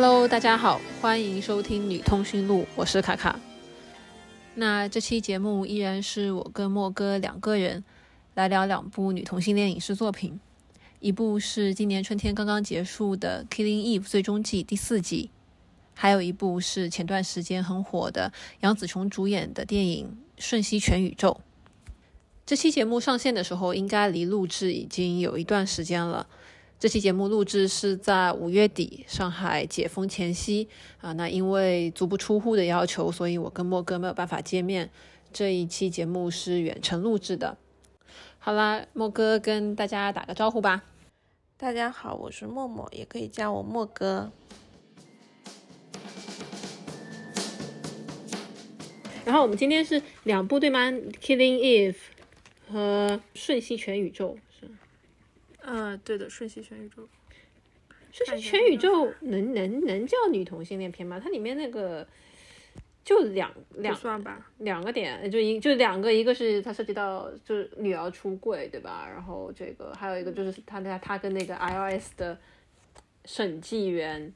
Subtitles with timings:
[0.00, 3.40] Hello，大家好，欢迎收听《女通讯录》，我是卡卡。
[4.54, 7.82] 那这期节目依然是我跟莫哥两个人
[8.34, 10.38] 来聊两部女同性恋影视作品，
[11.00, 15.30] 一部是今年春天刚刚结束的《Killing Eve》最终季第四季，
[15.94, 20.06] 还有一部是前段时间很火的杨紫琼主演的电影
[20.40, 21.40] 《瞬息全宇宙》。
[22.46, 26.28] 这期节目上线的时候，应该离录制已经有一段时间了。
[26.80, 30.68] 这期节目录制是在五月底，上海解封前夕
[31.00, 31.12] 啊。
[31.14, 34.88] 那因为足不出户的要求，所以我跟莫哥没有办法见面。
[35.32, 37.58] 这一期节目是远程录制的。
[38.38, 40.84] 好啦，莫哥跟大家打个招呼吧。
[41.56, 44.30] 大家好，我是默默，也可以叫我莫哥。
[49.24, 51.96] 然后我们今天是两部对吗？Killing Eve
[52.70, 54.36] 和《瞬息全宇宙》。
[55.62, 57.02] 嗯，对的，《瞬息全宇宙》。
[58.10, 61.20] 瞬息全宇宙能能能叫女同性恋片吗？
[61.22, 62.06] 它里面那个
[63.04, 69.06] 就两两算吧，两个点就一就两个，一个是它涉及到就是女儿出柜，对吧？
[69.06, 72.38] 然后这个还有一个就是他他他跟那个 iOS 的
[73.26, 74.32] 审计员，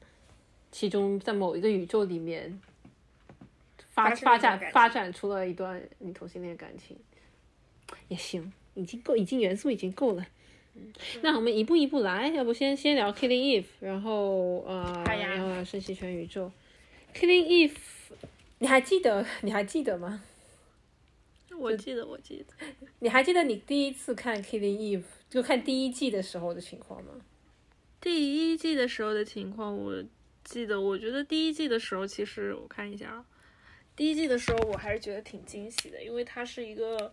[0.70, 2.60] 其中在某一个宇宙里面
[3.90, 6.96] 发发展发展出了一段女同性恋感情，
[8.08, 10.26] 也行，已经够，已经元素已经够了。
[11.20, 16.50] 那我们一步一步来，要不先先聊 Killing Eve，然后呃，然后瞬息全宇宙。
[17.14, 17.76] Killing Eve，
[18.58, 19.26] 你还记得？
[19.42, 20.22] 你还记得吗？
[21.58, 22.66] 我记得，我记得。
[23.00, 27.12] 你还记得你第一次看 Killing Eve，就看第一季的时候的情况吗？
[28.00, 30.02] 第一季的时候的情况，我
[30.42, 30.80] 记得。
[30.80, 33.24] 我觉得第一季的时候，其实我看一下啊，
[33.94, 37.12] 第一季的时候我还是觉得挺惊喜的，因为它是一个。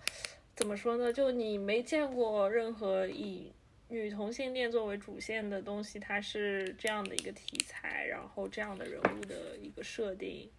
[0.60, 1.14] 怎么说呢？
[1.14, 3.50] 就你没见过任何以
[3.88, 10.50] 女同性恋作为主线的东西，它是这样的一个题材，然后这样的人物的一个设定，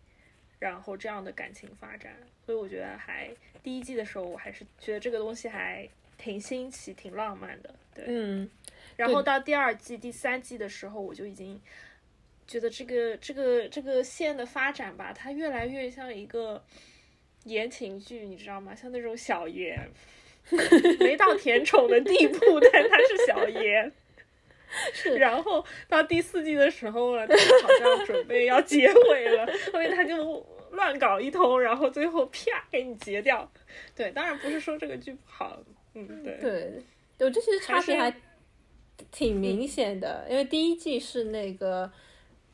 [0.59, 2.16] 然后这样的感情发展，
[2.47, 3.31] 所以我觉得还
[3.62, 5.87] 第一季的时候，我还是觉得这个东西还
[6.17, 7.75] 挺新奇、挺浪漫的。
[7.94, 8.50] 对，嗯。
[8.97, 11.61] 然后到第二季、第三季的时候，我就已经
[12.47, 16.65] 觉得这个、这个、这个线的发展吧，它越来越像一个。
[17.45, 18.75] 言情剧，你知道吗？
[18.75, 19.91] 像那种小言，
[21.01, 22.39] 没到甜宠的地步，
[22.73, 23.93] 但他是小言。
[24.93, 25.17] 是。
[25.17, 33.50] 然后到第四季的时候了，他好像准备要结尾了，后面他就乱搞一通，然后最后啪给你截掉。
[33.97, 35.59] 对，当然不是说这个剧不好，
[35.95, 36.39] 嗯，对。
[36.41, 36.83] 对，
[37.27, 38.15] 我这其实差别还
[39.11, 41.91] 挺明显的，因为第一季是那个。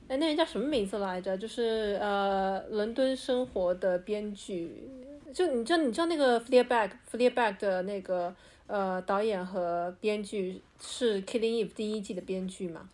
[0.09, 1.37] 哎，那人叫什么名字来着？
[1.37, 4.89] 就是呃，伦敦生活的编剧，
[5.34, 8.33] 就你知道，你知道那个 Fleabag，Fleabag 的那个
[8.69, 12.89] 呃导演和编剧是 Killing Eve 第一季的编剧吗？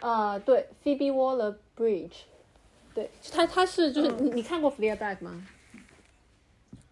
[0.00, 2.12] 啊，对，Phoebe Waller-Bridge，
[2.94, 5.46] 对，他他是就是你你看过 Fleabag 吗？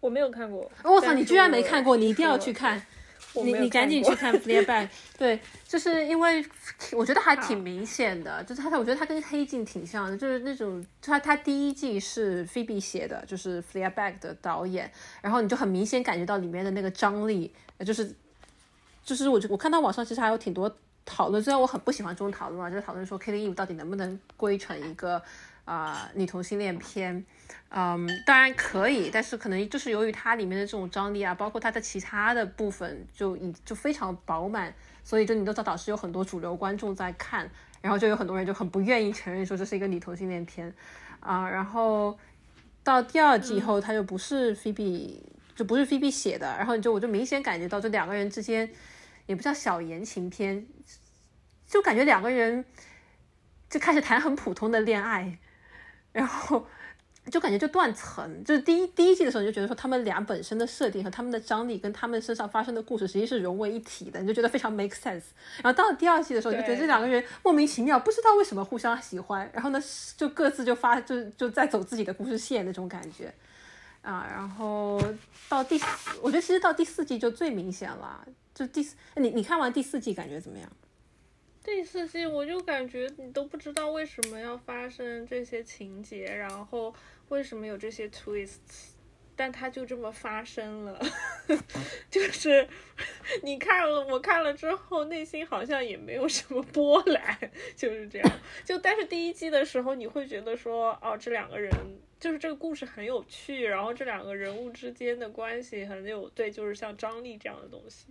[0.01, 0.71] 我没有看过。
[0.85, 2.81] 我操，你居然没看过，你一定要去看。
[3.35, 4.65] 你你赶紧去看《Fleabag
[5.17, 6.45] 》，对，就是因为
[6.93, 14.91] 我觉得还挺明显的，就是他，我觉得他跟《黑镜》挺像的，就是那种他他第一季是 Phoebe 写的，就是《Fleabag》的导演，
[15.21, 17.53] 然后你就很明显感觉到里面的那个张力，
[17.85, 18.15] 就是
[19.05, 20.75] 就是我我看到网上其实还有挺多
[21.05, 25.23] 讨论，虽然我很不喜欢这种讨论啊，就是讨论说《Killing Eve》到底能不能归成一个
[25.65, 27.25] 啊女同性恋片。
[27.71, 34.73] 嗯，当然可以，但是可能就是由于它里面的这种张力啊，包括它的其他的部分就已就非常饱满，
[35.05, 37.51] 所以就你都知道，导师有很多主流观众在看，
[37.83, 40.73] 然后就有很多人就很不愿意承认说这是一个女同性恋片
[41.21, 41.49] 啊。
[41.49, 42.19] 然后
[42.83, 45.23] 到第二季以后，它就不是菲比，
[45.55, 48.71] 就不是菲比写的，然后就我就明显感觉到这两个人之间
[49.27, 50.67] 也不叫小言情片，
[51.67, 52.65] 就感觉两个人
[53.69, 55.37] 就开始谈很普通的恋爱，
[56.13, 56.67] 然后。
[57.31, 65.25] 就感觉就断层，就是第一第一季的时候，你就觉得说他们俩本身的设定和他们的张力跟他们身上发生的故事，实际是融为一体的，你就觉得非常 make sense。
[65.63, 69.81] 然后到了第二季的时候，就觉得这两个人莫名其妙，不知道为什么互相喜欢，然后呢
[70.17, 73.33] 就各自就发就就在走自己的故事线那种感觉
[74.03, 74.27] 啊。
[74.31, 75.03] 然后
[75.49, 75.87] 到第四，
[76.23, 80.71] 我觉得其实到第四季就最明显了，就第四，你你看完第四季感觉怎么样？
[81.63, 86.95] 第四季我就感觉你都不知道为什么要发生这些情节，然后。
[87.29, 88.91] 为什么有这些 twists？
[89.37, 91.01] 但它就这么发生了，
[92.11, 92.69] 就是
[93.45, 97.39] 你看了，我看了之后，内心好像也没有什么波澜，
[97.77, 98.29] 就是这样。
[98.65, 101.71] 就但是第一季的时候，你会觉得说，哦，这两个人
[102.19, 108.09] 就是这个故事很有趣，然后这两个人物之间的关系很有对，就是像张力这样的东西。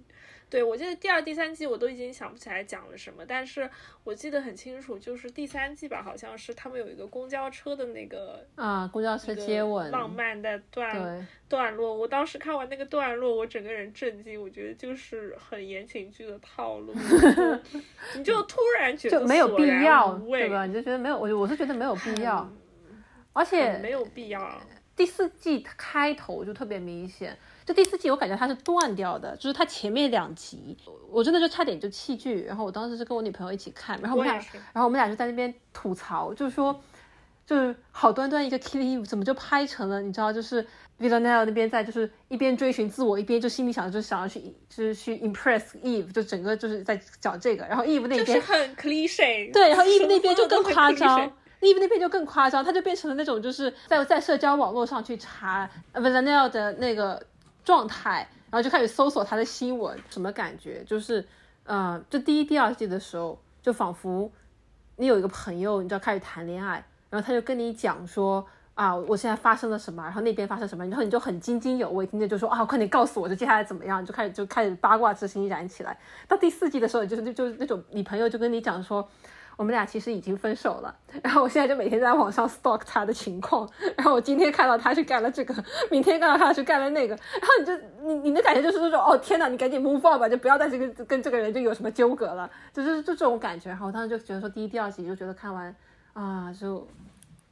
[0.49, 3.69] 对，我记得第二、第三季我都已经想不起来讲了什么，但是
[4.05, 11.94] 我记得很清楚，就是第三季吧，好像是他们有一个公交车的那个啊，公交车接吻，浪漫的段段落。
[11.94, 16.94] 我当时看完那个段落，我整个人震惊，我觉得就是很言情剧的套路，
[18.15, 20.65] 你就突然觉得就没有必要，对吧？
[20.65, 22.49] 你就觉得没有，我我是觉得没有必要，
[23.33, 24.61] 而且没有必要。
[24.95, 27.38] 第四季开头就特别明显。
[27.68, 30.78] 就第四季，我感觉它是断掉的，就是它前面两集，
[31.12, 32.46] 我真的就差点就弃剧。
[32.46, 34.42] 然后我当时是跟我女朋友一起看，然后我们俩，
[34.72, 36.80] 然后我们俩就在那边吐槽，就是说，
[37.46, 40.02] 就是好端端一个 Killing Eve 怎么就拍成了？
[40.02, 40.66] 你知道，就是
[40.98, 47.66] Villanelle 那边在就是一边追寻自我，一边就心里想着就想要去就是去 impress Eve，就整个就是在讲这个。
[47.66, 51.19] 然后 Eve 那边就是很 cliche，对，然后 Eve 那边就更夸张
[51.60, 57.22] ，Eve 那边就更夸张，他就变成了那种就是在在社交网络上去查 Villanelle 的那个。
[57.68, 60.81] 状态，然后就开始搜索他的新闻，什么感觉？
[60.86, 61.28] 就是，
[61.66, 64.31] 呃，就第一、第二季的时候，就仿佛
[64.96, 74.06] 你有一个朋友，你知道开始谈恋爱，然后他就跟你讲说，啊，我现在发生了什么，然后那边发生什么，然后你就很津津有味，听着就说，啊，快点告诉我，就接下来怎么样？
[74.06, 76.00] 就开始就开始八卦之心燃起来。
[76.25, 79.06] 到第四季的时候，就是就就那种你朋友就跟你讲说。
[79.57, 83.68] 我们俩其实已经分手了，然后我现在就每天在网上 stalk 他的情况，
[83.98, 93.69] 然后我今天看到他去干了这个，明天看到他去干了那个，然后你就你你的感觉就是说，哦天哪，你赶紧 move on 吧，就不要在这个跟这个人就有什么纠葛了，就是就这种感觉。
[93.69, 95.75] 然后我当时就觉得说，第一、第二集就觉得看完
[96.13, 96.88] 啊，就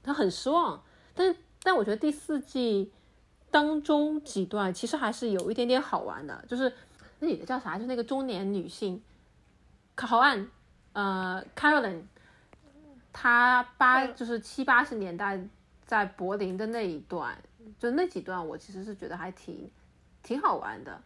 [0.03, 0.79] 他很失望，
[1.15, 2.91] 但是但我觉得第四季
[3.49, 6.71] 当中几段其实还是有一点点好玩的，就是
[7.17, 7.79] 那女的叫啥？
[7.79, 9.01] 就那个中年女性，
[9.95, 10.47] 考案。
[10.95, 12.03] 呃，Caroline，
[13.11, 15.37] 他八就是七八十年代
[15.85, 17.37] 在柏林的那一段，
[17.77, 19.69] 就那几段，我其实是觉得还挺
[20.23, 21.01] 挺好玩的。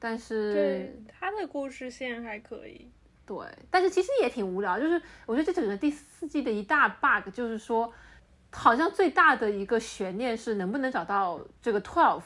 [0.00, 2.90] 但是对他的故事线还可以。
[3.24, 4.80] 对，但是其实也挺无聊。
[4.80, 7.92] 就是我觉得这整个第四季的一大 bug 就是说，
[8.50, 12.22] 好像最大的一个悬念是能不能找到这个 twelve。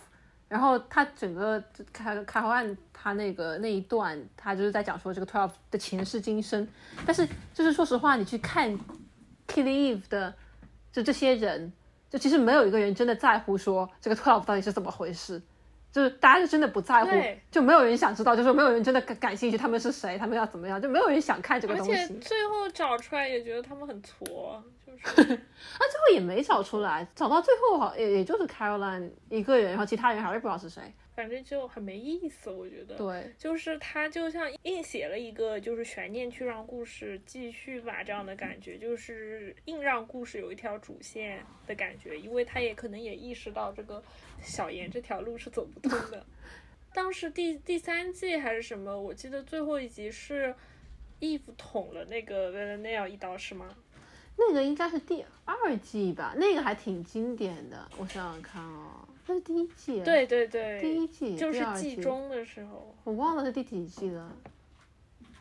[0.49, 1.63] 然后他整个
[1.93, 6.67] 开开后案，他那个那一段，他就是在讲说这个 twelve 的前世今生。
[7.05, 8.73] 但是就是说实话，你去看
[9.47, 10.33] Killing Eve 的，
[10.91, 11.71] 就这些人，
[12.09, 15.43] 就其实没有一个人真的在乎说这个 twelve 到底是怎么回事。
[15.93, 17.11] 就是大家就真的不在乎，
[17.53, 21.93] 就没有人想知道，就是没有人真的感感兴趣，他们是谁，他们要怎么样，就没有人想看这个东西。
[21.93, 30.83] 而且最后找出来也觉得他们很挫，就是， 啊，最后也没找出来，找到最后好也也就是 Caroline 一个人，然后其他人还是不知道是谁。
[31.15, 32.97] 反正就很没意思，我觉得。
[32.97, 44.03] 对，就是他就像硬写了一个就是悬念，去让故事继续吧，这样的感觉，就是硬让故事有一条主线的感觉，因为他也可能也意识到这个
[44.43, 46.27] 小严这条路是走不通的。
[46.93, 50.55] 当时第第三季还是什么，我记得最后一集是
[51.21, 53.69] Eve 捅了那个 v a l e n a 一刀，是吗？
[54.37, 59.09] 那个应该是第二季吧，那个还挺经典的，我想想看啊。
[59.27, 64.37] 那是第一季，对对对，第一季就是季中的时候，我忘了是第几季了，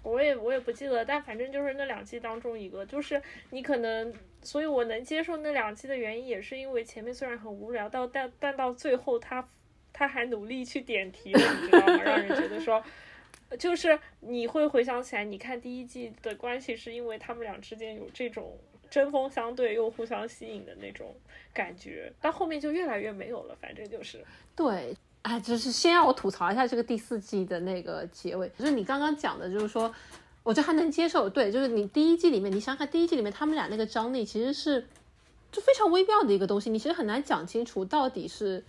[0.01, 9.49] 我也我也不记得，但反正就是那两季当中一个，就是你可能，所以我能接受那两季的原因，也是因为前面虽然很无聊，到但但到最后他
[9.91, 12.01] 他还努力去点题了，你知道吗？
[12.03, 12.81] 让人觉得说，
[13.59, 18.57] 就是你会回想起来，你看第一季的关系是因为他们俩之间有这种。
[18.93, 21.15] 针锋相对又互相吸引的那种
[21.51, 23.57] 感觉，但后面就越来越没有了。
[23.59, 24.23] 反正就是
[24.55, 28.47] 对，哎，就是先让我吐槽一下这个第四季的那个结尾。
[28.55, 29.91] 就是你刚刚讲的，就是说，
[30.43, 31.27] 我觉得还能接受。
[31.27, 34.85] 对，就是你第一季里面，你想看第一季里面他们俩那个张力，其实是
[35.51, 36.69] 就非常微妙的一个东西。
[36.69, 38.63] 你其实很难讲清楚到底是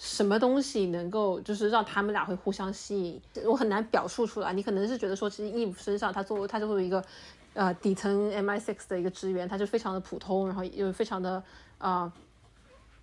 [0.00, 3.22] 什么东西能够就是让他们俩会互相吸引。
[3.44, 4.52] 我很难表述出来。
[4.52, 7.04] 你可能是觉得说，其实 Eve 身上他作为他作为一个。
[7.58, 11.42] 呃，底层 MI6 的一个职员，他就非常的普通，然后又非常的
[11.78, 12.12] 呃，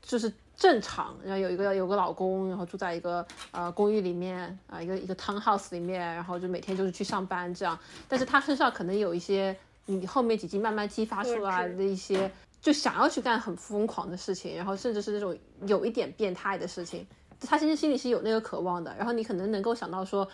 [0.02, 7.78] 就是正常，然后有一个有个老公，然后住在一个呃公寓里面啊，一个一个 townhouse 里面，然后就每天就是去上班这样。
[8.08, 9.54] 但是他身上可能有一些
[9.88, 12.32] 你后面几集慢慢激发出来的一些，
[12.62, 17.06] 就想要去干很疯狂的事情，然后甚至是那种有一点变态的事情。
[17.42, 18.96] 他其实心里是有那个渴望的。
[18.98, 20.26] 然后你可能能够想到说，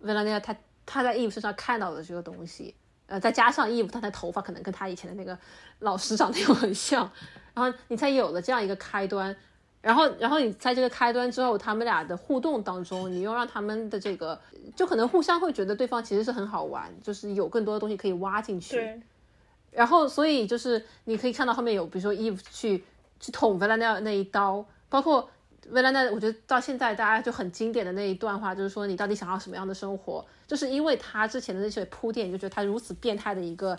[0.00, 0.52] 维拉尼亚他
[0.84, 2.74] 他在 Eve 身上看到的这个东西。
[3.06, 5.38] 呃，再加上 Eve 他的头发可能跟他以前的那个
[5.80, 7.10] 老师长得又很像，
[7.54, 9.34] 然后你才有了这样一个开端，
[9.80, 14.40] 然后，然后你在这个开端之后，他们俩的互动当中，你又让他们的这个
[14.74, 18.76] 就可能互相会觉得对方其实是很好玩，就是有更多的东西可以挖进去。
[18.76, 19.00] 对。
[19.72, 22.84] 然后，所以就是你可以看到后面有，比如说 Eve 去
[23.18, 25.28] 去捅维兰奈尔那一刀，包括
[25.70, 30.24] 维兰奈，我觉得到现在大家就很经典的那一段话，就是说你到底想要什么样的生活？
[30.52, 33.78] 就是因为他之前的那些铺垫，就觉得他如此变态的一个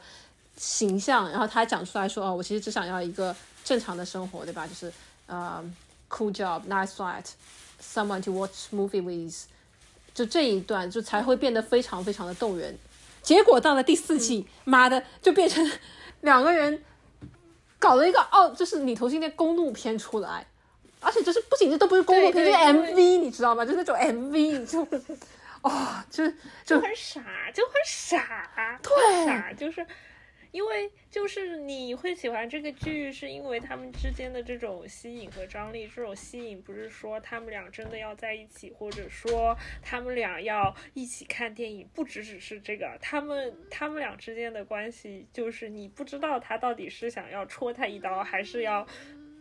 [0.57, 4.65] 形象，然后他讲出来说，哦，我其实只想要一个正常的生活，对吧？
[4.65, 4.91] 就是
[5.27, 5.63] 呃
[6.09, 9.45] ，cool job，nice flight，someone to watch movie with，
[10.15, 12.75] 就这一段就才会变得非常非常的动人。
[13.21, 15.71] 结果到了第四季，妈的，就变成
[16.21, 16.83] 两个人。
[17.77, 20.47] 搞了一个哦，就是你同性恋公路片出来，
[21.01, 23.63] 而且就是不仅这都不是公路片，是 MV，你知道吗？
[23.63, 24.87] 就是那种 MV，就
[25.63, 26.23] 哦，就
[26.63, 29.85] 就很傻，就很傻，对，傻就是。
[30.51, 35.87] 因为就是你会喜欢这个剧，是因为他们之间的这种吸引和张力。
[35.87, 42.95] 这种吸引不是说他们俩真的要在一起，或者说他们俩要一起看电影，不只只是这个。
[43.01, 48.85] 他们他们俩之间的关系，就是你不知道他到底是想要戳他一刀，还是要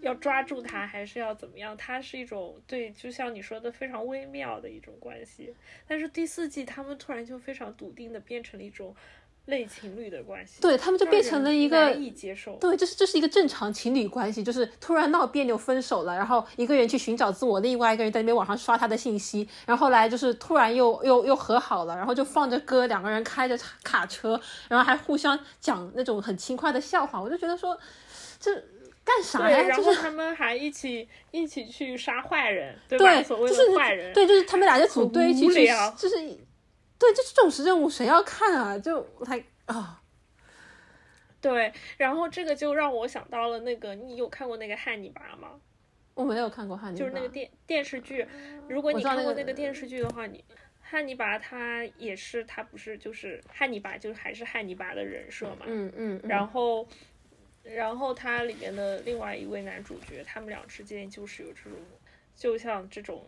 [0.02, 1.74] 要抓住他，还是要怎么样。
[1.76, 5.54] 它是一种对，就像你说的非常微妙的一种关系。
[5.88, 8.94] 但是第四季他们突然就非常笃定的变成了一种。
[9.46, 12.54] 类情侣的关系，对他们就变成了一个难以接受。
[12.60, 27.76] 对，这是这是一个正常情侣关系，就是突然闹别扭分手了，然后一个人去寻找自我，另外一个人在那边网上刷他的信息，然后后来就是突然又又又和好了，然后就放着歌，两个人开着卡车，然后还互相讲那种很轻快的笑话，我就觉得说
[28.38, 28.62] 这
[29.04, 29.62] 干啥呀？
[29.62, 33.22] 然后他们还一起一起去杀坏人，对吧？
[33.22, 35.66] 所谓的坏人，对，就是他们俩就组队去去，
[35.96, 36.38] 就是。
[36.98, 38.78] 对，就是这种任务，谁要看啊？
[38.78, 40.00] 就还啊，
[41.40, 45.60] 对，然后这个就让我想到了那个，你有看过那个汉尼拔吗？
[46.14, 48.24] 我没有看过汉尼拔，就是那个电电视剧。
[48.68, 50.44] 如果你看过那个电视剧的话，你
[50.80, 55.64] 汉尼拔他也是，他不是就是汉尼拔，就是还是汉尼拔的人设嘛。
[55.66, 56.20] 嗯嗯。
[56.22, 56.86] 然后，
[57.62, 61.78] 然后它里面的另外一位男主角，他们俩之间就是有这种，
[62.36, 63.24] 就像这种。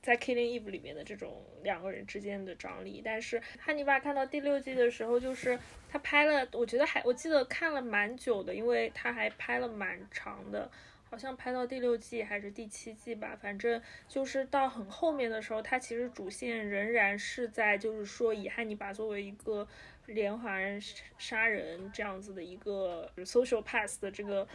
[0.00, 5.58] 在《Killing Eve》里面的这种两个人之间的张力，但是汉尼拔看到第六季的时候，就是
[5.90, 10.70] 他拍了，我觉得还我记得看了蛮久的，因为他还拍了蛮长的，
[11.10, 19.66] 好像拍到第六季还是第七季吧，反正就是到很后面的时候，他其实主线仍然是在就是说以汉尼拔作为一个
[20.08, 20.80] 连环
[21.16, 24.46] 杀人这样子的一个 social path 的这个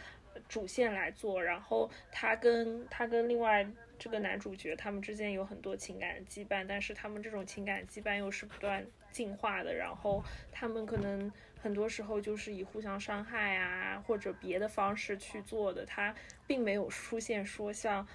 [0.46, 3.66] 主线来做，然后他跟他跟另外。
[3.96, 9.72] 这个男主角他们之间有很多情感羁绊，但是他们这种情感羁绊又是不断进化的。
[9.72, 11.32] 然后他们可能
[11.62, 15.86] 很多时候就是以互相伤害啊，或者别的方式去做的。
[15.86, 16.12] 他
[16.44, 18.06] 并没有出现说像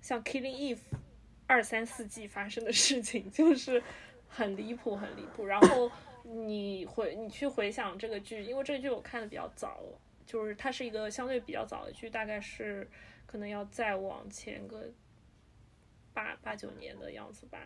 [0.00, 0.78] 像 Killing Eve
[1.46, 3.80] 二三四季发生的事情， 就是
[4.26, 5.44] 很离谱，很离谱。
[5.44, 5.92] 然后
[6.30, 9.82] 你回你去回想这个剧，因为这个剧我看的比较早，
[10.26, 12.88] 就是它是一个相对比较早的剧，大概是
[13.26, 14.90] 可能要再往前个。
[16.14, 17.60] 八八九年的样子吧，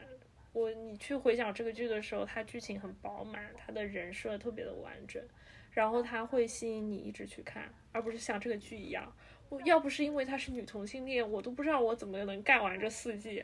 [0.53, 5.23] 我你去回想这个剧的时候，它剧情很饱满，它的人设特别的完整，
[5.71, 9.11] 然后它会吸引你一直去看，而不是像这个剧一样，
[9.49, 13.43] 我要不是因为她是女同性恋，我都不知道我怎么能干完这四季，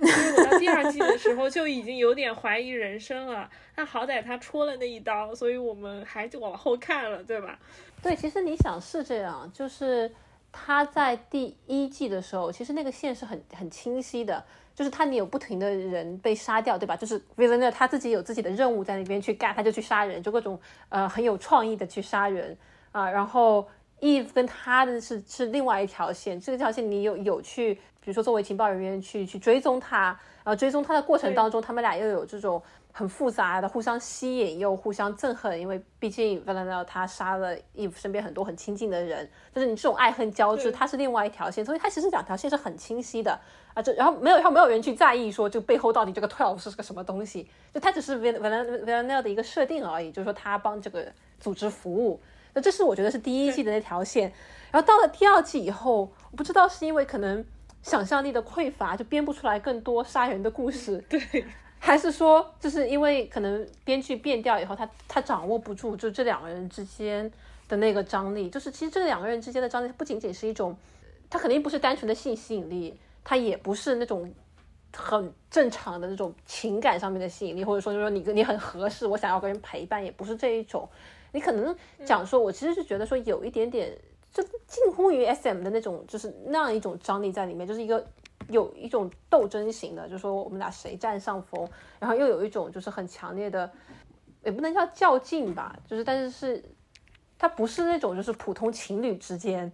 [0.00, 3.48] 因为我到第二季的时候就已经有点怀疑人生了。
[3.76, 7.58] 那好歹他戳了那一刀，所以我们还就往后看了，对吧？
[8.02, 10.10] 对，其实你想是这样，就是。
[10.50, 14.42] 他在第一季的时候，其实那个线是很很清晰的，
[14.74, 16.96] 就是他你有不停的人被杀掉，对吧？
[16.96, 22.56] 就是 Villain 他自己有自己的任务在那边去干，他就去杀人，就各种呃很有创意的去杀人
[22.92, 23.08] 啊。
[23.10, 23.68] 然后
[24.00, 30.06] Eve 跟他的是是另外一条线，这条线你有有去，比如说作为情报人员去去追踪他，
[30.44, 32.62] 然后追踪他的过程当中，他们俩又有这种。
[32.90, 43.38] 很复杂的，互相吸引又互相憎恨，因为毕竟 v a l e n 他杀了 Eve 身边很多很亲近的人，就是你这种爱恨交织，他是另外一条线，所以他其实两条线是很清晰的
[43.72, 43.80] 啊。
[43.80, 51.06] 这然后没有，然后没有人去在意说，就背后到底这个 Twelve 是个什么东西，就他只是 v a l e n v a l e n 的一个设定而已，就是说他帮这个
[51.38, 52.18] 组织服务。
[52.58, 54.32] 那这是我觉得是第一季的那条线，
[54.72, 57.44] 然后到了第二季以后，我不知道是因为可能
[57.84, 60.98] 想象力的匮乏，就编不出来更多杀人的故事。
[61.08, 61.20] 对。
[61.78, 67.30] 还是说，就是因为可能编剧变调以后，他他掌握不住，就这两个人之间
[67.68, 68.50] 的那个张力。
[68.50, 70.76] 就是其实这两个人之间的张力，不仅仅是一种，
[71.30, 74.28] 他肯定不是单纯的性吸引力，他也不是那种
[74.92, 80.88] 很正常的那种情感上面的吸引力，或者说就是说你你很合适，我想要跟人陪伴，也不是这一种。
[81.32, 83.96] 你可能讲说，我其实是觉得说有一点点，
[84.32, 88.06] 就近乎于 S M 的那种，就是那样一种张力在里面，就是一个。
[88.50, 91.68] 有一种斗争型的，就是说我们俩谁占上风，
[91.98, 93.70] 然后又有一种就是很强烈的，
[94.42, 96.64] 也不能叫较劲吧，就是但是是，
[97.36, 99.70] 它不是那种就是普通情侣之间，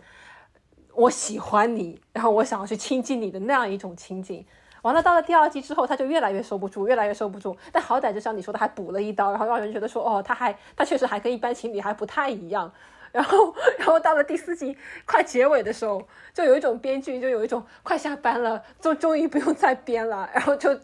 [0.92, 4.44] 我喜欢你，然后我想要去亲近你的那样一种情景。
[4.84, 7.56] 完了，到了第二季之后，他就越来越收不住，越来越收不住。
[7.72, 12.70] 但好歹就像你说的，还补了一刀，然后让人觉得说，哦，他还他确实还跟一般情侣还不太一样。
[13.10, 14.76] 然后，然后到了第四季
[15.06, 20.78] 快结尾的时候，就有一种编剧就有一种快下班了，就终于不用再编了， 然后就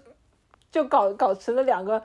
[0.71, 2.03] 就搞搞成了两个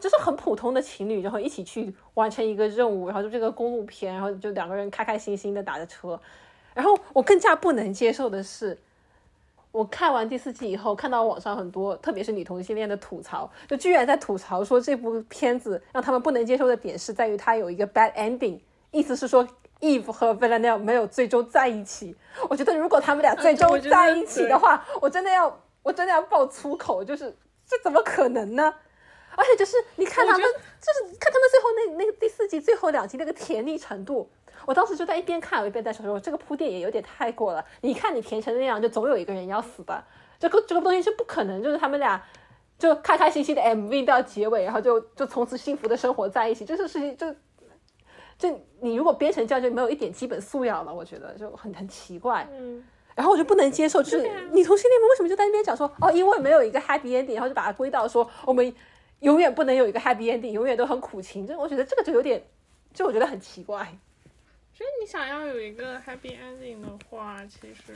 [0.00, 6.18] 就是很普通的情侣，然后一起去完成一个任务，然后就这个公路片，然后就两个人开开心心的打着车。
[6.72, 8.78] 然后我更加不能接受的是，
[9.70, 18.58] 我看完第四季以后，看到网上很多，特别是女同性恋的吐槽，就居然在吐槽说这部片子让他们不能接受的点是在于它有一个 bad ending。
[18.90, 19.46] 意思是说
[19.80, 22.16] ，Eve 和 Villanelle 没有最终在一起。
[22.48, 28.74] 我觉得如果他们俩最终在一起的话，我真的要，我真的要爆粗口，就是这怎么可能呢？
[29.36, 34.28] 而且就是你看他们，就是看他们最后那那个第四季最后两集那个甜蜜程度，
[34.68, 37.64] 我当时就在一边看我一边在说，这个铺垫也有点太过了。
[37.80, 40.04] 你看你填成那样，就总有一个人要死的，
[40.38, 42.22] 这个这个东西是不可能，就是他们俩
[42.78, 47.34] 就开开心心的 MV 到结尾，然后就就从此幸福的生活在一起，这个事情就。
[48.36, 48.48] 就
[48.80, 52.46] 你如果编成这样，就没有一点基本素养了，我觉得就很很奇怪。
[52.52, 52.84] 嗯，
[53.16, 54.18] 然后我就不能接受，就是
[54.52, 58.72] 你同性恋们为什么就在那边讲说，哦，因为没有一个 happy ending，然后就把它归到说我们
[59.18, 61.44] 永远不能有一个 happy ending，永远都很苦情。
[61.44, 62.40] 就我觉得这个就有点，
[62.94, 63.98] 就我觉得很奇怪。
[64.78, 67.92] 所以你想要有一个 happy ending 的话，其实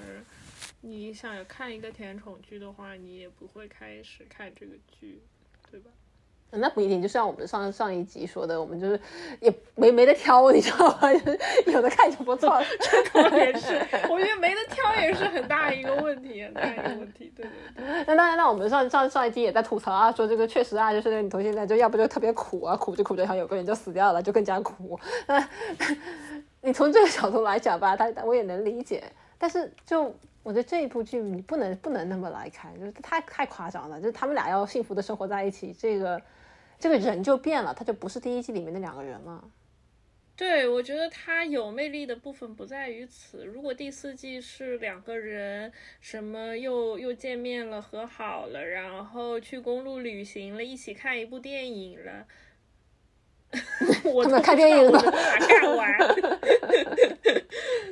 [0.80, 5.22] 你想看一个甜宠剧的话，你也不会开始看这个剧，
[5.70, 5.90] 对吧？
[6.54, 9.00] 那不一定，就像我们上上一集说的，我们就是
[9.40, 11.08] 也没没得挑，你知道吗？
[11.72, 13.78] 有的看就不错，这倒也是。
[14.10, 17.32] 我觉得没得挑也是很大一个问题，很大一个问题。
[17.36, 18.04] 对对对。
[18.08, 24.98] 那当然，那我们上上上一集也在吐槽啊，说这个确实啊，就是那个女同性恋，就要不就特别苦啊，苦着苦着，然后有个人就死掉了，就更加苦。
[25.28, 25.48] 那
[26.62, 29.04] 你从这个角度来讲吧，他我也能理解，
[29.36, 30.04] 但是就
[30.42, 36.22] 我觉得这一部剧你不能不能那么来看，就是太太夸张了，就是他们俩要幸福的生活在一起，这个。
[36.78, 39.44] 这个人就变了，他就不是第一季里面的两个人了。
[40.34, 43.44] 对，我觉得他有魅力的部分不在于此。
[43.44, 52.26] 如果第四季是两个人，什么又又见面了、和好了，然后去公路旅行了，一起看一部电影了，
[54.04, 55.98] 我们看电影了，把干完。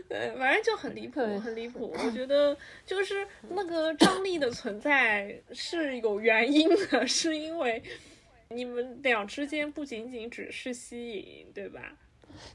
[0.08, 1.94] 对，反正就很离谱，很离谱。
[2.04, 7.82] 我觉得就是那个张力的存在是有原因的，是因为。
[8.52, 11.94] 你们俩之间不仅仅只是吸引，对吧？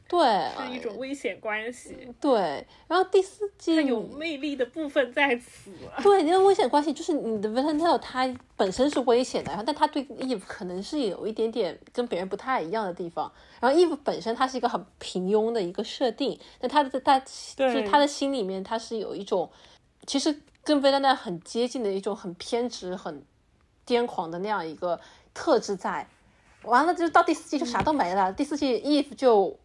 [0.08, 1.95] 对，是一种危险关系。
[2.19, 5.71] 对，然后第四季有魅力的部分在此。
[6.04, 13.32] 对，因为危险关系就是你的 v a l e n t i n 他本身是危险的，然后但他对 Eve 可能是有一点点跟别人不太一样的地方。
[13.60, 19.50] 然后 Eve 本身他是一个很平庸的一个设定，但他的他就是他的心里面他是有一种
[20.06, 23.24] 其实跟 v e i n 很接近的一种很偏执、很
[23.86, 25.00] 癫狂的那样一个。
[25.38, 26.08] 特质在，
[26.63, 28.32] 完了就到第四季就啥都没了。
[28.32, 29.60] 第四季 Eve 就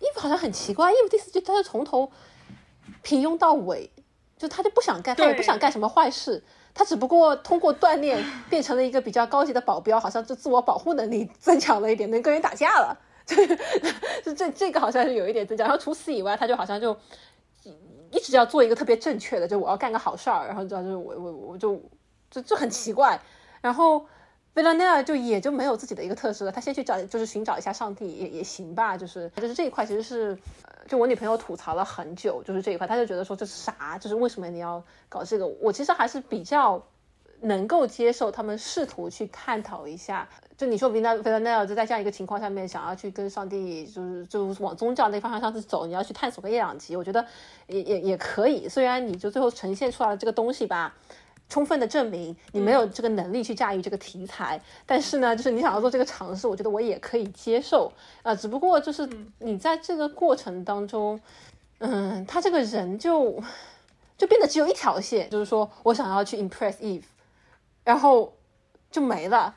[0.00, 2.10] ，Eve 好像很奇怪，Eve 第四季他就从头
[3.02, 3.90] 平庸到尾，
[4.36, 6.42] 就他就不想干，他也不想干什么坏事，
[6.74, 12.98] 他只不过通过锻炼变成了一个比较高级的保镖，好像就自我保护能力增强了一点，能跟人打架了。
[13.26, 15.64] 这这这个好像是有一点增加。
[15.64, 16.96] 然后除此以外，他就好像就
[18.10, 21.80] 一直要做一个特别正确的，就我要干个好事儿，然后知道就是我我我就
[22.30, 23.20] 就就很奇怪，
[23.60, 24.06] 然后。
[24.58, 30.36] 贝拉奈尔就也就没有自己的一个特质了，他先去找就是寻找一下上帝也也行吧，就是就是这一块其实是，
[30.88, 35.46] 就我女朋友吐槽了很久，就是这一块，她就觉得说这是啥，就是为什么你要搞这个？
[35.46, 36.82] 我其实还是比较
[37.40, 47.24] 能够接受他们试图去探讨一下，就你说贝拉贝拉奈尔就在这样一个情况下面想要去跟上帝就是就往宗教那方向上去走，你要去探索个一两集，我觉得
[47.68, 50.96] 也也也可以，虽然你就最后呈现出来的这个东西吧。
[51.48, 57.90] 充分的证明你没有这个能力去驾驭这个题材，但是呢，就是你想要做这个尝试，我觉得我也可以接受
[58.22, 58.34] 啊。
[58.34, 59.08] 只不过就是
[59.38, 61.18] 你在这个过程当中，
[61.78, 63.42] 嗯，他这个人就
[64.18, 67.04] 就变得只有一条线，就是说我想要去 impress Eve，
[67.82, 68.36] 然后
[68.90, 69.54] 就没了，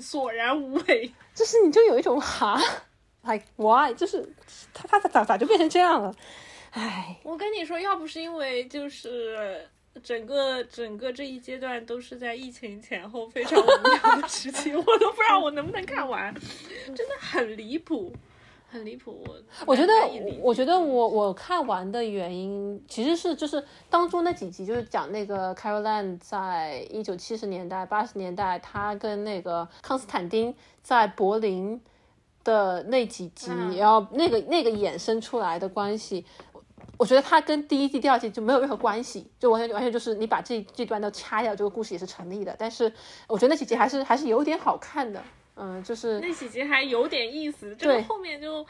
[0.00, 1.12] 索然无味。
[1.34, 2.58] 就是你就有一种哈，
[3.24, 3.92] like why？
[3.92, 4.34] 就是
[4.72, 6.14] 他他咋咋就变成这样了？
[6.70, 9.68] 唉，我跟你说，要不是因为就是。
[10.02, 16.32] 整个整个这一阶段都是在疫情前后非常无聊的时期， 我都不知道我能不能看完，
[16.86, 18.12] 真的很离谱，
[18.68, 19.22] 很离谱。
[19.26, 19.92] 我我觉得，
[20.40, 31.80] 我觉得我我看完的原因其实是就是当中那几集，就是讲那个 Caroline 在一九七十年代八十年代，他跟那个康斯坦丁在柏林
[32.42, 36.24] 的那几集，然后那个那个衍生出来的关系。
[37.02, 42.54] 我觉得它跟第一季、第二季就没有任何关系，就完全完全就是你把这这段都掐掉，这个故事也是成立的。
[42.56, 42.84] 但是
[43.26, 45.20] 我觉得那几集还是还是有点好看的，
[45.56, 48.64] 嗯，就是那几集还有点意思，这个后面就，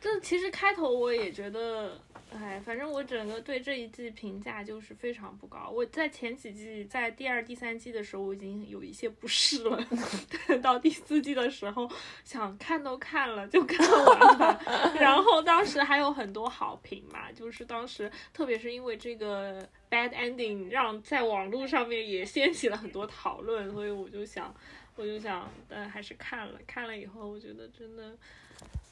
[0.00, 1.90] 这其实开头我也觉得。
[2.32, 5.70] 哎，反正我整个对这一季评价就是非常不高。
[5.72, 9.78] 我在前几季，在第二、第三季的时候，我已经有一些不适了。
[10.60, 11.88] 到第四季的时候，
[12.24, 14.60] 想看都看了，就看完吧。
[15.00, 24.52] 然后当时还有很多好评嘛，就是当时特别是因为这个 bad ending，让在网络上面也掀起了很多讨论，所以我就想，
[24.96, 26.58] 我就想，但还是看了。
[26.66, 28.14] 看了以后，我觉得真的，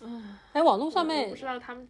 [0.00, 1.86] 嗯，哎，网络上面不知道他们。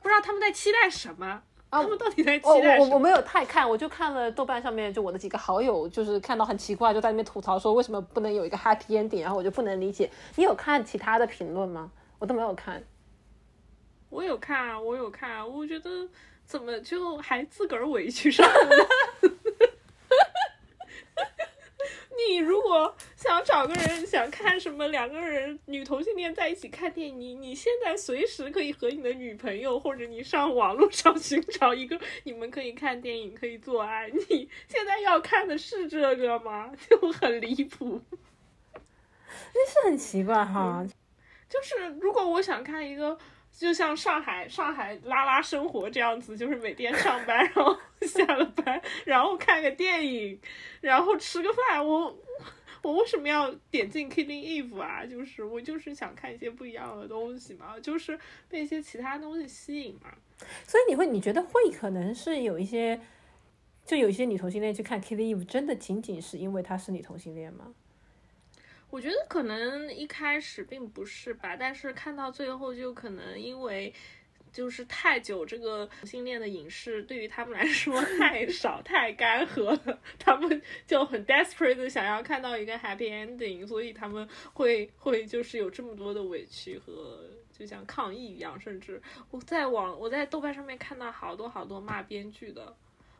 [0.00, 1.42] 不知道他们在期待什么？
[1.70, 2.84] 啊他们到底在期待什么？
[2.84, 10.10] 我我我没有太看，我就看了豆瓣上面，就我的几个好友，就是看到很奇怪，就在那边吐槽说为什么不能有一个 happy ending，然后我就不能理解。
[10.36, 11.90] 你有看其他的评论吗？
[12.18, 12.82] 我都没有看。
[14.08, 16.08] 我有看啊，我有看啊，我觉得
[16.46, 18.88] 怎么就还自个儿委屈上了？
[22.26, 34.10] 你如果想找个人，想看什么两个人女同性恋在一起看电影，你现在随时可以和你的女朋友，或者你上网络上寻找一个你们可以看电影、可以做爱。
[34.10, 36.72] 你现在要看的是这个吗？
[36.90, 38.00] 就很离谱，
[38.72, 40.84] 那是很奇怪哈。
[41.48, 43.16] 就是如果我想看一个。
[43.58, 50.40] 就像上海上海拉拉生活这样子，就是每天上班，然后 下了班，然后看个电影，
[50.80, 51.84] 然后吃个饭。
[51.84, 52.16] 我
[52.82, 55.04] 我为什么要点进 Killing Eve 啊？
[55.04, 58.16] 就是我就是想看一些不一样的东西嘛，就是
[58.48, 60.14] 被一些其他东西吸引嘛。
[60.64, 63.00] 所以你会你觉得会可能是有一些，
[63.84, 67.74] 就有一些女同性恋去看 Killing Eve，真的仅仅是因为她是女同性恋吗？
[68.90, 73.92] 我觉得可能一开始并不是吧，但是看到最后就可能因为
[74.50, 87.22] 就是太久这个同性恋的影视对于他们来说 太少太干涸了，他们就很 desperate 的想要看到一个 happy ending，所以他们会会就是有这么多的委屈和
[87.52, 92.74] 就像抗议一样，甚至我在网我在豆瓣上面看到好多好多骂编剧的。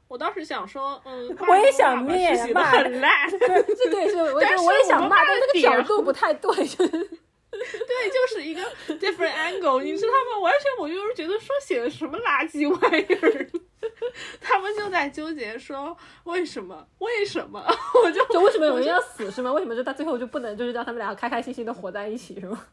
[0.09, 4.33] 我当时想说，嗯，我也想灭骂，很烂，对对是，我
[4.64, 8.62] 我也想骂，但那个角度不太对，就是，对，就是一个
[8.99, 10.40] different angle，你知道吗？
[10.42, 13.51] 完全我就是觉得说写的什么垃圾玩意儿，
[14.40, 17.62] 他们就在纠结说为什么，为什么，
[18.03, 19.53] 我就就为什么有人要死是吗？
[19.53, 22.64] 为什么就到最后就不能就是让他们两个开开心心的活在一起是吗？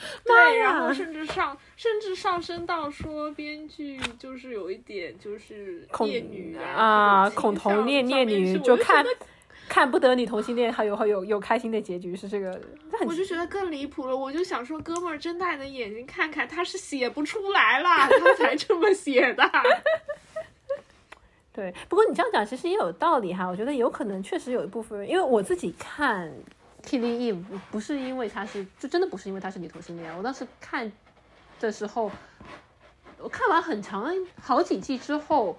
[0.24, 9.04] 对，然后甚至上，甚至上升到说编剧就是有一点就是孽女啊，恐同恋恋女，就看
[9.68, 12.60] 看不得你同性恋还有还有有开心的结局是这个，
[13.06, 14.16] 我就觉得更离谱了。
[14.16, 19.50] 我就想说，哥们儿睁大你的眼睛看看，他是写不出来了， 他才这么写的。
[21.52, 26.32] 对，不过你这样讲其实也有道理哈，我觉得有可能确实有一部分人，因为我自己看。
[26.80, 27.34] KvE
[27.70, 30.16] 不是因为他是，就真的不是因为他是女同性恋。
[30.16, 30.90] 我当时看
[31.58, 32.10] 的时候，
[33.18, 35.58] 我看完很长好几季之后，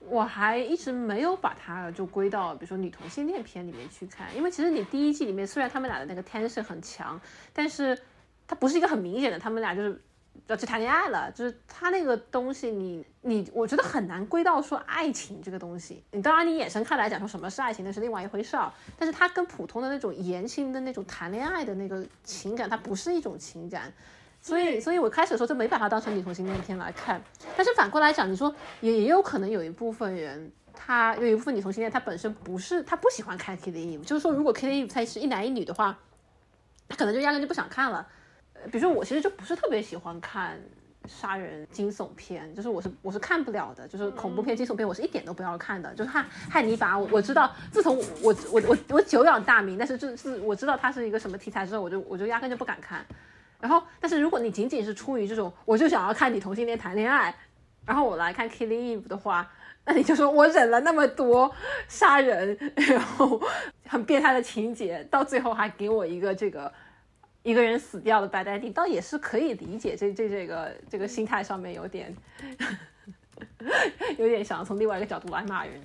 [0.00, 4.34] 我还一直没有把它就归到比如说女同性恋片里面去看。
[4.36, 7.20] 因为其实你第一季里面虽然他们俩的那个 tension 很强，
[7.52, 7.98] 但是
[8.46, 10.00] 它不是一个很明显的，他们俩就是。
[10.46, 16.02] 要去谈恋爱了，就是他那个东西，你你，我觉得很难归到说爱情这个东西。
[16.12, 18.72] 你当然你眼神看来讲说什么是爱情，那是另外一回事儿。
[18.98, 23.92] 但是它跟普通的那种言情的那种谈恋爱的那个情感，它不是一种情感。
[24.40, 27.20] 所以，所以我开始的时候就没把它当成女同性恋片来看。
[27.56, 35.98] 但是反过来讲，你说也也有可能有一部分人，他有一部分女同性恋，他本身不是他不喜欢看 K T E，就是说如果 K T E 它是一男一女的话，
[36.88, 38.06] 他可能就压根就不想看了。
[38.68, 40.60] 比如说我其实就不是特别喜欢看
[41.06, 45.94] 杀人惊悚片，就是我是我是看不了的，就是恐怖片、惊悚片我是一点都不要看的。
[45.94, 53.04] 就是汉汉尼拔，我我知道，自从我我我我久仰大名，但是就是我知道它是一个什么题材之后，我就我就压根就不敢看。
[53.60, 57.34] 然后，但是如果你仅仅是出于这种，我就想要看你同性恋谈恋爱，
[57.86, 59.50] 然后我来看 Killing Eve 的话，
[59.84, 61.50] 那你就说我忍了那么多
[61.88, 63.40] 杀人，然后
[63.86, 66.70] 很变态的情节，到最后还给我一个这个。
[67.48, 69.96] 一个人死掉的白呆地，倒也是可以理解。
[69.96, 72.14] 这这这个这个心态上面有点，
[74.18, 75.80] 有点想从另外一个角度来骂人。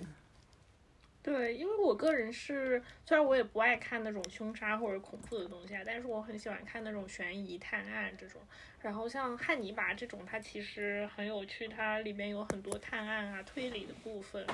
[1.21, 8.41] 对，因为我个人是，虽然我也不爱看那种凶杀或者恐怖的东西啊，但是我很喜欢看那种悬疑探案这种。
[8.82, 14.45] 然后像汉尼拔这种，它其实很有趣，它里面有很多探案啊、推理的部分。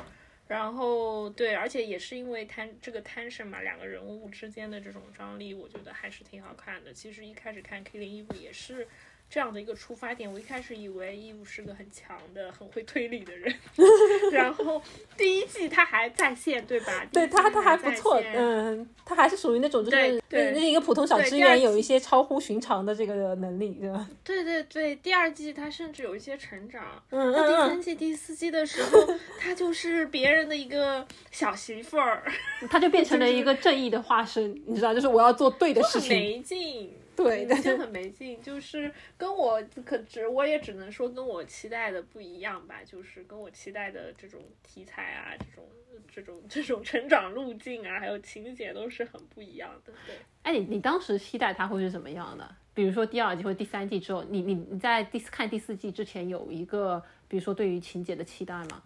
[0.50, 6.92] 然后对，而且也是因为贪这个贪生嘛，两个人物之间的这种张力，我觉得还是挺好看的。
[6.92, 8.88] 其实一开始看《Killing Eve》也是
[9.30, 10.32] 这样的一个出发点。
[10.32, 13.54] 我一开始以为 Eve 是个很强的、很会推理的人，
[14.32, 14.82] 然后
[15.18, 17.06] 第一季他还在线，对吧？
[17.12, 24.10] 对他他还不错，嗯，他还是属于那种就是对那一个普通小职员，有一些超乎寻常的这个能力，对吧？
[24.24, 26.84] 对对对，第二季他甚至有一些成长。
[27.10, 27.50] 嗯嗯。
[27.50, 32.24] 第三季、第四季的时候，他就是别人的一个小媳妇儿，
[32.70, 36.10] 他就变成了一个正义的化身，你知道，就是我要做对的事情。
[36.18, 36.92] 没劲。
[37.23, 45.65] 对，就很没劲，就是跟我可只我也只能说跟我期待的不一样吧，就是跟我期待的这种题材啊，这种
[46.10, 49.91] 这种这种成长路径啊，还有情节都是很不一样的。
[50.08, 52.55] 对，哎，你你当时期待它会是怎么样的？
[52.73, 58.82] 比如说第二季或第三季之后，你你你在第四看第四季之前有一个，比如说对于情节的期待吗？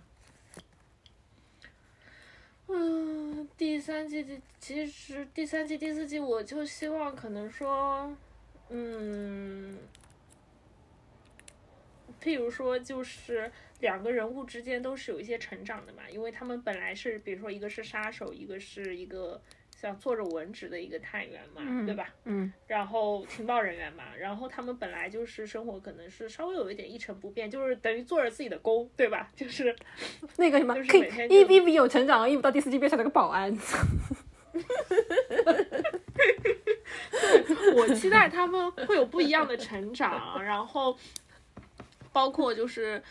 [2.75, 8.12] 嗯，第三季第其实第三季第四季我就希望可能说，
[8.69, 9.77] 嗯，
[12.19, 19.39] 譬如说就是两个人物之间都是有一些成长的嘛，因为他们本来是比如说一个是杀手，一个是一个。
[19.83, 22.07] 像做着文职的一个探员嘛，对吧？
[22.23, 29.29] 嗯，然后情报人员嘛，然后他们本来就是生活可能是稍微有一点一成不变，就是等于做着自己的工，对吧？
[29.35, 29.75] 就是
[30.37, 33.53] 那个什么，就是每天一一比有成长，一到第四季变成了个保安。
[36.13, 40.97] 对，我期待他们会有不一样的成长，然后
[42.13, 43.03] 包括就是。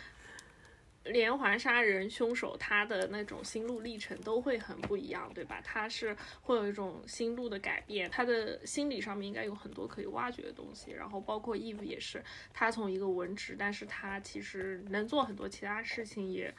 [1.05, 5.61] 连环杀人凶手他的那种心路历程都会很不一样，对吧？
[5.65, 10.93] 他是会有一种心路的改变，他的心理上面应该有很多可以挖掘的东西。
[10.93, 16.55] 然后包括 Eve 也是，他从一个文职，但是他其实能做很多其他事情，也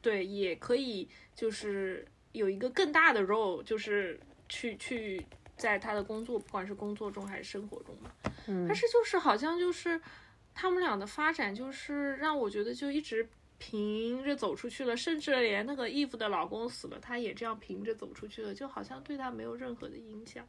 [0.00, 5.26] 对，也可以就是有一个更大的 role，就是去去
[5.56, 8.12] 在他的工作，不管是工作中还是生活中嘛。
[8.46, 10.00] 嗯，但是就是好像就是。
[10.60, 20.44] 他们俩的发展就是让我觉得就一直平着走出去了，甚至连那个 Eve 的老公死了，她也这样平着走出去了，就好像对她没有任何的影响。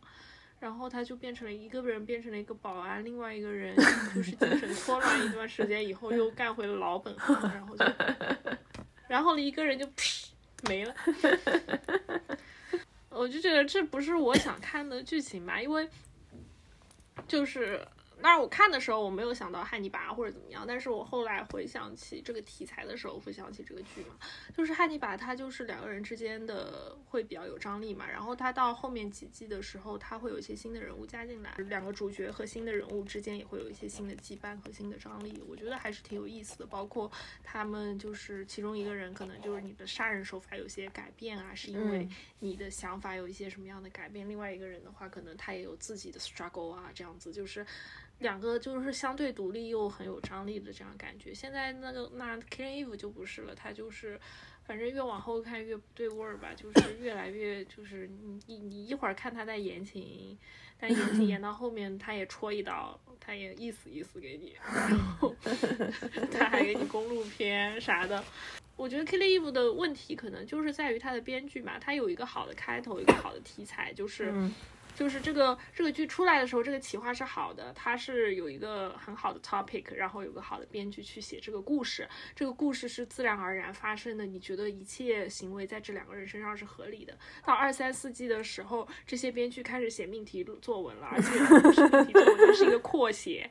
[0.60, 3.76] 然后他就变成了一个人变成了一个保安，另外一个人
[4.16, 7.86] 就是精神错乱一段时间以后又干回了老本行，然后就，
[9.08, 9.88] 然后一个人就
[10.68, 10.96] 没了。
[13.10, 15.88] 我就觉得这不是我想看的剧情吧，因为
[17.28, 17.80] 就是。
[18.22, 24.16] 那我看的时候，我没有想到汉尼拔或者怎么样，但是我后来回想起这个题材的时候，会想起这个剧嘛，
[24.56, 36.66] 就是汉尼拔他就是两个人之间的会比较有张力嘛，然后他到后面几季的时候，他会有一些新的人物加进来，两个主角和新的人物之间也会有一些新的羁绊和新的张力，我觉得还是挺有意思的。
[36.66, 37.12] 包括
[37.44, 42.08] 他们就是其中一个人可能就是你的杀人手法有些改变啊，是因为
[42.40, 47.66] 你的想法有一些什么样的改变，另外一个人的话，可能他也有自己的 struggle 啊，这样子就是。
[48.20, 51.34] 两个就是相对独立又很有张力的这样感觉。
[51.34, 54.20] 现在那个那 k i l l i Eve 就不是了，他就是
[54.66, 60.38] 反正越往后看越不对味儿吧，就是越来越就是你你你一会儿看他在言情，
[60.78, 65.34] 但言情演到后面他也戳一刀，他也意思意思给你，然后
[66.32, 68.24] 他还给你公路片啥的。
[68.76, 74.34] 我觉得 k i l l i Eve 的问题可能就是在于他的编剧嘛，他有一个好的开头，一个好的题材，就是。
[75.00, 87.18] 就是这个这个剧出来的时候，这个企划是好的，它是有一个很好的 topic，然后有个好的编剧去写这个故事，这个故事是自然而然发生的，你觉得一切行为在这两个人身上是合理的。
[87.46, 91.30] 到二三四季的时候，这些编剧开始写命题作文了，而且
[91.62, 93.50] 不是命题作文，它是一个扩写，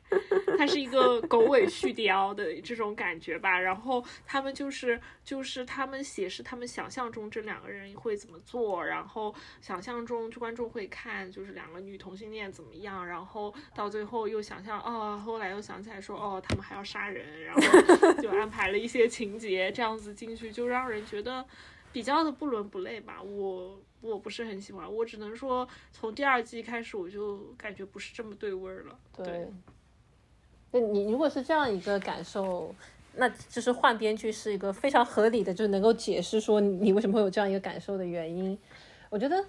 [0.58, 3.58] 它是一个狗尾续貂的这种感觉吧。
[3.58, 11.32] 然后他们就是就是他们写是他们想象中这两个人会怎么做，然后想象中就观众会看。
[11.38, 21.44] 就是两个女同性恋怎么样，然后到最后又想象，哦，后来又想起来说，哦，他们还要杀人，然后就安排了一些情节，这样子进去就让人觉得
[21.92, 23.22] 比较的不伦不类吧。
[23.22, 28.98] 我我不是很喜欢，我只能说从第二季开始我就感觉不是这么对味儿了。
[29.16, 29.48] 对，
[30.72, 32.74] 那你如果是这样一个感受，
[33.14, 38.58] 那就是换编剧是一个非常合理的，就是能够解释说你为什么会有这样一个感受的原因。
[39.08, 39.44] 我觉得。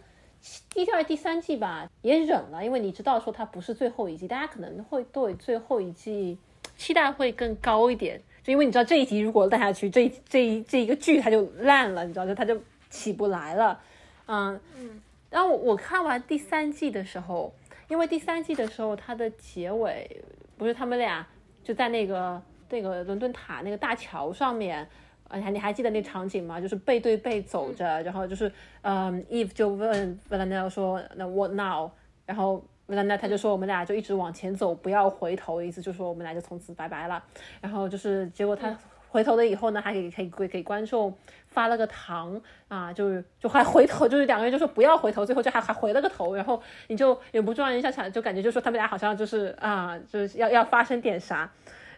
[0.69, 6.38] 第二、第三季吧，也忍了，因为你知道说它不是最后一季，大家可能会对最后一季
[6.78, 13.80] 期待会更高一点，就因为你知道这一集如果烂下去，这这一这一个剧它就烂了，你知道就它就起不来了，
[14.28, 15.02] 嗯嗯。
[15.30, 17.54] 然后我看完第三季的时候，
[17.88, 20.23] 因为第三季的时候它的结尾
[20.58, 21.28] 不是他们俩
[21.63, 24.88] 就在那个那个伦敦塔那个大桥上面。
[25.30, 26.60] 啊，还你还记得那场景吗？
[26.60, 31.89] 就是背对背走着，然后就是，嗯，Eve 就问 v a l e n e l 说：“那 What now？”
[32.26, 37.24] 然后那那他就说我们俩就一直往前走，不要回头，意思就是说我们俩就从此拜拜了。
[37.62, 38.76] 然后就是结果他
[39.08, 41.12] 回头了以后呢，还给可以给给观众
[41.48, 51.52] 发了个糖啊，就是就还回头，就是两个人就说不要回头，最后就还还回了个头，然后你就忍不住让人家想，就感觉就说他们俩好像就是啊，就是要要发生点啥。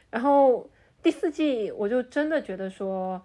[0.09, 0.65] 然后
[1.01, 3.21] 第四季我就真的觉得说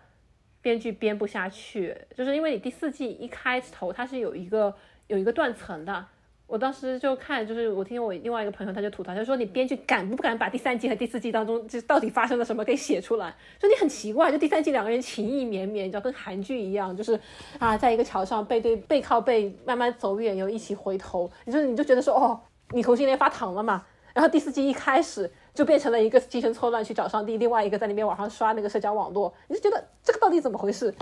[0.61, 4.75] 编剧编不下去，就是因为你第四季一开头它是有一个
[5.07, 6.07] 有一个断层的。
[6.49, 13.35] 我当时就看，就是我听我另外一个朋友他就吐槽，他说你编剧敢不敢把第三季和第四季当中就到底发生了什么给写出来？
[13.61, 17.19] 说你很奇怪，就第三季两个人情意绵绵，你知道跟韩剧一样，就是
[17.59, 23.85] 啊，在一个桥上背对背靠背慢慢走远，又一起回头，你就你就觉得说哦，你同性恋发糖了嘛？
[24.15, 30.95] 然后第四季一开始就变成了一个精神错乱去找上帝，另外一个在那边网上刷那个社交网络，你就觉得这个到底怎么回事？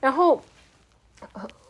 [0.00, 0.40] 然后。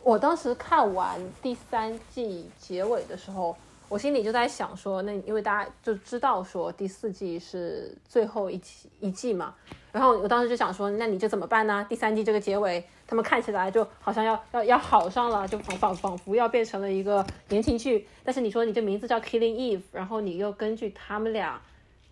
[0.03, 3.55] 我当时看完第三季结尾的时候，
[3.87, 9.55] 我心里就在想说，那因为大家就知道说第四季是最后一季一季嘛，
[9.91, 11.83] 然后我当时就想说，那你就怎么办呢？
[11.89, 18.07] 第三季这个结尾，他们看起来就好像要要要好上了，就仿仿仿佛要变成了一个言情剧。
[18.23, 21.59] 但是你说你这名字叫 Killing Eve，然后你又根据他们俩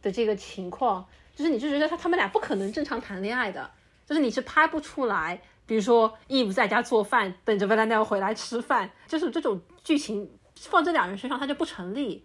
[0.02, 1.06] 的这个情况，
[1.36, 3.70] 就是你就觉得他他们俩不可能正常谈恋爱的，
[4.06, 5.42] 就是你是拍不出来。
[5.66, 12.24] 比如说，Eve 在家做饭，等着 v a l e n t i n 回来吃饭，就是这种剧情放这两人身上，它就不成立。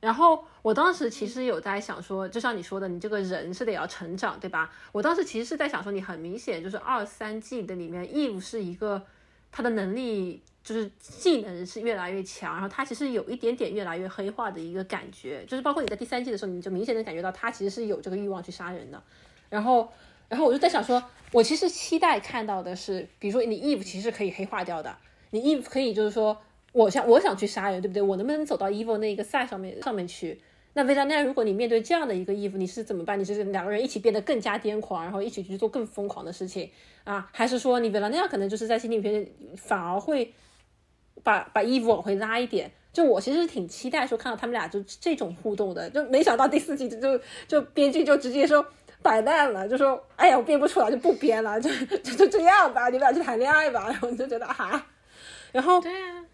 [0.00, 4.72] 然后我当时其实有在想说，就像你说的，你这个人是得要成长，对吧？
[4.92, 9.04] 我当时其实是在想说，你很明显就是二三季的里面，Eve 是一个
[9.52, 19.02] 他的能力就是技能是越来越强，然后他其实有一点点越来越黑化的一个感觉，就是包括你在第三季的时候，你就明显能感觉到他其实是有这个欲望去杀人的。
[19.48, 19.88] 然后，
[20.28, 21.02] 然后我就在想说。
[21.32, 24.96] 我其实期待看到的是，比如说你 Eve 其实可以黑化掉的，
[25.30, 26.36] 你 Eve 可以就是说，
[26.72, 28.02] 我想我想去杀人，对不对？
[28.02, 30.40] 我能不能走到 Eve 那一个赛上面上面去？
[30.72, 33.16] 那 v i l a n 如果你面对这样的一个 Eve，你是怎么办？
[33.16, 36.68] 你是两个人一起变得更加癫狂，然后一起去做更疯狂的事情
[37.04, 37.30] 啊？
[37.32, 39.24] 还是说你 v i l a n 可能就是在心里边
[39.56, 40.34] 反而会
[41.22, 42.70] 把把 Eve 往回拉一点？
[42.92, 48.64] 就我其实挺期待说看到他们俩就这种互动的，就没想到第四季就就编剧就直接说。
[49.02, 53.84] 摆烂了，就说哎呀，我编不出来就不编了，就就就这样吧，你们俩去谈恋爱吧。
[53.88, 54.86] 然后你就觉得哈，
[55.52, 56.26] 然后对啊，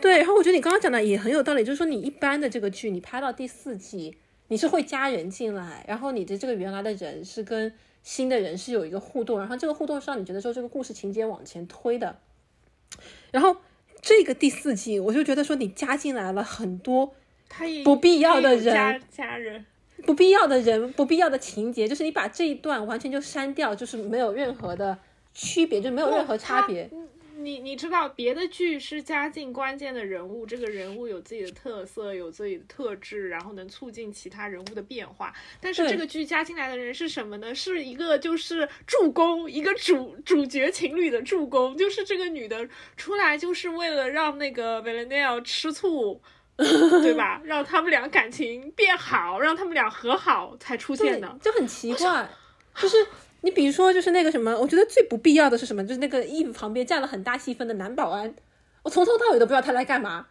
[0.00, 4.16] 对，然后我觉得你刚刚讲的也很有道理，就是说你一般的这个剧，你拍到第四季，
[4.48, 7.70] 你是会加人进来，然后你的这个原来的人是跟
[8.02, 12.18] 新的人是有一个互动，然后这个互动是让你觉得说这个故事情节往前推的。
[13.30, 13.58] 然后
[14.00, 17.14] 这个第四季，我就觉得说你加进来了很多
[17.84, 19.64] 不必要的人，家人。
[20.04, 24.96] 不必要的人，不必要的情节，就是你把这一段完全就删掉，就是没有任何的
[25.34, 26.88] 区别，就没有任何差别。
[27.46, 35.32] 你你知道，别的剧是加进关键的人物，这个人物有自己的特色，有自己的特质，然后能促进其他人物的变化。
[35.60, 37.54] 但是这个剧加进来的人是什么呢？
[37.54, 46.20] 是一个就是助攻，一个主主角情侣的助攻，就是这个女的出来就是为了让那个 v a l e n e l 吃醋。
[46.58, 47.38] 对吧？
[47.44, 52.26] 让他们俩感情变好，让他们俩和好才出现的，就很奇怪。
[52.74, 53.06] 就是
[53.46, 55.86] 你比如说，就是那个什么，我觉得最不必要的是什么？
[55.86, 58.34] 就是那个 Eve 旁边占了很大戏份的男保安，
[58.82, 60.26] 我从头到尾都不知道他来干嘛。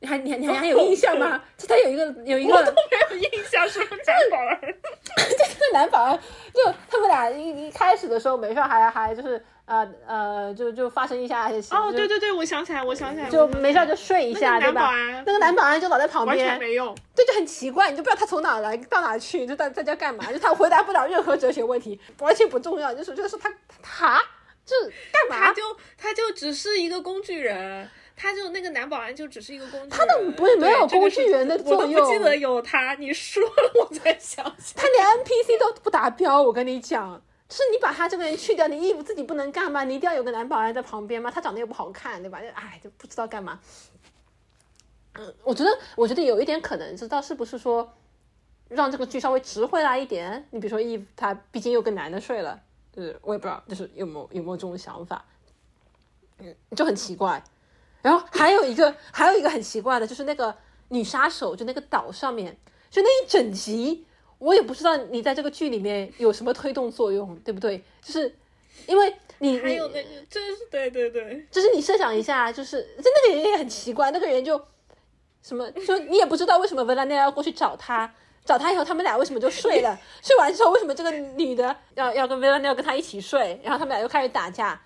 [0.00, 1.40] 你还你还你还有印象吗？
[1.56, 4.60] 就他有一个有一个，我都没有印象，什么男保安？
[5.16, 6.18] 这个男保安，
[6.52, 9.40] 就他们俩一一开始的时候没事还还就是。
[9.66, 14.92] 呃呃，就就发生一下哦，对对对，我想起来，我想起来，就没事就睡一下，对吧？
[15.26, 16.94] 那个男保安就老在旁边，完全没用。
[17.16, 20.32] 对，就很奇怪，你就不知道他从哪来到哪去，就在在家干嘛？
[20.32, 22.94] 就他回答不了任何哲学问题，完全不重要。
[22.94, 23.52] 就是就是他
[23.82, 24.22] 他
[24.64, 24.76] 就
[25.12, 25.46] 干嘛？
[25.46, 25.62] 他就
[25.98, 29.90] 他就只是一个工具人，他就那个男保安就只是一个工具人。
[29.90, 32.94] 他的不是没有工具人的作用，我不记得有他。
[32.94, 36.40] 你说了，我才想起来，他连 NPC 都不达标。
[36.40, 37.20] 我跟你讲。
[37.48, 39.84] 是你把他这个人去掉，你衣服自己不能干吗？
[39.84, 41.30] 你一定要有个男保安在旁边吗？
[41.30, 42.40] 他长得又不好看，对吧？
[42.40, 43.60] 就哎，就不知道干嘛。
[45.14, 47.88] 嗯，我觉得，我觉得有一点可能，知道是不是说
[48.68, 50.44] 让这个剧稍微值回来一点？
[50.50, 52.60] 你比如说，衣服他毕竟又跟男的睡了，
[52.92, 55.24] 就是我也不知道，就是有没有有没有这种想法？
[56.38, 57.42] 嗯，就很奇怪。
[58.02, 60.52] 然后还有一个，还有一个很奇怪的，就是那个
[60.88, 62.58] 女杀手，就那个岛上面，
[62.90, 64.04] 就那一整集。
[64.38, 67.82] 我也不知道你在这个剧里面有什么推动作用，对不对？
[68.02, 68.34] 就是
[68.86, 74.60] 因为你还有那个，就是对对对，就是你设想一下，就是就那个人也很奇怪，那个人就
[75.42, 78.12] 什么，就你也不知道为什么维拉内要过去找他，
[78.44, 79.98] 找他以后他们俩为什么就睡了？
[80.22, 83.58] 睡完之后为什么这个女的要要跟维拉内要跟他一起睡？
[83.62, 84.80] 然后他们俩又开始打架，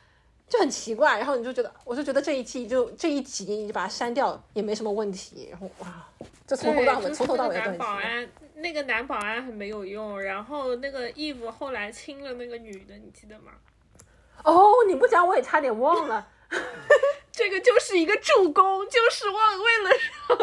[0.51, 1.17] 就很奇怪。
[1.17, 5.49] 然后你就觉得，我就觉得这一期就这一集你就把它删掉也没什么问题。
[5.51, 6.07] 然后哇，
[6.47, 13.53] 就从头到尾，从头到尾都很保安那个男保安很没有用，然后那个 Eve 后来亲了那个女的，你记得吗？
[14.45, 16.29] 哦，你不讲我也差点忘了。
[17.33, 19.91] 这个就是一个助攻，就是忘为了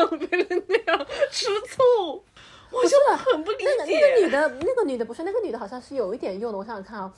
[0.07, 2.23] 让别人那样吃醋，
[2.71, 3.65] 我就很不理解。
[3.77, 6.57] 那个那个女的，那个女的不是那个女的，好像是有一点用的。
[6.57, 7.13] 我想想看啊，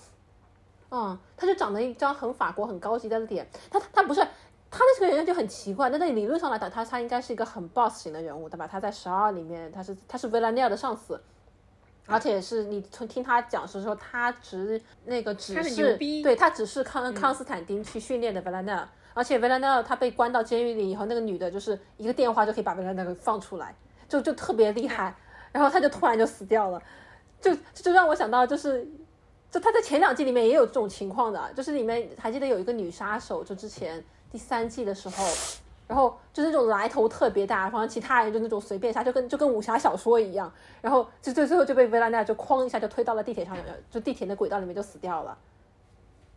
[0.91, 3.47] 嗯，他就长得一张很法国、很高级的脸。
[3.69, 4.19] 他他不是
[4.71, 5.89] 他的这个人就很奇怪。
[5.89, 8.67] 那在理论上来讲，他他应该是一个很 boss 型的人物，对吧？
[8.67, 11.21] 他在十二里面，他是他是维拉内尔的上司，
[12.07, 18.87] 而且是你从听他讲是说，他只那个只是对他只是康康斯坦丁去训练的维拉涅尔。
[19.15, 23.75] 而且维拉纳他被关到监狱里以后，那个女的就是一个电话就可以把维拉纳给放出来，
[24.07, 25.13] 就就特别厉害。
[25.51, 26.81] 然后他就突然就死掉了，
[27.41, 28.87] 就就让我想到就是，
[29.51, 35.25] 就他在前两季里面也有这种情况的，就是里面还记得有一个女杀手，就之前第三季的时候，
[35.87, 43.57] 然后就是那种来头特别大，然后其他人就那种随便杀，就跟就跟武侠小说一样，然后就最最后就被维拉娜就哐一下就推到了地铁上，
[43.89, 45.37] 就地铁的轨道里面就死掉了，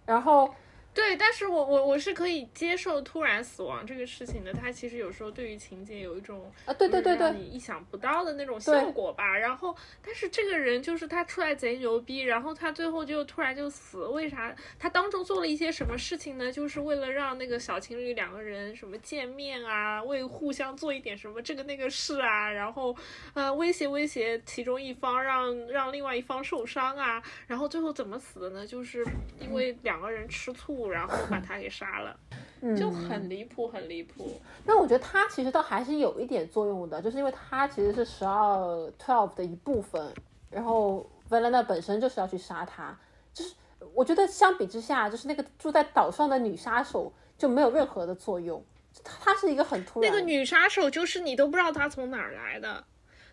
[0.06, 0.48] 然后。
[0.95, 4.53] 对，但是我我我是可以接受突然死亡这个事情的。
[4.53, 9.38] 他其实有时候对于情节有一种啊，对对对对，你意想不到的那种效果吧。
[9.38, 9.74] 然后，
[10.05, 14.55] 但是这个人就是他出来贼牛逼，然后他最后就突然就死，为啥？
[14.78, 16.53] 他当中做了一些什么事情呢？
[16.53, 22.95] 就是为了让那个小情侣两个人什么见面啊，为互相做一点什么这个那个事啊，然后
[23.32, 28.66] 呃威胁威胁其中一方，让让另外一方受伤啊，然后最后怎么死的呢？
[28.66, 29.03] 就是
[29.40, 30.82] 因为两个人吃醋。
[30.89, 32.16] 然后把他给杀了，
[32.76, 34.41] 就很离谱，很离谱。
[34.64, 38.57] 那我觉得他其实倒还是有一点作用的，就是因为他其实是十二
[38.99, 40.12] twelve 的一部分，
[40.51, 42.97] 然后 e n a 本身就是要去杀他，
[43.33, 43.55] 就是
[43.95, 48.64] 我觉得相比之下，就是那个住在岛上的女杀手就没有任何的作用，
[49.03, 50.11] 她是一个很突然。
[50.11, 52.85] 那个女杀手就是你都不知道她从哪儿来的，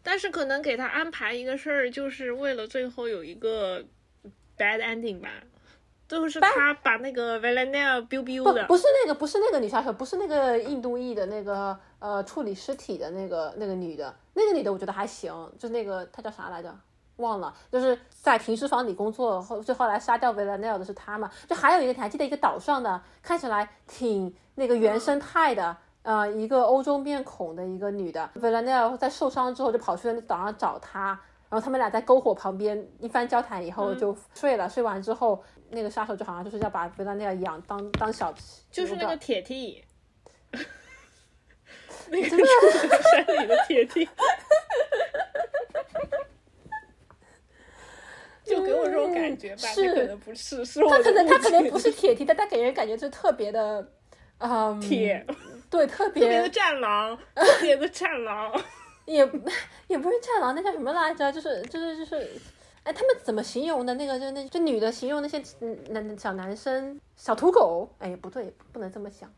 [0.02, 3.84] 但是可能给她安排一个事儿，就是为了最后有一个
[4.58, 5.30] bad ending 吧。
[6.10, 16.76] 都是他把那个 Valenia biu biu 的，不是那个，不是那个女杀手，不是那个印度裔的那个呃处理尸体的那个那个女的，那个女的我觉得还行，就那个她叫啥来着？
[17.18, 21.30] 忘了，就是在停尸房里工作后，最后来杀掉 Valenia 的是她嘛？
[21.48, 31.20] 就还有一个，你还记得一个岛上的，看起来挺那个原生态的，呃，一个欧洲面孔的一个女的，Valenia 在受伤之后就跑去那岛上找她。
[31.50, 34.70] 然后他们俩在篝火旁边一番交谈以后就睡了。
[34.70, 38.34] 睡完之后，那个杀手就好像就是要把维拉内亚养当当小，
[38.72, 39.84] 就是那个铁梯，
[42.10, 42.38] 那个山
[43.42, 44.08] 里的铁梯，
[48.44, 49.68] 就给我这种感觉吧。
[49.68, 53.92] 是，可能不是，是他可能他可能不是铁梯，但他给人感觉就特别的，
[54.40, 55.26] 嗯，铁，
[55.70, 58.52] 对，特 别的战狼，特别的战狼。
[59.06, 59.18] 也
[59.88, 61.32] 也不是战狼，那叫什么来着？
[61.32, 62.30] 就是就是就是，
[62.90, 63.94] 哎，他们怎么形容的？
[63.94, 65.40] 那个就那就女的形容那些
[65.92, 67.88] 男小男生小土狗？
[68.00, 69.32] 哎，不对，不能这么想。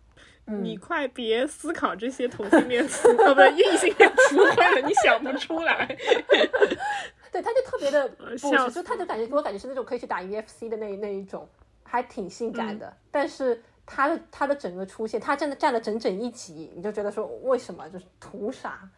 [0.45, 5.85] 你快别思考这些同性恋词，哦， 不是，异性恋词汇了，你想不出来。
[7.29, 11.45] 对，他就特别的不是，就他就感觉给我感觉是那种可以去打 UFC 的那那一种，
[11.83, 13.61] 还挺性感的，但是。
[13.93, 18.89] 他的他的整个出现，他真的占了整整一集，你就觉得说为什么就是图啥？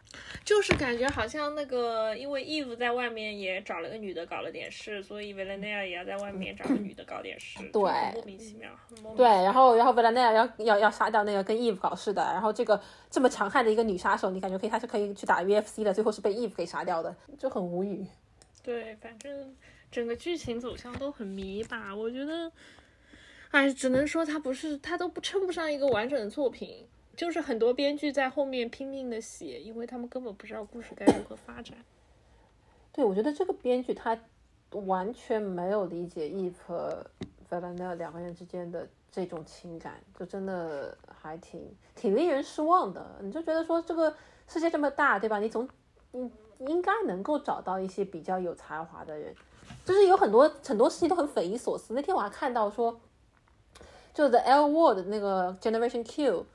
[0.44, 7.82] 就是感觉好像那个，因为 Eve 在外面也找了个女的搞了点事，所以维莱内亚也要在外面找个女的搞点事，对，
[8.14, 8.70] 莫名其妙。
[9.16, 12.80] 对，然后然后维莱内亚要要要杀掉那个跟 Eve 搞事的，然后这个
[13.10, 18.06] 这么强悍的一个女杀手，你感觉可以，她是可以去打 UFC 的，最后是被 Eve 给杀掉的，就很无语。
[18.62, 19.56] 对，反正
[19.90, 22.52] 整个剧情走向都很迷吧，我觉得。
[23.54, 31.78] 哎，只能说他不是，他都不称不上一个完整的作品，就是很多编剧在后面拼命的写，因为他们根本不知道故事该如何发展。
[32.90, 34.18] 对，我觉得这个编剧他
[34.70, 37.06] 完全没有理解 Eve 和
[37.48, 41.62] Valena 两个人之间的这种情感，就真的还挺
[41.94, 43.06] 挺令人失望的。
[43.22, 44.12] 你就觉得说这个
[44.48, 45.38] 世界这么大，对吧？
[45.38, 45.68] 你总
[46.10, 46.28] 你
[46.66, 49.32] 应该能够找到一些比较有才华的人，
[49.84, 51.94] 就是有很多很多事情都很匪夷所思。
[51.94, 53.00] 那天我还看到说。
[54.14, 56.46] 就 The L Word 那个 Generation Q，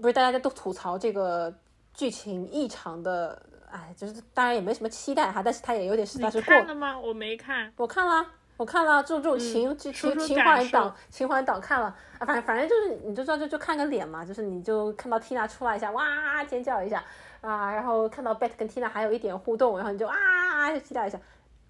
[0.00, 1.52] 不是大家都吐槽这个
[1.92, 6.54] 剧情异常的，哎，就是当然也没什么期待哈，但是他也有点实在是过。
[6.54, 6.96] 看了吗？
[6.98, 7.72] 我没看。
[7.76, 8.24] 我看了，
[8.56, 11.86] 我看了，这种这种情情情怀党情怀党看了
[12.18, 17.02] 啊，反正反正就是你就知道就就看个脸嘛，就是你就看到 Tina 出来一下哇尖叫一下
[17.40, 21.18] 啊，然后看到 Bet 跟 Tina 还有一点互动，然后你就啊就期待一下，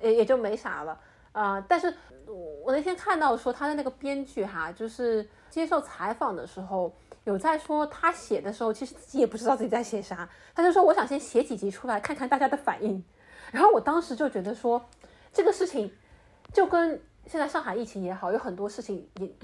[0.02, 0.98] 也也就没啥了。
[1.32, 1.94] 啊，但是
[2.34, 6.92] 我那天看到说他的那个编剧哈，就是接受采访的时候
[7.24, 13.02] 有在说他写的时候其实自己也不知道自己在写啥，他就说我想先写几集出来看看大家的反应。
[13.50, 14.84] 然后我当时就觉得说
[15.32, 15.90] 这个事情
[16.52, 19.30] 就跟现在上海疫情也好，有很多事情也。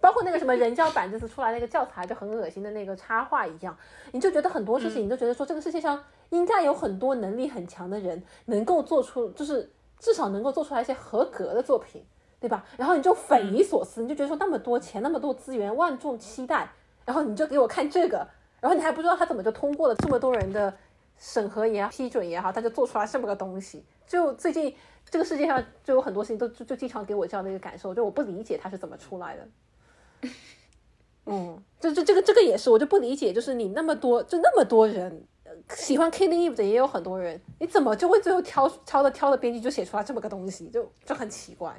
[0.00, 3.76] 包括那个什么人教版这次出来那个教材就很恶心的那个插画一样，
[4.12, 9.68] 你就觉得很多事情，你就觉得说这个世界上应该有很多能力很强的人，能够做出就是
[10.04, 12.04] 至少能够做出来一些合格的作品，
[12.38, 12.62] 对吧？
[12.76, 16.68] 然后你就匪夷所思，你就觉得说那么多钱，那么多资源，万众期待，
[17.06, 18.18] 然后你就给我看这个，
[18.60, 20.74] 然后你还不知道他怎么就通过了这么多人的
[21.16, 23.82] 审核也好、批准也好，他就做出来这么个东西。
[24.06, 24.76] 就最近
[25.08, 30.28] 这个世界上就有很多事情都就就经常给我这样的一个感受，就我不理解他是怎么出来的。
[31.24, 35.24] 嗯，这这这个这个也是，我就不理解，就是你那么多，就那么多人
[35.70, 41.74] 喜欢 Killing Eve 的也有很多人，你怎么就会最后挑挑的挑的编剧就写出来这么个东西，就就很奇怪。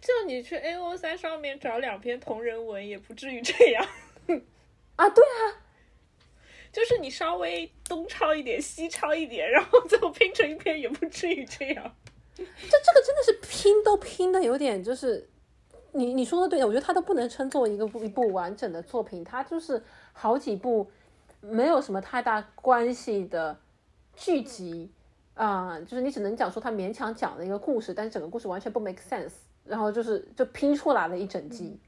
[0.00, 3.86] 就你去 A O 三上面找两篇同人文，也不至于这样。
[4.96, 5.62] 啊，对啊，
[6.72, 11.94] 就是你稍微东抄一点，西抄一点， 然后最后拼成一篇，也不至于这样。
[12.36, 15.28] 这这个真的是拼都拼的有点就是。
[15.92, 20.88] 你你说的对，我觉得它都不能称作一个一部完整的作品，它就是好几部
[21.40, 23.58] 没有什么太大关系的
[24.14, 24.90] 剧集
[25.34, 29.32] 啊，就是你只能讲说他勉强讲了一个故事，但是整个故事完全不 make sense，
[29.64, 31.78] 然后就是就拼出来了一整季。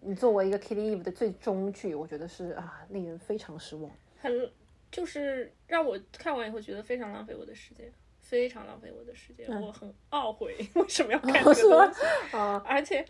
[0.00, 4.50] 你作为一个 Killing Eve 的最终剧，我觉得是啊，令人非常失望，很
[4.90, 7.92] 就是让我看完以后觉得非常浪费我的时间。
[8.18, 12.60] 非常浪费我的时间，我很懊悔为什么要 看这个东西啊！
[12.66, 13.06] 而且，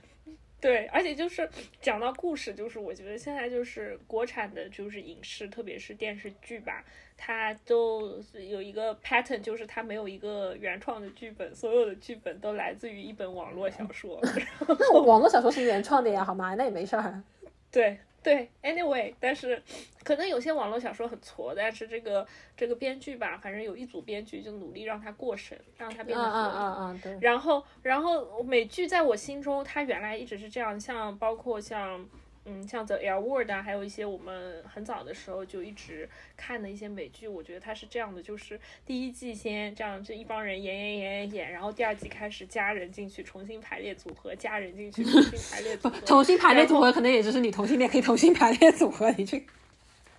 [0.60, 1.48] 对，而且就是
[1.80, 6.82] 讲到故事，就是我觉得现在就是国产的，就是影视，特别是电视剧吧，
[7.16, 14.20] 它都有一个 pattern，就是它没有一个原创的剧本，所有的剧本都来自于一本网络小说。
[14.66, 16.54] 那网络小说是原创的呀，好吗？
[16.54, 17.22] 那也没事儿。
[17.70, 17.98] 对。
[18.26, 19.62] 对，anyway，但是
[20.02, 26.54] 可能有些网络小说很挫，但是这个这个编剧吧，反正有一组编剧就努力让它过审，让它变得合理。
[26.56, 27.18] 嗯嗯嗯，对。
[27.20, 32.04] 然后，然后美剧在我心中，它原来一直是这样，像包括像。
[32.46, 49.44] 嗯，像 The L Word 啊，还有一些我们很早的时候就一直看的一些美剧，我觉得它是这样的，就是第一季先这样这一帮人演演演演演，然后第二季开始加人进去，重新排列组合，加人进去，重新排列组合， 重新排列组合可能也就是你同性恋可以重新排列组合，你去。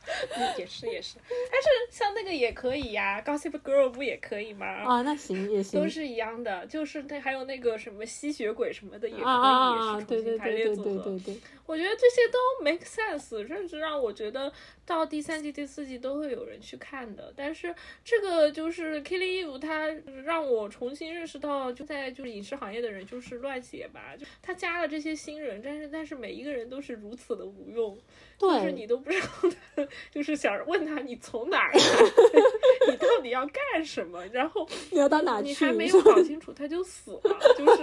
[0.58, 4.66] 也是也是，但是像那个也可以呀，Gossip Girl 不也可以吗？
[4.66, 10.84] 啊，那行也行，都是一样的，就是那还有那个什么吸血鬼什么的也可以，也是重新排列组合。
[10.84, 11.42] 对对对对对。
[11.68, 14.52] 我觉得这些都 make sense，甚至让我觉得
[14.86, 17.32] 到第三季、第四季都会有人去看的。
[17.36, 19.88] 但是这个就是 Killing Eve，它
[20.24, 27.98] 让我重新认识到，就在就是影视行业的人就是乱写吧，就他加了这些新人，但是但是每一个人都是如此的无用。
[28.40, 29.28] 就是你都不知道
[29.76, 31.80] 他，就是想问他你从哪儿来，
[32.88, 34.24] 你到底要干什么？
[34.28, 35.48] 然后你要到哪去？
[35.48, 37.82] 你还没 有搞清楚他就死了，就是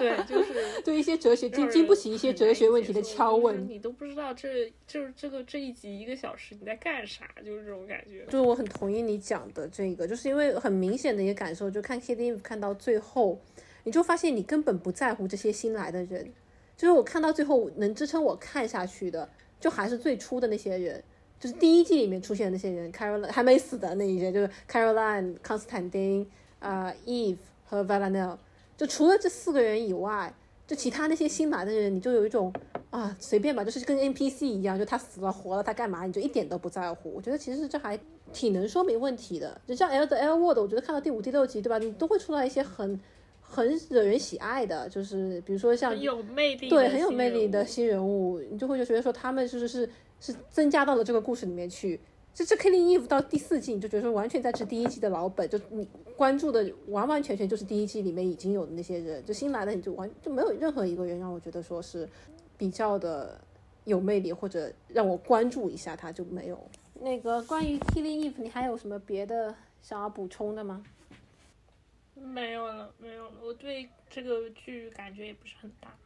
[0.00, 8.24] 对，就是 对一些哲学经经不起一些哲学问题的敲问，你都不知道这就是这个这一集一个小时你在干啥，就是这种感觉。
[8.26, 13.40] 就是我很同意你讲的这个，就是因为很明显的一个感受，就看 K D 看到最后，
[13.84, 16.32] 你就发现你根本不在乎这些新来的人，
[16.76, 19.28] 就是我看到最后能支撑我看下去的。
[19.60, 21.02] 就还是最初的那些人，
[21.40, 26.24] 就是第一季里面出现的那些人，Caroline 还没死的那一些，就是 Caroline、康斯坦丁、
[26.60, 28.38] 啊 Eve 和 v a l a n e l
[28.76, 30.32] 就除了这四个人以外，
[30.64, 32.52] 就其他那些新来的人，你就有一种
[32.90, 37.12] 啊随便吧，就是跟 NPC 一样，就他死了活了他干嘛，你就一点都不在乎。
[37.14, 37.98] 我觉得其实这还
[38.32, 39.60] 挺能说明问题的。
[39.66, 41.78] 就像 L 的 L Word，我觉得看到第五、第六集，对吧？
[41.78, 42.98] 你都会出来一些很。
[43.50, 49.88] 很惹人喜爱的，就是比如说像有魅力对很有魅力的新人物，你就会觉得说他们就是是
[50.20, 51.98] 是增加到了这个故事里面去。
[52.34, 62.06] 这这 Killing Eve 到第四季，你就觉得说完全在吃第一季的老本，就你关注的完完全全就是第一季里面已经有的那些人，就新来的你就完就没有任何一个人让我觉得说是
[62.58, 63.40] 比较的
[63.84, 66.68] 有魅力或者让我关注一下他就没有。
[67.00, 70.84] 那个关于 Killing Eve，你还有什么别的想要补充的吗？
[72.14, 73.32] 没有了，没有了。
[73.40, 75.96] 我对这个剧感觉也不是很大。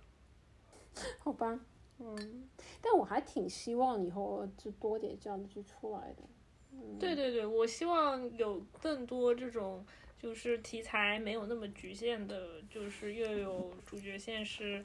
[1.18, 1.58] 好吧，
[1.98, 2.48] 嗯，
[2.82, 6.22] 但我还挺希望以后就多点这样的剧出来的。
[7.00, 9.82] 对对对，我希望有更多这种
[10.18, 14.84] 就是题材没有那么局限的，就是又有主角线是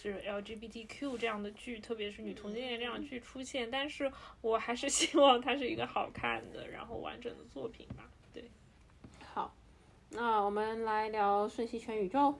[0.00, 3.68] 就是 LGBTQ 这样的剧，特别是女同性恋这样的剧出现。
[3.68, 8.08] 但是我还是希望它是一个好看的，然后完整的作品吧。
[8.32, 8.48] 对，
[9.34, 9.52] 好。
[10.10, 12.38] 那我们来聊瞬息全宇宙。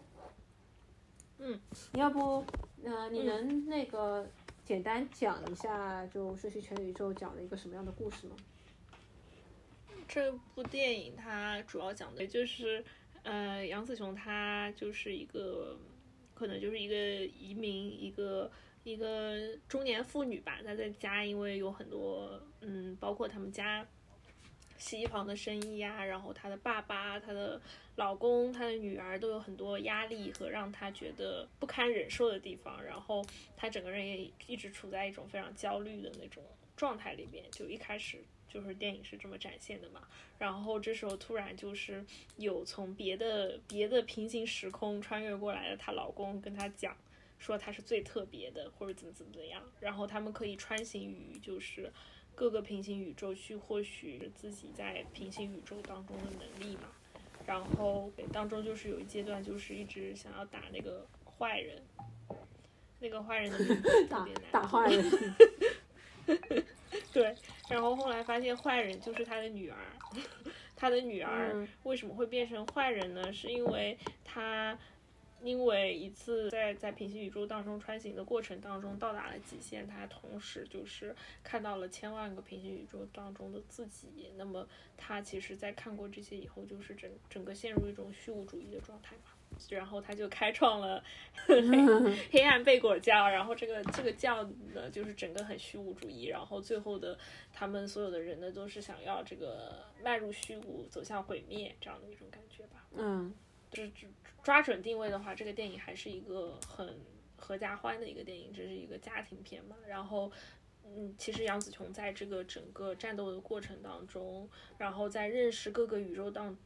[1.38, 1.60] 嗯，
[1.94, 2.44] 要不，
[2.84, 4.30] 呃，你能那个
[4.64, 8.36] 简单讲一下，就瞬息全宇宙讲了一个什么样的故事吗？
[10.06, 12.82] 这部电影它主要讲的就是，
[13.22, 15.78] 呃，杨紫琼她就是一个，
[16.38, 16.94] 可能就是一个
[17.26, 18.50] 移民，一个
[18.84, 20.60] 一个中年妇女吧。
[20.64, 23.84] 她在家因为有很多，嗯，包括他们家
[24.76, 27.60] 洗衣房的生意呀，然后她的爸爸、她的
[27.96, 33.24] 老公、她的女儿都有很多压力和让她觉得不堪忍受的地方，然后
[33.56, 36.42] 她整个人也一直处在一种非常焦虑的那种
[36.76, 37.44] 状态里面。
[37.50, 38.22] 就一开始。
[38.48, 40.02] 就是电影是这么展现的嘛，
[40.38, 42.04] 然后这时候突然就是
[42.36, 46.96] 有从别的别的平行时空穿越过来的她老公跟她讲，
[47.38, 51.92] 说她是最特别的或者怎么怎么怎么样，然后他们可以穿行于就是
[52.34, 56.90] 各个平行宇宙去获取自己在平行宇宙当中的能力嘛，
[57.46, 61.06] 然后当中就是有一阶段就是一直想要打那个
[61.38, 61.82] 坏人，
[63.00, 65.04] 那个坏人的名字特别难打坏人。
[67.12, 67.34] 对，
[67.68, 69.76] 然后后来发现坏人就是他的女儿，
[70.74, 73.32] 他的女儿为什么会变成坏人呢？
[73.32, 74.78] 是因为他
[75.42, 81.14] 因为一次在在平行宇宙当中穿行的过程当中到达了极限，他同时就是
[81.44, 84.32] 看到了千万个平行宇宙当中的自己。
[84.36, 84.66] 那么
[84.96, 89.30] 他其实，在看过这些以后，就是整整个陷入一种虚无主义的状态嘛。
[89.70, 91.02] 然后他就开创了
[91.46, 97.18] 黑黑暗贝果教，然后这个这个教呢，就是整个很虚无主义，然后最后的
[97.52, 102.86] 他们所有的人呢，都是想要这个迈入虚无，走向毁灭这样的一种感觉吧。
[102.94, 103.34] 嗯，
[103.70, 103.90] 就是
[104.42, 106.96] 抓准定位的话，这个电影还是一个很
[107.36, 109.76] 合家欢的一个电影，这是一个家庭片嘛。
[109.86, 110.30] 然后，
[110.84, 116.56] 嗯，其实杨紫琼在这个整个战斗的过程当中，然后在认识各个宇宙当。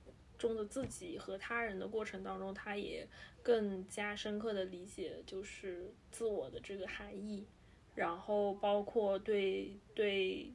[0.43, 3.07] 中的自己和他人的过程当中，他也
[3.45, 7.47] 更加深刻的理解就是自我的这个含义，
[7.95, 10.53] 然后包括对对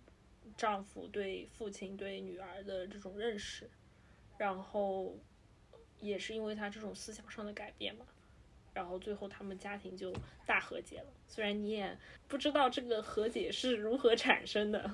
[0.57, 3.69] 丈夫、对父亲、对女儿的这种认识，
[4.37, 5.17] 然后
[6.01, 8.05] 也是因为他这种思想上的改变嘛，
[8.73, 10.13] 然后最后他们家庭就
[10.45, 11.07] 大和解了。
[11.29, 14.91] 虽然你也不知道这个和解是如何产生的。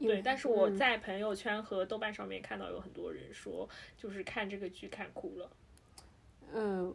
[0.00, 5.50] 对，但是我在朋友圈和豆瓣上面看到有很多人说，就是看这个剧看哭了。
[6.54, 6.92] 嗯，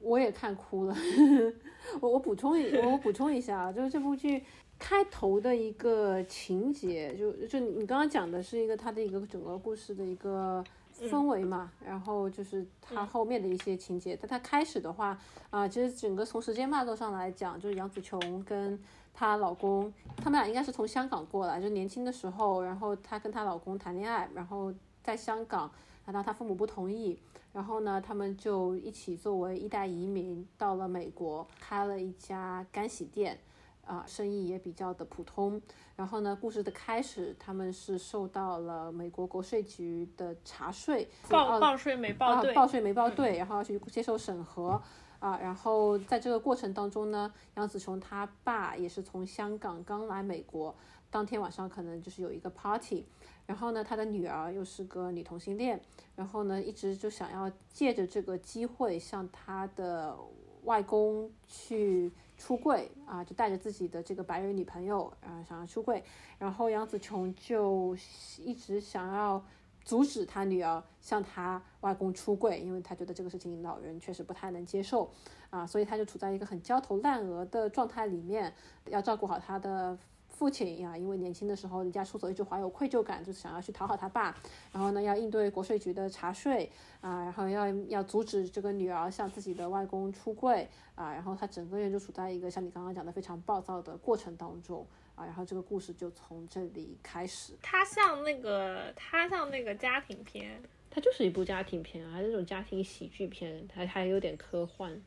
[0.00, 0.96] 我也看哭了。
[2.00, 4.42] 我我补充一我补充一下啊，就是这部剧
[4.78, 10.64] 开头的一个情节，就就你刚刚讲的是一个它的一个整个故事的一个
[10.98, 14.18] 氛围嘛，然后就是它后面的一些情节。
[14.18, 15.20] 但它开始的话
[15.50, 18.82] 啊，其实整个从时间脉络上来讲，就是杨紫琼跟。
[19.12, 25.70] 她老公，他们俩应该是从香港过来，就年轻的时候，然后她跟她老公谈恋爱，然后在香港，
[26.04, 27.18] 然后她父母不同意，
[27.52, 33.38] 然后呢，他们就一起作为一代移民到了美国，开了一家干洗店，
[33.84, 35.60] 啊，生意也比较的普通。
[35.94, 44.80] 然后呢，故事的开始，他们是受到了美国国税局的查税，报报税没报对，报税没报对，然后要去接受审核。
[45.22, 50.74] 啊，然后在这个过程当中呢，杨紫琼她爸也是从香港刚来美国，
[51.12, 53.06] 当天晚上可能就是有一个 party，
[53.46, 55.80] 然后呢，他的女儿又是个女同性恋，
[56.16, 60.16] 然后呢，一直就想要借着这个机会向他的
[60.64, 66.02] 外公去出柜啊，就带着自己的这个白人女朋友啊想要出柜，
[66.36, 67.96] 然后杨紫琼就
[68.40, 69.40] 一直想要。
[69.84, 75.10] 阻止他女儿向他外公出柜，因为他觉得这个事情老人确实不太能接受，
[75.50, 78.52] 啊，所以他就处在一个很焦头烂额的状态里面，
[78.86, 84.34] 要照顾好他的父亲呀，因为年轻的时候离家出走，一直怀有愧疚感，就是想要去讨好他爸，
[84.72, 86.70] 然后呢，要应对国税局的查税
[87.00, 94.86] 啊，然后要要阻止这个女儿向自己的外公出柜啊，然后他整个人就处在一个像你刚刚讲的非常暴躁的过程当中。
[95.22, 97.52] 啊，然后这个故事就从这里开始。
[97.62, 100.60] 它像那个，它像那个家庭片，
[100.90, 105.00] 它就是一部家庭片啊，这种家庭喜剧片，它还有点科幻。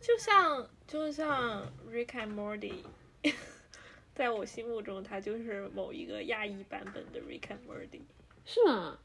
[0.00, 2.84] 就像就像 Rick and Morty，
[4.14, 8.02] 在我心目中，它就是某一个亚裔版本的 Rick and Morty。
[8.44, 8.98] 是吗？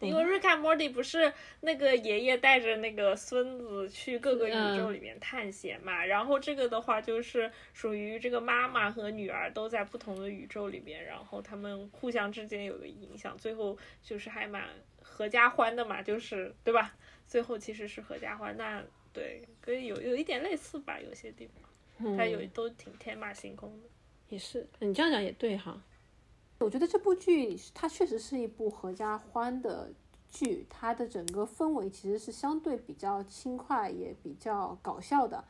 [0.00, 14.64] 因为瑞卡莫蒂不是那个爷爷带着那个孙子去各个宇宙里面探险嘛，然后这个的话就是属于这个妈妈和女儿都在不同的宇宙里面，然后他们互相之间有个影响，最后就是还蛮
[15.02, 16.94] 合家欢的嘛，就是对吧？
[17.26, 18.82] 最后其实是合家欢，那
[19.12, 23.88] 对，跟有有一点类似吧，有些地方，它有都挺天马行空的，
[24.30, 25.80] 也是，你这样讲也对哈。
[26.60, 29.90] 我觉得这部剧它确实是一部合家欢的
[30.30, 35.42] 剧，它的整个氛围其实是相对比较轻快，也比较搞笑的，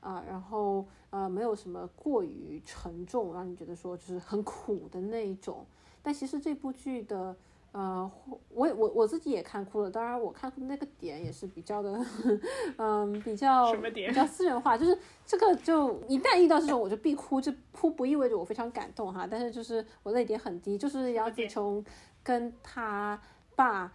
[0.00, 5.64] 啊，然后呃没有什么过于沉重，让你觉得说就是很苦的那一种。
[6.02, 7.36] 但其实这部剧的。
[7.72, 8.10] 呃，
[8.48, 12.04] 我我我自己也看哭了，当然我看哭的那个点也是比较的，
[12.78, 21.84] 嗯，比较比较私人化，就是这个就一旦遇到这种我就必哭，这哭不意味着我非常感动哈，但是就是我泪点很低，就是杨紫琼
[22.22, 23.20] 跟他
[23.54, 23.92] 爸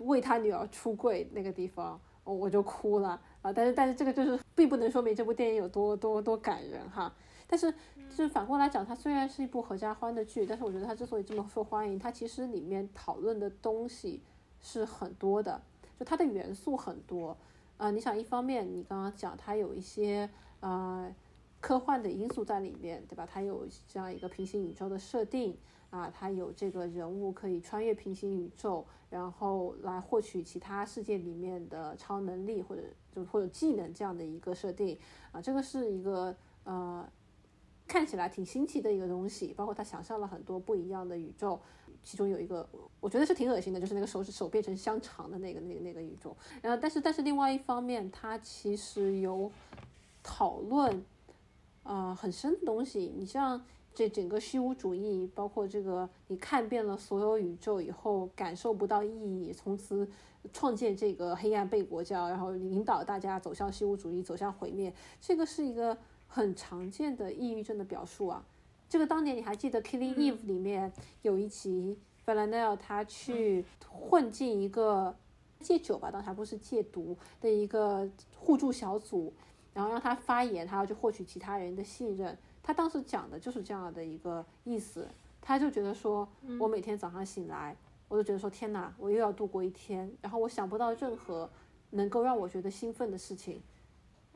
[0.00, 7.10] 为他女儿出柜那个地方，我就哭了啊，但是但是这个就是并不能说明这部电影有多多多感人哈。
[7.46, 7.70] 但是，
[8.08, 14.22] 就是反过来讲，它虽然是一部合家欢的剧，但是我觉得它之所以这么受欢迎，它其实里面讨论的东西
[14.60, 15.60] 是很多的，
[15.98, 17.36] 就它的元素很多。
[17.76, 20.28] 啊，你想，一方面你刚刚讲它有一些
[20.60, 21.14] 呃
[21.60, 23.28] 科幻的因素在里面，对吧？
[23.30, 25.56] 它有这样一个平行宇宙的设定
[25.90, 32.82] 啊，它有这个人物可以穿越平行宇宙，然后来获取其他世界里面的超能力或者
[33.14, 34.98] 就或者技能这样的一个设定
[35.30, 36.34] 啊，这个是一个
[36.64, 37.06] 呃。
[37.86, 41.60] 看起来挺新奇的一个东西，包括他想象了很多不一样的宇宙，
[42.02, 42.66] 其中有一个
[42.98, 46.34] 我觉得是挺恶心的，就是那个手指手变成香肠的那个那个那个宇宙。
[46.62, 49.52] 然后，但是但是另外一方面，它其实有
[50.22, 51.04] 讨论
[51.82, 53.12] 啊很深的东西。
[53.14, 53.62] 你像
[53.94, 60.08] 这整个虚无主义，包括这个你看遍了所有宇宙以后感受不到意义，从此
[60.54, 65.96] 创建这个黑暗背国教，然后引导大家走向虚无主义，走向毁灭，这个是一个。
[66.34, 68.44] 很常见的抑郁症的表述啊，
[68.88, 75.14] 这个当年你还记得《Killing Eve》里面有一集 v a l e n e l 他去混进一个
[75.60, 79.32] 戒酒吧，当时还不是戒毒的一个互助小组，
[79.72, 82.36] 然后让他发言，他要去获取其他人的信任。
[82.64, 85.06] 他当时讲的就是这样的一个意思，
[85.40, 86.28] 他就觉得说，
[86.58, 87.76] 我每天早上醒来，
[88.08, 91.48] 我就觉得说，天哪，我又要度过一天，然后我想不到任何
[91.90, 93.62] 能够让我觉得兴奋的事情，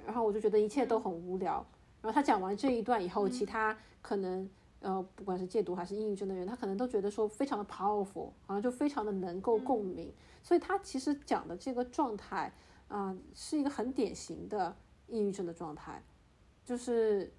[0.06, 1.66] 然后我就觉得一切都很无聊。
[2.00, 4.48] 然后他讲完这一段以后，其他可能
[4.80, 10.12] 呃，不管是戒毒还是抑郁症的人，他可能都觉得说非常的 powerful，好像就非常的能够共鸣。
[10.42, 12.52] 所以他其实讲的这个状态
[12.86, 14.74] 啊，是一个很典型的
[15.08, 16.02] 抑郁症的状态，
[16.64, 17.32] 就是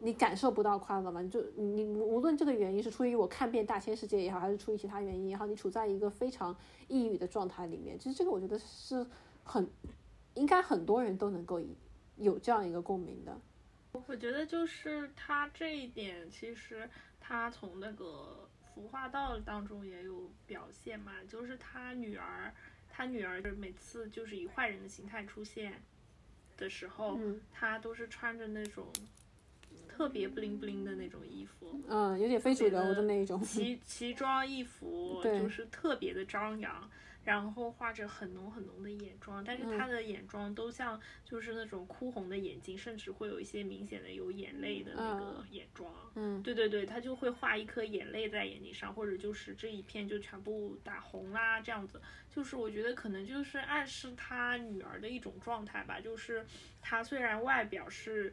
[0.00, 6.56] 你感受不到快乐嘛，就你无论这个原因是出于我看遍大千世界也好，还是出于其他原因也好，你处在一个非常
[6.88, 7.98] 抑郁的状态里面。
[7.98, 9.06] 其实这个我觉得是
[9.44, 9.68] 很
[10.34, 11.60] 应该很多人都能够
[12.16, 13.38] 有这样一个共鸣的。
[14.06, 16.88] 我觉得就是他这一点，其实
[17.20, 22.52] 他从那个服化道当中也有表现嘛，就是他女儿，
[22.88, 25.82] 他女儿就是每次就是以坏人的形态出现
[26.56, 27.18] 的时候，
[27.52, 28.86] 他都是穿着那种
[29.88, 36.90] 特别不灵不灵的那种衣服，嗯，有点非主流的那种奇奇装异服，就是特别的张扬。
[37.26, 45.92] 然后画着很浓很浓的眼妆，但是她的眼妆都像就是那种哭红的眼睛，甚至会有一些明显的有眼泪的那个眼妆。
[46.14, 52.00] 嗯，对对对，她就会画一颗眼泪在眼睛上，或者就是这一片就全部打红啦，这样子。
[52.30, 56.46] 就是我觉得可能就是暗示她女儿的一种状态吧，就是
[56.80, 58.32] 她虽然外表是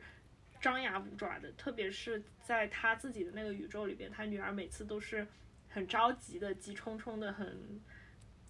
[0.62, 5.28] 张牙舞爪的，特别是在他自己的那个宇宙里边，他女儿每次都是
[5.68, 7.82] 很着急的、急冲冲的、很。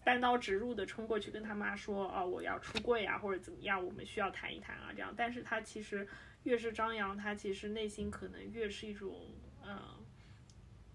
[0.03, 5.13] 单刀直入的冲过去跟他妈说，啊，我要出柜啊，或者怎么样，我们需要谈一谈啊，这样。
[5.15, 6.07] 但是他其实
[6.43, 9.31] 越是张扬，他其实内心可能越是一种，
[9.65, 9.79] 嗯，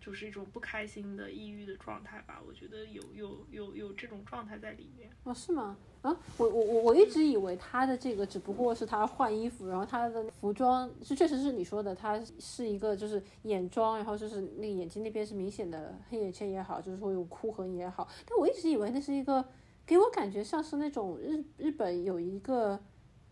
[0.00, 2.40] 就是一种不开心的、抑郁的状态吧。
[2.46, 5.10] 我觉得有有有有这种状态在里面。
[5.24, 5.78] 哦，是吗？
[6.02, 19.44] 啊，我我我我一直以为他的这个只不过是他换衣服，然后他的服装是确实是你说的，他是一个就是眼妆，然后就是那个眼睛那边是明显的黑眼圈也好，就是说有哭痕也好，但我一直以为那是一个
[19.84, 22.78] 给我感觉像是那种日日本有一个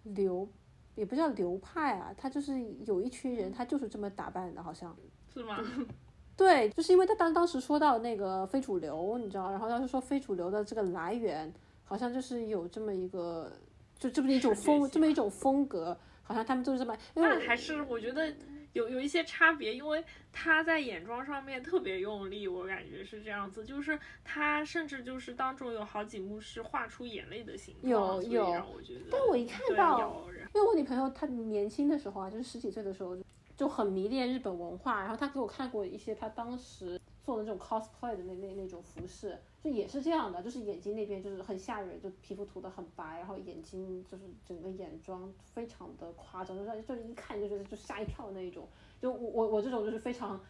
[0.03, 0.49] 流，
[0.97, 4.95] 也不叫流派啊，他就是有一群人他就是这么打扮的，好像
[5.33, 5.57] 是吗？
[6.37, 11.55] 对，就是因为他当当时说到那个非主流，你知道，然后他就说非主流的这个来源。
[11.87, 13.51] 好像就是有这么一个，
[13.99, 16.95] 就这么一种风，这么一种风格，好像他们就是这么。
[17.15, 18.35] 那还是我觉得
[18.73, 28.67] 有有一些差别，因为他在眼妆上面特别用力，我感觉是这样子，就是他甚至就是当中有好几幕是画出眼泪的形状，有有。
[28.75, 33.17] 我觉得，但我一看到，因为我女朋友她年轻的时候啊，就是十几岁的时候
[33.57, 39.37] 就很迷恋日本文化，然后她给我看过一些她当时做的这种 cosplay 的那那那种服饰。
[39.61, 48.69] 就也是这样的，就是眼睛那边就是很吓人，就皮肤涂的很白，然后眼睛就是整个眼妆非常的夸张，就是就是一看就觉得就吓一跳的那一种。
[49.01, 50.41] 就我我我这种就是非常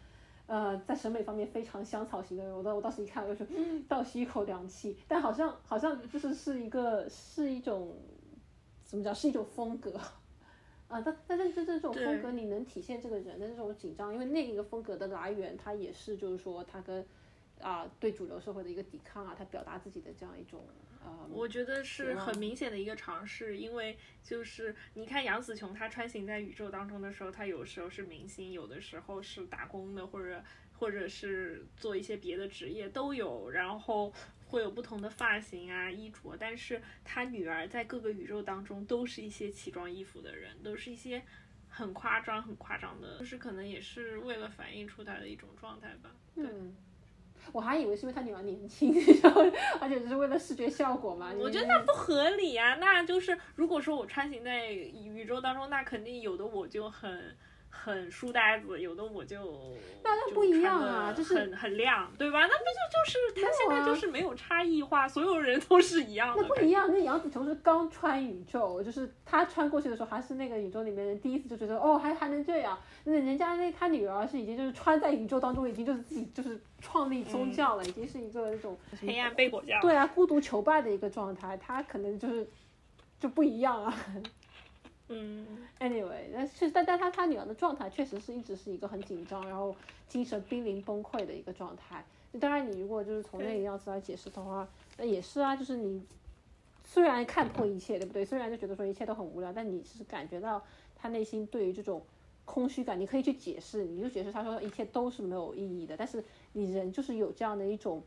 [0.46, 3.56] 呃，在审美方面非常香草型的人，我当我当时一看，我就说
[3.88, 4.98] 倒吸一口凉气。
[5.08, 7.96] 但好像好像就是是一个是一种
[8.84, 9.98] 怎么讲，是一种风格
[10.88, 11.00] 啊。
[11.00, 17.06] 但但是这这种风格，你能体现这个人的那种紧张，因为那一个风格的来源，它也是就是说他跟
[17.60, 20.64] 啊对主流社会的一个抵抗啊，他表达自己的这样一种。
[21.30, 30.42] 我觉得是很明显的一个尝试，因为就是你看杨紫琼她穿行在宇宙当中的时候，她有时候是明星，有的时候是打工的，或者
[30.76, 34.12] 或者是做一些别的职业都有，然后
[34.46, 36.36] 会有不同的发型啊、衣着。
[36.38, 41.22] 但是他女儿在各个宇宙当中都是一些奇装异服的人，都是一些
[41.68, 46.10] 很夸张、很夸张的，就是可能也是为了反映出她的一种状态吧。
[46.34, 46.44] 对。
[47.52, 48.92] 我还以为是因为他女儿年轻，
[49.22, 49.40] 然后
[49.80, 51.32] 而且只是为了视觉效果嘛。
[51.38, 52.74] 我觉得那不合理啊！
[52.80, 57.36] 那就是如果说我穿行在宇宙当中，那肯定有的我就很。
[57.68, 59.38] 很书呆子，有的我就
[60.02, 62.40] 那那不一样啊，就是很很亮，对吧？
[62.40, 66.42] 那不就就是他现在就是没有差异化，所有人都是一样的。
[66.42, 72.78] 那不一样，那杨紫琼是刚穿宇宙，就是她穿过去的时候还是那个宇宙里面人第一次就觉得哦，还还能这样。
[73.04, 79.80] 那人家那她女儿是已经就是穿在宇宙当中，已经就是自己就是创立宗教了，已经是一个那种黑暗背果教。
[79.80, 82.48] 对啊，孤独求败的一个状态，她可能就是
[83.20, 83.94] 就不一样啊。
[85.08, 85.46] 嗯
[85.78, 89.72] ，anyway，但是但但他他女儿的状态确实是一直是一个很紧张，然后
[90.08, 92.04] 精神濒临崩溃的一个状态。
[92.40, 96.04] 当然，你如果就是从那个样子来解释的话，那也是啊，就是你
[96.84, 98.24] 虽然看破一切，对不对？
[98.24, 100.60] 虽然就觉得说一切都很无聊，但你是感觉到
[100.96, 102.02] 他内心对于这种
[102.44, 105.96] 空虚感，你可以去解释，你就解释他说一切都是没有意义的。
[105.96, 108.02] 但是你人就是有这样的一种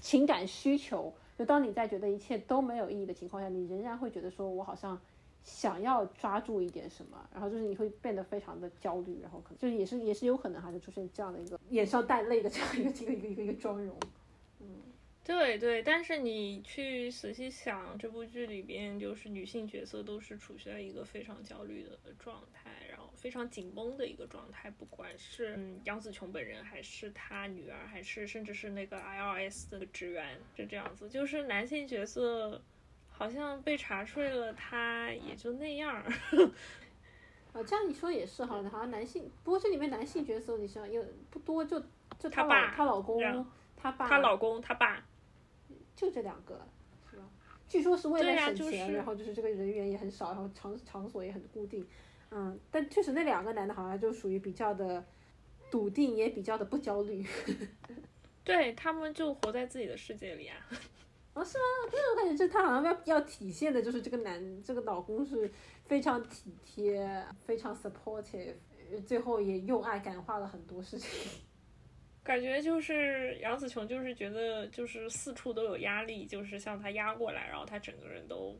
[0.00, 4.98] 情感需求，就当你在觉得一切都没有意义的情况下，你仍然会觉得说我好像。
[5.42, 13.98] 想要抓住一点什么，然后就是你会变得非常的焦虑，然后可能就是也是也是有可能还是出现这样的一个眼上带泪的这样一个一个一个一个一个妆容。
[14.60, 14.82] 嗯，
[15.24, 32.60] 对对，但是你去仔细想，这部剧里边就是女性角色都是处在一个非常焦虑的状态，然后非常紧绷的一个状态，不管是杨紫琼本人，还是她女儿，还是甚至是那个 IRS 的职员，就这样子，就是男性角色。
[33.20, 36.02] 好像被查出来了，他也就那样儿。
[37.52, 41.78] 啊， 这样你说也是哈，好像男性，不过这里面男性角色你想有不多，就
[42.18, 43.46] 就他爸、他老公、
[43.76, 45.04] 他爸、他老公、他爸，
[45.94, 46.66] 就这两个，
[47.10, 47.24] 是吧？
[47.68, 51.86] 据说是为了省钱，然后就是这个人员也很少，然后场场所也很固定。
[52.30, 55.04] 嗯，但确实那两个男的好像就属于比较的
[55.70, 57.22] 笃定，也比较的不焦虑。
[58.42, 60.56] 对他们就活在自己的世界里啊。
[61.32, 61.64] 啊，是吗？
[61.90, 65.50] 就是我感觉，这他好像要要体现的，就是这个男，这个老公是
[65.84, 68.54] 非常体贴，非常 supportive，
[69.06, 71.30] 最后也用爱感化了很多事情。
[72.22, 78.58] 感觉就是杨紫琼，就是觉得就是四处都有压力，就是向她压过来，然后她整个人都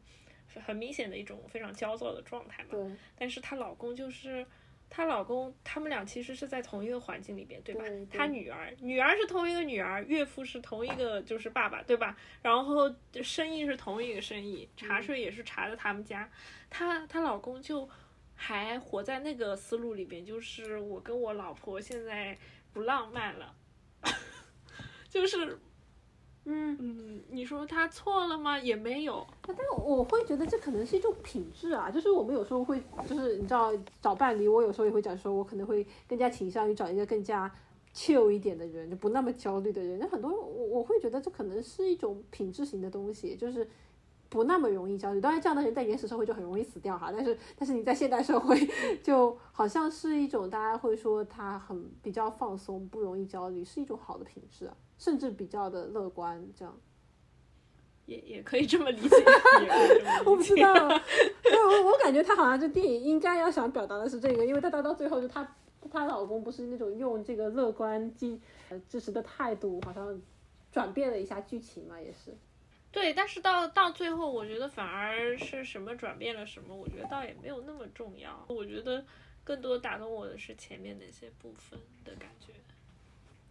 [0.64, 2.70] 很明显的一种非常焦躁的状态嘛。
[2.70, 2.96] 对。
[3.16, 4.46] 但是她老公就是。
[4.90, 7.84] 她老公，他们俩其实是在同一个环境里边，对吧？
[8.12, 12.16] 她女儿，女儿是同一个女儿，岳父是同一个，就是爸爸，对吧？
[12.42, 16.28] 然后生意是同一个生意，茶水也是茶的他们家。
[16.68, 17.88] 她她老公就
[18.34, 22.36] 还活在那个思路里边，就是我跟我老婆现在
[22.72, 23.54] 不浪漫了，
[25.08, 25.58] 就是。
[26.46, 28.58] 嗯嗯，你说他错了吗？
[28.58, 29.26] 也没有。
[29.46, 33.70] 但我会觉得这可能是一种品质啊，就是我们有时候会，就是你知道
[34.00, 37.52] 找伴侣，我有时候也会讲说，我可能会更加倾向于找一个更加
[37.94, 39.98] chill 一点的人，就不那么焦虑的人。
[39.98, 43.68] 那很多我我会觉得这可能是一种品质型的东西，就是
[44.30, 45.20] 不那么容易焦虑。
[45.20, 48.58] 当然，这样的人在原始社会就很容易死掉哈，但是但是你在现代社会，
[49.02, 54.74] 就好像是一种大家会说他很比较放松，不容易焦虑，是一种好的品质啊。
[55.00, 56.78] 甚至比较的乐观，这样，
[58.04, 59.16] 也 也可以这么理解。
[60.26, 65.56] 我不知道，我我感觉他好像这电影应该要想表达的是这个，因为他到到最后就他
[65.90, 68.38] 她老公不是那种用这个乐观、支
[68.86, 70.20] 支持的态度，好像
[70.70, 72.36] 转变了一下剧情嘛，也是。
[72.92, 78.44] 对，但是到到最后，我觉得反而是什么转变了什么，我觉得倒也没有那么重要。
[78.48, 79.02] 我觉得
[79.42, 82.52] 更多打动我的是前面那些部分的感觉。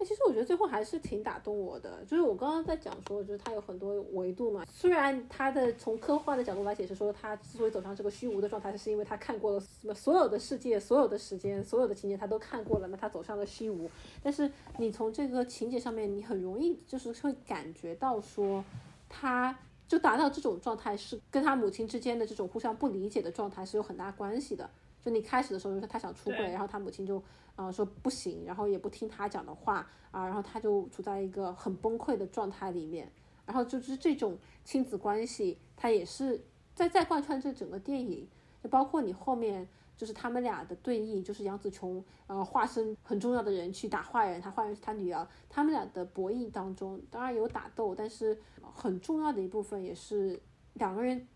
[0.01, 4.65] 那其实我觉得最后还是挺打动我的，就是我刚刚在讲说，就是它有很多维度嘛。
[4.71, 13.91] 虽然它的从科幻的角度来解释说，他之所以走上这个虚无的状态，是因为他看过了什么所有的世界、所有的时间、所有的情节，他都看过了，那他走上了虚无。
[14.23, 18.63] 但是你从这个情节上面，你很容易就是会感觉到说，
[19.09, 24.69] 他就达到这种状态是跟他母亲之间的这种互相不理解的状态是有很大关系的。
[25.01, 27.21] 就你开始的时候就是他想出柜，然后他母亲就
[27.55, 33.11] 呃说不行，然后也不听他讲的话啊，然后他就处在一个很崩溃的状态里面，
[33.45, 36.43] 然后就是这种亲子关系，他也是
[36.73, 38.27] 在在贯穿这整个电影，
[38.63, 39.67] 就包括你后面。
[39.99, 48.39] 就是他们俩的对弈，就是杨紫琼，呃，化身很重要的人去打坏人，他坏人是他女儿，他们俩的博弈当中，当然有打斗，但是
[48.73, 50.41] 很重要的一部分也是
[50.75, 51.27] 两个人，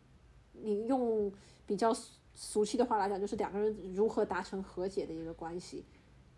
[0.54, 1.30] 你用
[1.66, 1.94] 比较
[2.34, 5.86] 俗气的话来讲，就是两个人如何达成和解的一个关系。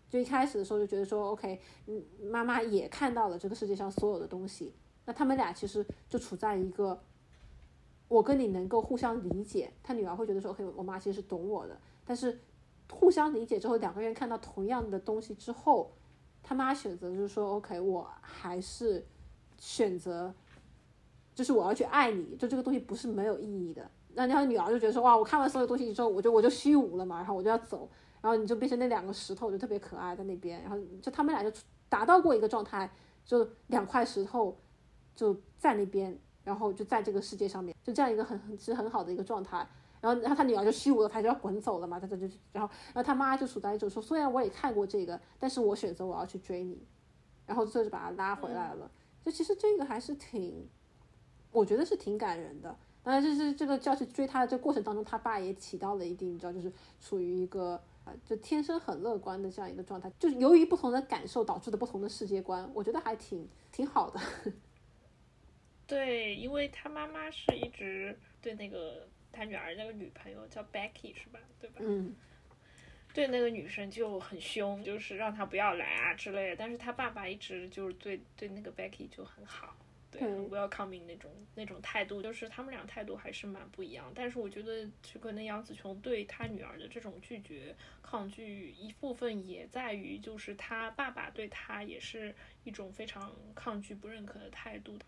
[0.08, 4.72] 就一开始的时候就觉得说，OK，嗯，妈妈也看到了这个世界上所有的东西，
[5.04, 7.02] 那他们俩其实就处在一个，
[8.06, 11.76] 我跟你能够互相理解，他女儿会觉得说，OK，我妈其实是懂我的。
[12.04, 12.38] 但是
[12.88, 15.90] 互相理解之后，两个人看到同样的东西之后，
[16.40, 19.04] 他妈选择就是说，OK，我还是
[19.58, 20.32] 选择，
[21.34, 23.90] 就是我要去爱你，就这个东西不是没有意义的。
[24.16, 27.88] 那然后女儿就觉得说，哇，我看完所有东西之后，我就我就虚无了嘛，然后我就要走，
[28.20, 31.56] 然后你就变成那两个石头，就特别可爱在那边，然后就他们俩就
[31.88, 32.90] 达到过一个状态，
[33.24, 34.56] 就两块石头
[35.14, 39.68] 就在那边，然后就在这个世界上面，就这样一个很很其实很好的一个状态。
[40.00, 46.86] 然后，然后他女儿就虚无了，他就要滚走了嘛，他他就，然后，然后他妈就处在一种说，虽然我也看过这个，但是我选择我要去追你，
[47.46, 48.90] 然后最后就把他拉回来了。
[49.24, 50.68] 就其实这个还是挺，
[51.50, 52.76] 我觉得是挺感人的。
[53.06, 60.10] 当然，就是这个要去追他的这过程当中，他爸也起到了一定，你知道，就是处于一个啊，就天生很乐观的这样一个状态。
[60.18, 64.20] 就是由于不同的感受导致的不同的世界观，我觉得还挺挺好的。
[65.86, 69.06] 对，因为他妈妈是一直对那个。
[69.32, 71.38] 他女儿那个女朋友叫 Becky 是吧？
[71.60, 71.76] 对吧？
[71.80, 72.16] 嗯。
[73.12, 76.56] 对那个女生就很凶，就是让她不要来啊之类的。
[76.56, 79.76] 但是他爸爸一直就是对对那个 Becky 就很好，
[80.18, 84.10] 对 welcoming 那种那种态度，就是他们俩态度还是蛮不一样。
[84.14, 94.98] 但是我觉得，就可能杨紫琼对她女儿的这种拒绝、抗拒，一部分也在于，就是他爸爸对他也是一种非常抗拒、不认可的态度。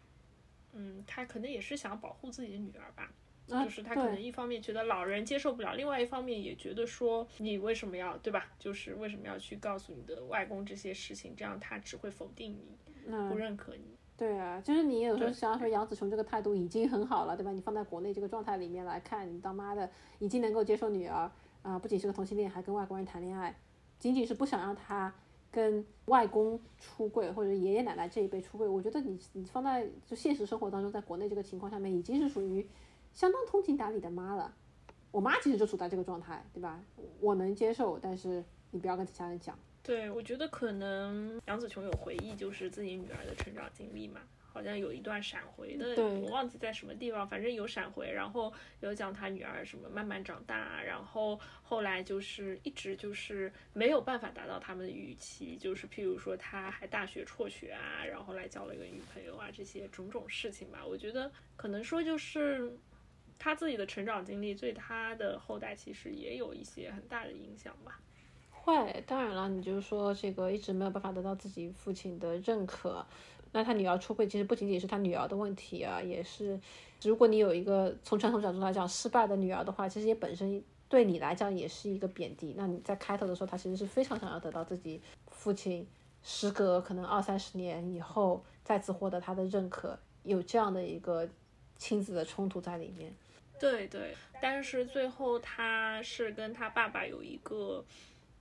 [0.73, 3.13] 嗯，他可能也是想保护自己的女儿吧。
[3.51, 8.53] 就是他可能一方面觉得老人接受不了，另外一方面也觉得说你为什么要对吧？
[8.59, 13.97] 就是为什么要去告诉你的外公这些事情，这样他只会否定你，不认可你。
[14.19, 17.53] 对啊，就是你有时候想说杨紫琼这个态度已经很好了，对吧？
[17.53, 19.89] 你放在国内这个状态里面来看，你当妈的
[20.19, 21.31] 已经能够接受女儿
[21.62, 23.57] 啊，不仅是个同性恋，还跟外国人谈恋爱，
[24.01, 25.14] 仅仅是不想让她
[25.53, 28.66] 跟外公出柜或者爷爷奶奶这一辈出柜。
[28.66, 32.69] 我觉得你你放在就现实生活当中，在国内这个情况下面，已经是属于。
[33.14, 34.55] 相当通情达理的妈了，
[35.11, 36.81] 我妈其实就处在这个状态，对吧？
[37.21, 39.59] 我能接受，但是你不要跟其他人讲。
[39.83, 44.20] 对，我觉得可能杨紫琼有回忆，就是自己女儿的成长经历嘛，
[44.53, 62.70] 好像有一段闪回的，我忘记在什么地方，反正有闪回，然后有讲她女儿什么慢慢长大，然后后来就是一直就是没有办法达到他们的预期，就是譬如说她还大学辍学啊，然后来交了一个女朋友啊，这些种种事情吧，我觉得可能说就是。
[63.41, 68.01] 他自己的成长经历对他的后代其实也有一些很大的影响吧。
[68.69, 73.03] 会，当然了，你就是说这个一直没有办法得到自己父亲的认可，
[73.53, 76.61] 那他女儿出柜其实不仅仅是他女儿的问题啊，也是
[77.03, 82.53] 如果你有一个从传统角度来讲失败的女儿的话，其实也本身对你来讲也是一个贬低。
[82.59, 85.87] 那你在开头的时候，他其实是非常想要得到自己父亲，
[86.23, 91.27] 时隔可能二三十年以后再次获得他的认可，有这样的一个
[91.79, 93.11] 亲子的冲突在里面。
[93.59, 97.85] 对对，但是最后他是跟他爸爸有一个，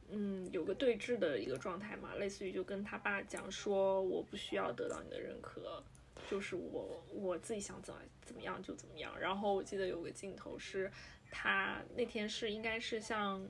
[0.10, 5.84] 嗯，有个对峙的一个状态嘛，类似于就跟他爸讲说，我不需要得到你的认可，
[6.30, 9.20] 就是我我自己想怎么怎么样就怎么样。
[9.20, 10.89] 然后我记得有个镜头是，
[11.30, 13.45] 他那天是应该是像，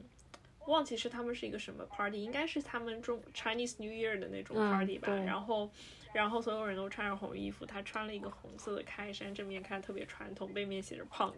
[0.68, 5.70] 忘记是他们是一个什么 party，应该是他们中 Chinese New Year 的那种 party 吧，然后。
[6.13, 11.34] 然后所有人都穿着红衣服，他穿了一个红色的开衫，正面看特别传统，背面写着 punk，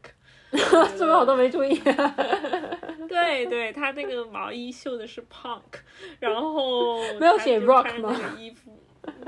[0.95, 1.77] 这个我都没注意。
[3.09, 5.81] 对对，他那个毛衣绣的是 punk，
[6.19, 8.15] 然后 没有写 rock 吗？
[8.37, 8.79] 衣服，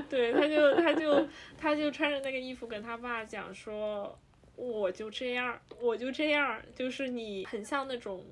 [0.08, 1.28] 对，他就他就
[1.58, 4.18] 他就穿着那个衣服跟他爸讲说，
[4.56, 8.24] 我就这样，我就这样，就是你很像那种。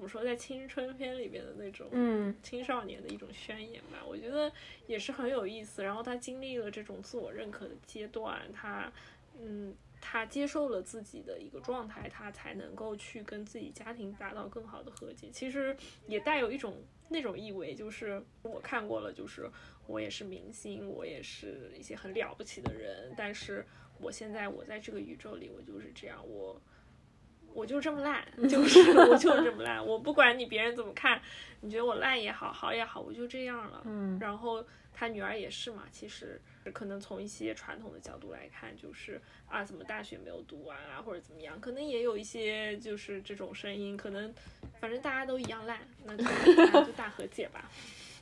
[0.00, 4.50] 怎么说，在青春片里边的那种，嗯，青少年的一种宣言吧，我觉得
[4.86, 5.82] 也是很有意思。
[5.82, 8.90] 然后他经历了这种自我认可的阶段，他，
[9.38, 15.28] 嗯，他接受了自己的一个状态，他才能够去跟自己家庭达到更好的和解。
[15.30, 15.76] 其实
[16.06, 19.50] 也带有一种那种意味，就是我看过了，就是
[19.86, 23.66] 我也是明星，我也是一些很了不起的人，但是
[24.00, 26.58] 我现在我在这个宇宙里，我就是这样，我。
[27.54, 31.20] 我就这么烂， 就是我就这么烂，我不管你别人怎么看，
[31.60, 33.82] 你觉得我烂也好，好也好，我就这样了。
[33.84, 36.40] 嗯，然后他女儿也是嘛，其实
[36.72, 44.32] 可能从一些传统的角度来看，就是啊，怎么大学没有读完啊，或者怎么样，可能也有一些就是这种声音，可能
[44.80, 46.24] 反正大家都一样烂，那就
[46.84, 47.70] 就大和解吧。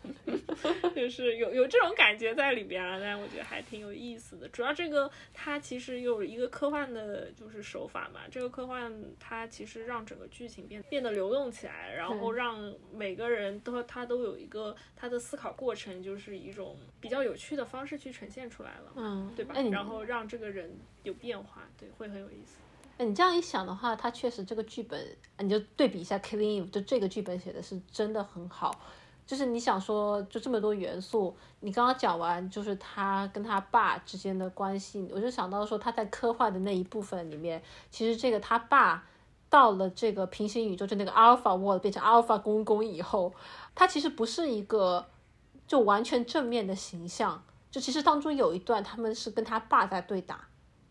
[0.94, 4.49] 就是有有这种感觉在里边了，但我觉得还挺有意思的。
[4.49, 8.20] 主要这个它其实有一个科幻的，就是手法嘛。
[8.30, 19.55] 这个科幻它其实让整个剧情变变得流动起来，然后让每个人都他都有一个他的思考过程，就是一种比较有趣的方式去呈现出来了，嗯，对吧？
[19.70, 20.70] 然后让这个人
[21.03, 22.59] 有变化，对，会很有意思。
[22.99, 25.01] 哎，你这样一想的话，它确实这个剧本，
[25.38, 28.80] 你就对比一下《Killing Eve》，就这个剧本写的是真的很好。
[29.29, 39.05] 就是你想说，就这么多元素，你刚刚讲完，就是他跟他爸之间的关系，我就想到说他在科幻的那一部分里面，其实这个他爸
[39.51, 43.35] 到了这个平行宇宙，就那个 Alpha World 变成 Alpha 公公以后，
[43.74, 45.05] 他其实不是一个
[45.66, 50.41] 就完全正面的形象，就其实当中有一段他们是跟他爸在对打，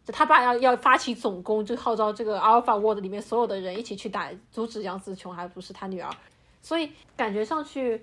[0.06, 6.16] 就他爸要要发起总攻，就号召这个 Alpha World 里面所有的人一起去打，阻止杨紫琼，还不是他女儿，
[6.62, 8.00] 所以感觉上去。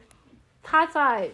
[0.64, 1.30] 他在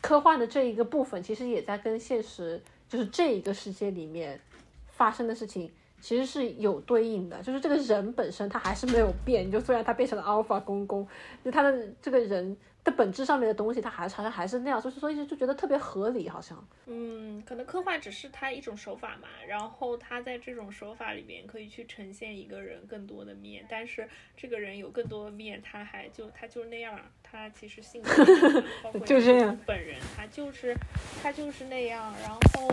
[0.00, 4.40] 科幻的这一个部分，其实也在跟现实，就是这一个世界里面
[4.88, 5.70] 发生的事情，
[6.02, 7.42] 其实是有对应的。
[7.42, 11.08] 就是这个人本身他还是没有变，就虽然他变成了 Alpha 公公，
[11.42, 12.54] 就他的这个人。
[12.84, 16.66] 的本质上面的东西，他还好像还是那样，所以所以就觉得特别合理，好像。
[16.86, 28.10] 嗯，可能科幻只是他一种手法嘛，然后他在这种手法里面可以去呈现一个人更多的面，但是这个人有更多的面，他还就他就那样，他其实性格
[29.06, 30.74] 就这样，本人他就是
[31.22, 32.68] 他就是那样，然后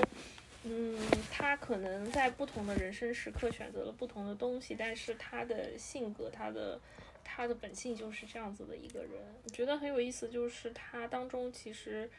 [0.63, 0.97] 嗯，
[1.31, 6.79] 他可能在不同的人生时刻选择了不同的东西，但是他的性格，他的。
[7.31, 9.11] 他的本性就是这样子的一个人，
[9.43, 12.09] 我觉得很有意思，就是他当中其实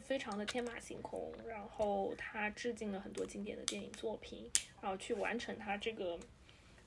[0.00, 4.48] 非常的天马行空，然后他致敬了很多经典的电影作品，
[4.80, 6.16] 然后去完成他这个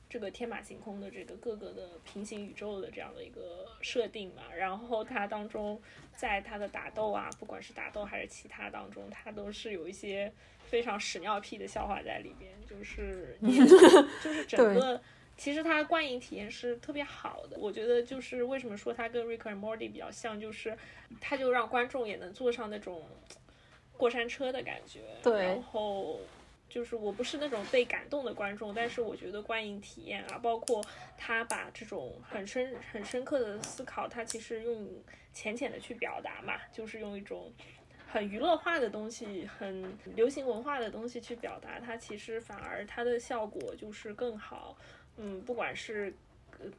[0.10, 4.44] 这个天马行空的这个各个的平行宇宙的这样的一个设定嘛。
[4.56, 5.82] 然后它当中
[6.16, 10.32] 在它的打斗啊，不管是打斗还是其他当中，它都是有一些
[10.66, 13.38] 非常屎尿屁的笑话在里边，就是
[14.24, 15.02] 就是整个。
[15.38, 20.78] 其实它观影体验是特别好的，我觉得就是为什么说它跟《Rick and Morty》比较像，就是
[21.20, 23.06] 它就让观众也能坐上那种
[23.98, 25.02] 过山车的感觉。
[25.22, 25.44] 对。
[25.44, 26.22] 然后
[26.68, 30.84] 就是我不是那种被感动的观众，但是我觉得观影体验啊，包括
[31.18, 34.90] 他把这种很深很深刻的思考，他其实用
[35.32, 37.52] 浅浅的去表达嘛，就是用一种
[38.08, 44.78] 很娱乐化的东西、很流行文化的东西去表达，它其实反而它的效果就是更好。
[45.18, 46.14] 嗯，不管是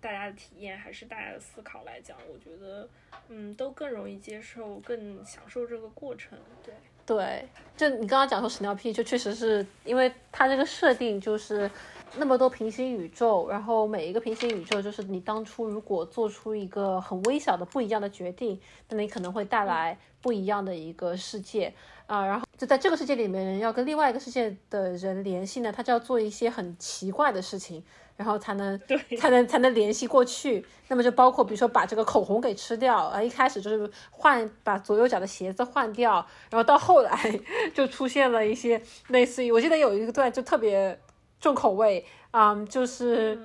[0.01, 2.89] 大家的体验还是大家的思考来讲，我觉得
[3.29, 6.39] 嗯都更容易接受，更享受这个过程。
[6.63, 6.75] 对
[7.07, 11.71] 对，就你刚刚讲说屎尿屁，就确实是因为它这个设定就是
[12.17, 21.73] 那么多平行宇宙，然后每一个平行宇宙就是你当初如果做出一个很微小的不一样的决定，那你可能会带来不一样的一个世界
[22.07, 22.27] 啊。
[22.27, 27.85] 然后就在这个世界里面，人要跟另外一个世界的人联系呢，他就要做一些很奇怪的事情。
[28.17, 28.81] 然后才能
[29.19, 36.15] 才能才能联系过去，那么就包括比如说把这个口红给吃掉，啊，一开始就是换把左右脚的鞋子换掉，
[36.51, 37.41] 然后到后来
[37.75, 40.99] 就出现了一些类似于，我记得有一个段就特别
[41.41, 43.39] 重口味，嗯，就是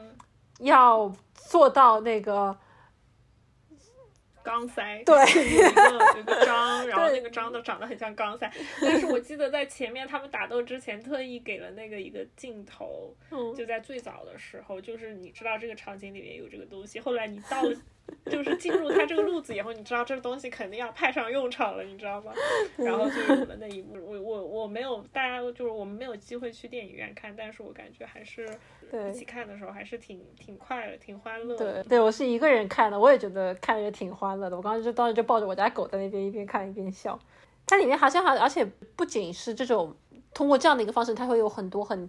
[0.60, 2.56] 要做到那个。
[4.44, 8.52] 钢塞，对，有一个有个章， 然后那个章都长得很像钢塞。
[8.82, 13.16] 但是我记得在前面他们打斗之前，特意给了那个一个镜头，
[13.56, 17.00] 就在最早的时候，就是你知道这个场景里面有这个东西。
[17.00, 17.76] 后来你到了，
[18.30, 22.32] 就是进入他这个路子以后，你知道这个东西肯定要派上用场了，你知道吗？
[22.78, 23.96] 然后就有了那一幕。
[24.04, 28.48] 我我我没有，大家就是我们没有机会去电影院看，但是我感觉还是。
[29.10, 31.56] 一起看的时候还是挺挺快乐，挺欢乐。
[31.56, 34.58] 对对，我是一个人看的，我也觉得看着也挺欢乐的。
[34.58, 37.18] 我刚刚就当时就抱着我家狗在那边一边看一边笑。
[37.66, 38.66] 它里面好像还而且
[38.98, 39.96] 不仅是这种
[40.34, 42.06] 通过这样的一个方式，它会有很多很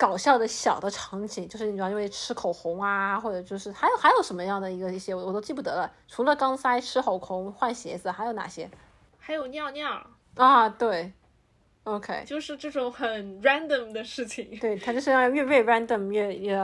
[0.00, 5.92] 搞笑的小的场景，就是你知道因为吃口红啊，或者就是还有还有什么样的一个一些我我都记不得了。
[6.08, 8.70] 除了钢塞、吃口红、换鞋子，还有哪些？
[9.18, 10.06] 还有尿尿
[10.36, 11.12] 啊，对。
[11.84, 14.58] OK，就是这种很 random 的事情。
[14.58, 16.58] 对，他就是要越越 random 越越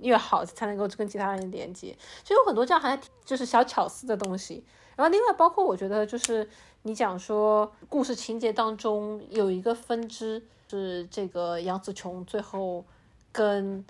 [0.00, 1.96] 越好，才能够跟其他人连接。
[2.22, 4.64] 就有很多这样还就是小巧思的东西。
[4.96, 6.48] 然后另外包括我觉得就是
[6.86, 10.40] 你讲说故事情节当中有一个分支
[10.70, 12.84] 是这个杨紫琼最后
[13.32, 13.84] 跟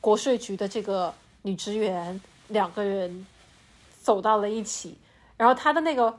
[0.00, 1.12] 国税局的这个
[1.42, 3.26] 女职员两个人
[4.00, 4.96] 走到了一起，
[5.36, 6.16] 然后他的那个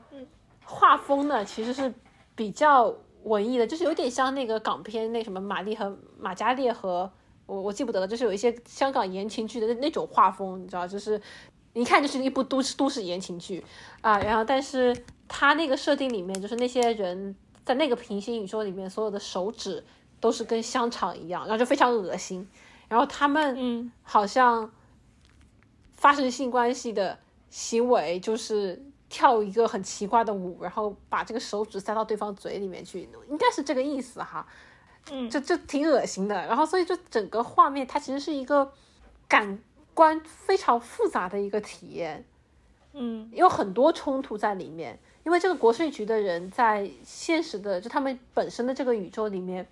[0.66, 1.90] 画风呢，其实是
[2.36, 7.10] 比较文艺的，就是有点像那个港片那什么玛丽和马嘉烈和
[7.46, 11.18] 我我记不得了，就是有一些香港言情剧的那那种画风，你知道，就是
[11.72, 13.64] 一看就是一部都市都市言情剧
[14.02, 14.94] 啊，然后但是
[15.28, 19.84] 他那个设定里面，就是那些人在那个平行宇宙里面，所有的手指
[20.18, 22.48] 都是跟香肠一样，然后就非常恶心，
[22.88, 24.70] 然后他们嗯好像
[25.92, 27.18] 发生性关系的
[27.50, 34.46] 行为就是跳一个很奇怪的舞，然后把这个手指塞到对方嘴里面去，应该是这个意思哈。
[35.10, 36.34] 嗯，就就挺恶心的。
[36.34, 38.72] 然后所以就整个画面它其实是一个
[39.26, 39.58] 感
[39.94, 42.26] 官非常复杂的一个体验，
[42.92, 44.98] 嗯有很多冲突在里面。
[45.28, 49.66] 因为这个国税局的人在现实的就他们本身的这个宇宙里面。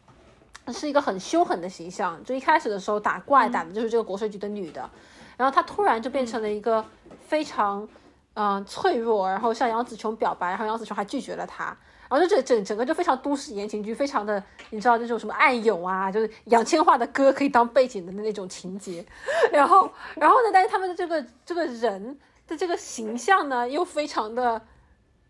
[0.73, 4.91] 是一个很凶狠的形象，就一开始的时候打怪打的就是这个国税局的女的，
[5.37, 6.85] 然后她突然就变成了一个
[7.29, 7.89] 非常
[8.35, 11.67] 嗯、呃脆弱，然后向杨紫琼表白，然后杨紫琼还拒绝了她，
[12.09, 19.07] 然后就整整整个就非常都市言情剧，非常的你知道那种什么暗涌啊，就是杨千嬅的歌可以当背景的那种情节，
[19.53, 22.19] 然后然后呢，但是他们的这个这个人
[22.49, 24.61] 的这个形象呢又非常的。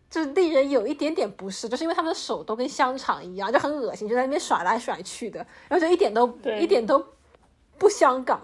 [0.09, 6.61] 就是令人有一点点不适，就是因为他们的手都跟香肠一样，就很恶心，就在那边甩来甩去的，然后就一点都对。
[6.61, 7.05] 一点都
[7.77, 8.41] 不香港。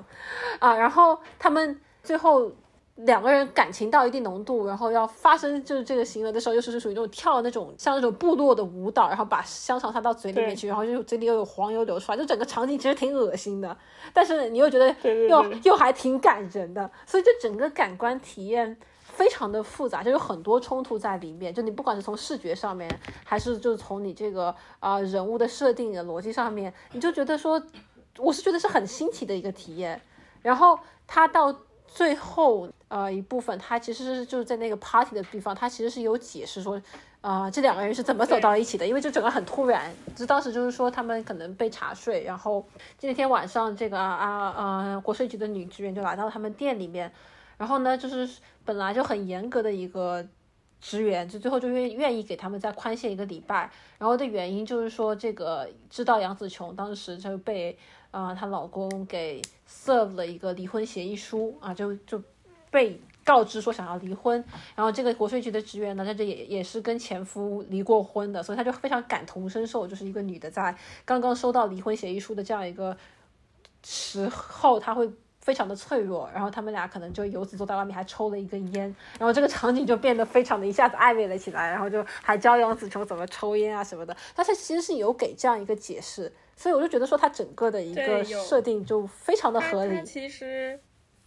[0.59, 0.75] 啊。
[0.75, 2.51] 然后他们最后
[2.95, 13.75] 两个人感情到一定浓度，然后要发生就是这个行为的时候，又是属于那种跳那种像那种部落的舞蹈，然后把香肠塞到嘴里面去，然后就嘴里又有黄油流出来，就整个场景其实挺恶心的，
[14.13, 14.87] 但是你又觉得
[15.27, 15.59] 又对。
[15.63, 18.77] 又还挺感人的，所以就整个感官体验
[19.13, 21.53] 非常的复杂，就有很多冲突在里面。
[21.53, 22.89] 就你不管是从视觉上面，
[23.23, 24.47] 还是就是从你这个
[24.79, 27.61] 啊、呃人物的设定的逻辑上面，你就觉得说，
[28.17, 30.01] 我是觉得是很新奇的一个体验。
[30.41, 30.77] 然后
[31.07, 31.55] 他到
[31.87, 36.81] 最后呃一部分，他其实是就是在那个 party 的地方，他其实是有解释说。
[37.23, 38.85] 啊、这两个人是怎么走到一起的？
[38.85, 42.67] 因为这整个很突然，就当时就是说他们可能被查税，然后
[42.99, 47.09] 那天晚上这个啊啊呃国税局的女职员就来到他们店里面，
[47.63, 48.29] 然后呢就是
[48.65, 50.21] 本来就很严格的一个
[50.81, 57.77] 职员，就最后就愿愿意给他们再宽限一个礼拜，然后的原因就是说这个知道杨紫琼当时就被
[58.11, 62.21] 啊、她老公给 serve 了一个离婚协议书啊，就就
[62.69, 64.43] 被告知说想要离婚，
[64.75, 70.75] 然后这个国税局的职员呢，在这也也是跟前夫离过婚的，所以他就非常感同身受，就是一个女的在
[71.05, 72.97] 刚刚收到离婚协议书的这样一个
[73.83, 75.09] 时候，她会
[75.43, 78.83] 非常的脆弱，然后他们俩可能就由此坐在外面还抽了一根烟，
[79.19, 90.01] 然后这个场景就变得非常的一下子暧昧了起来，然后就还教杨紫琼怎么抽烟啊什么的，但是其实是有给这样一个解释，所以我就觉得说它整个的一个设定就非常的合理它。
[90.01, 90.79] 其实，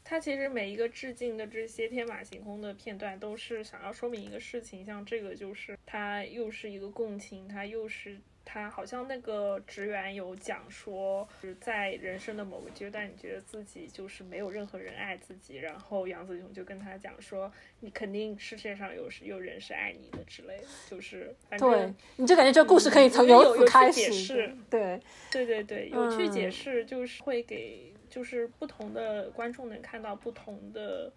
[0.03, 4.83] 它其实每一个致敬的这些天马行空的片段，都是想要说明一个事情。
[4.83, 24.57] 像这个就是它又是一个共情，它又是它好像那个职员有讲说，就是在人生的某个阶段，你觉得自己就是没有任何人爱自己，然后杨子琼就跟他讲说，你肯定世界上有有人是爱你的之类的，就是反正对，你就感觉这个故事可以从由此开解始释。
[24.71, 25.01] 对，
[25.31, 31.13] 对对对，有去解嗯释，就是会给就是不同的观众能看到不同的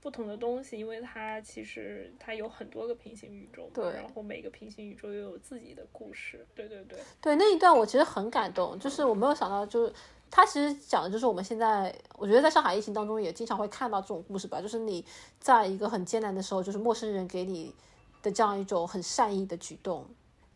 [0.00, 9.92] 不同的东西，因为它其实它有很多个平行宇宙嘛，对然后每个平行宇宙又有自己的故事，对对对，对那一段我其实很感动，就是我没有想到，就是
[10.30, 15.04] 他其实讲的就是我们现在，我觉得在上海疫情当中也经常会看到这种故事吧，就是你
[15.38, 17.74] 在一个很艰难的时候，就是陌生人给你
[18.22, 20.06] 的这样一种很善意的举动。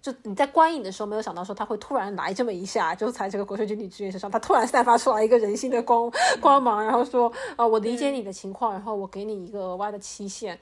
[0.05, 6.13] 就你在观影的时候没有想到说他会突然来这么一下，就在这个国税局女职员身上，他突然散发出来一个人性的光
[6.43, 10.59] 光芒，然后说啊、我理解你的情况，然后我给你一个额外的期限，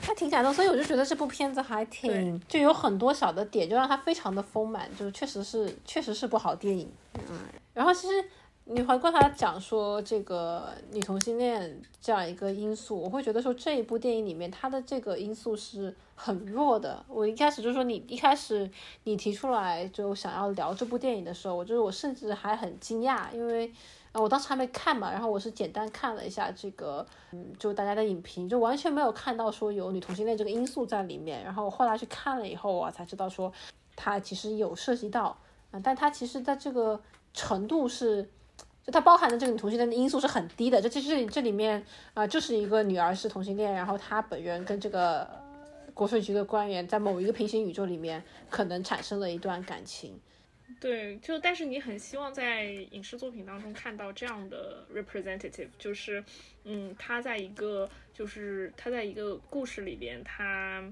[0.00, 0.54] 还挺感动。
[0.54, 6.88] 所以我就觉得这部片子还挺就有很多小的点，就让它非常的丰满，就是确实是确实是部好电影。
[7.28, 7.40] 嗯，
[7.72, 8.24] 然后其实
[8.66, 17.04] 你回过头来讲说这个女同性恋这样一个因素，我会觉得说这一部电影里面它的这个因素是很弱的。
[17.06, 18.70] 我一开始就说你一开始
[19.04, 23.72] 你提出来就想要聊这部电影的时候，我就是我甚至还很惊讶，因为。
[24.12, 31.42] 啊，我当时还没看嘛，然后我是简单看了一下这个，嗯，就大家的影评，就完全没有看到说有女同性恋这个因素在里面。
[31.42, 33.52] 然后后来去看了以后啊，才知道说
[33.96, 35.36] 它其实有涉及到，
[35.72, 37.00] 啊、但它其实在这个
[37.32, 38.30] 程度是，
[38.84, 40.80] 就它包含的这个女同性恋的因素是很低的。
[40.80, 41.82] 这这这这里面
[42.12, 45.26] 啊、就是一个女儿是同性恋，然后她本人跟这个
[45.94, 50.20] 国税局的官员在某一个平行宇宙里面可能产生了一段感情。
[50.80, 56.22] 对，就但是你很希望在影视作品当中看到这样的 representative，就是
[56.64, 60.82] 嗯，他在一个就是他在一个故事里边，他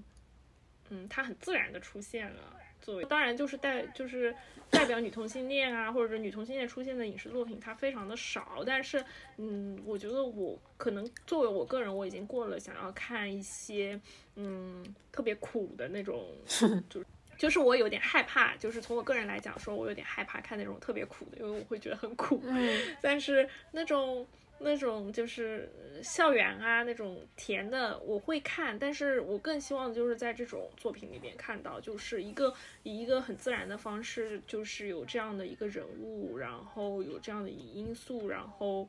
[0.89, 2.57] 嗯，他很自然的出现了。
[2.83, 4.35] 作为当然就是代就是
[4.69, 8.63] 代表女同性恋啊，或者是女同性恋出现的影视作品，它非常的少。
[8.67, 9.03] 但是
[9.39, 13.99] 嗯，我觉得我可能作为我个人，我已经过了想要看一些
[14.35, 16.29] 嗯特别苦的那种，
[16.91, 17.07] 就是
[17.39, 18.57] 就是我有点害怕。
[18.57, 22.43] 就是从我个人来讲，说我有点害怕看那种特别苦的，因为我会觉得很苦。
[22.45, 24.27] 嗯，但是那种。
[24.65, 25.71] 那种就是
[26.03, 32.53] 校园啊，那种甜的我会看，但是我更希望就是在这种作品里面看到，就是一个
[32.83, 38.89] 以一个很自然的方式，就是有这样的一个人物，然后有这样的因素，然后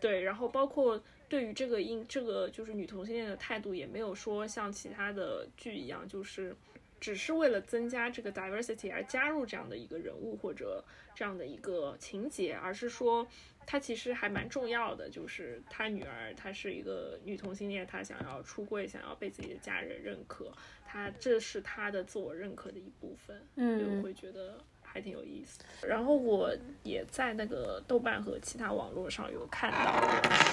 [0.00, 6.56] 对，然后包括对于这个因这个就是女同性恋的态度，也没有说像其他的剧一样，就是
[6.98, 10.84] 只是为了增加这个 diversity 而加入这样的一个人物或者
[11.14, 13.26] 这样的一个情节，而是说。
[13.70, 20.50] 他其实还蛮重要的，就是他女儿，她是一个女同性恋，她想要出柜，想要被自己的家人认可，
[20.86, 25.60] 她这是她的自我认可的一部分，嗯，我会觉得还挺有意思。
[25.86, 26.50] 然后我
[26.82, 30.00] 也在那个豆瓣和其他网络上有看到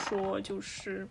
[0.09, 1.07] 说，就是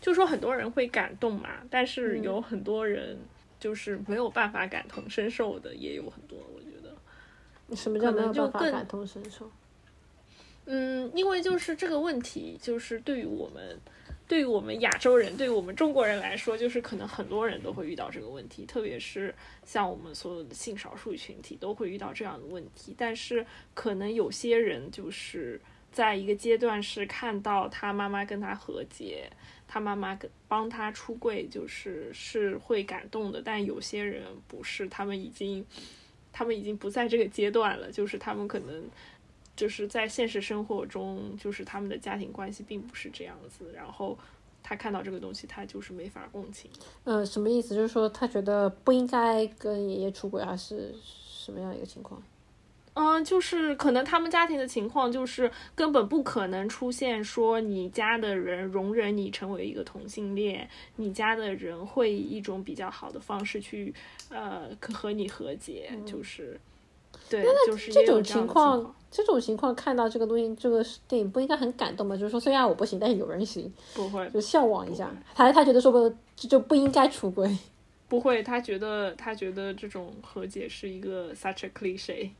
[0.00, 3.18] 就说很多人会感动嘛，但是有很多人
[3.58, 6.94] 就是没有办法感同身受的，也有很多，我觉得。
[7.74, 9.50] 什么叫没有办法感同身受？
[10.68, 13.78] 嗯，因为就是这个问题，就是对于我们，
[14.26, 19.32] 对于我们亚洲人，对于我们中国人来说，就是可能很多人都会遇到这个问题，特别是
[19.64, 22.92] 像我们所有的性少数群体都会遇到这样的问题。
[22.98, 25.60] 但是可能有些人就是
[25.92, 29.30] 在一个阶段是看到他妈妈跟他和解，
[29.68, 33.40] 他妈妈跟帮他出柜，就是是会感动的。
[33.40, 35.64] 但有些人不是，他们已经，
[36.32, 38.90] 他们已经不在这个阶段了，就是他们可能。
[39.56, 44.16] 就是在现实生活中，就是他们的家庭关系并不是这样子，然后
[44.62, 46.70] 他看到这个东西，他就是没法共情。
[47.04, 47.74] 呃，什么意思？
[47.74, 52.22] 就是说他觉得不应该跟爷爷出轨，还是什么样一个情况？
[52.92, 63.94] 嗯，就是可能他们家庭的情况就是根本不可能出现说你家的人容忍你成为一个同性恋，你家的人会以一种比较好的方式去
[64.28, 66.60] 呃和你和解，就是。
[67.30, 72.16] 对，就是这种情况，这种情况看到这个东西，这个电影不应该很感动吗？
[72.16, 75.10] 就是说，虽然我不行，但是有人行，不会，就向往一下。
[75.34, 77.56] 他他觉得说不就不应该出轨，
[78.08, 82.30] 不会，他觉得他觉得这种和解是一个 such a cliche。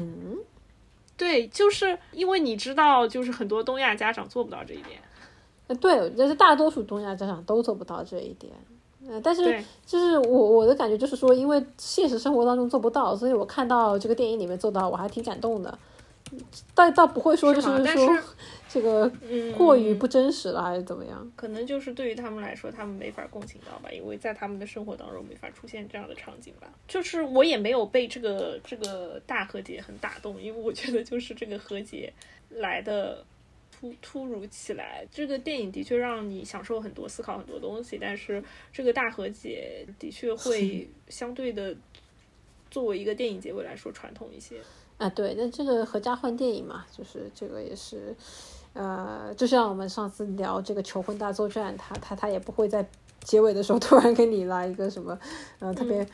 [0.00, 0.38] 嗯，
[1.16, 5.00] 对，就是因为你知道，就是很多东亚家长做不到这一点。
[5.68, 8.52] 呃，对，但是大多数东亚家长都做不到这一点。
[9.04, 15.78] 嗯，但是就是我我的感觉就是说，因为现实生活当中做不到，所以我看到这个电影里面做到，我还挺感动的。
[16.74, 18.18] 但倒不会说就是说
[18.68, 19.10] 这个
[19.56, 21.32] 过于不真实了，还是怎么样？
[21.36, 26.72] 可能就是对于他们来说，他们没法共情到吧，因为在他们的生活当中没法出现这样的场景吧。
[26.88, 32.12] 就是我也没有被这个这个大和解很打动，因为我觉得就是这个和解
[32.50, 33.24] 来的。
[33.80, 38.40] 突突如其来，这个电影的确让你享受很多、思考很多东西，但是
[38.72, 41.74] 这个大和解的确会相对的
[42.70, 44.54] 作为一个电影结尾来说传统一些
[45.02, 45.08] 啊。
[45.10, 48.14] 对，那这个合家欢电影嘛，就是这个也是，
[48.72, 52.88] 呃，就像我们上次聊这个求婚大作战，他他他也不会在
[53.22, 55.18] 结尾的时候突然给你来一个什么，
[55.58, 56.06] 呃，特别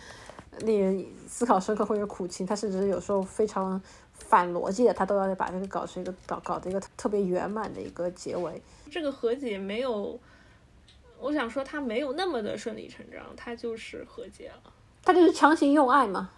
[0.60, 3.80] 令人思考深刻或者苦情，他甚至有时候非常。
[4.20, 8.60] 反逻辑的，他都要把这个搞成一个搞搞的一个特别圆满的一个结尾。
[8.90, 10.18] 这个和解没有，
[11.20, 14.72] 我想说他没有那么的顺理成章，他就是和解了。
[15.04, 16.30] 他就是强行用爱嘛，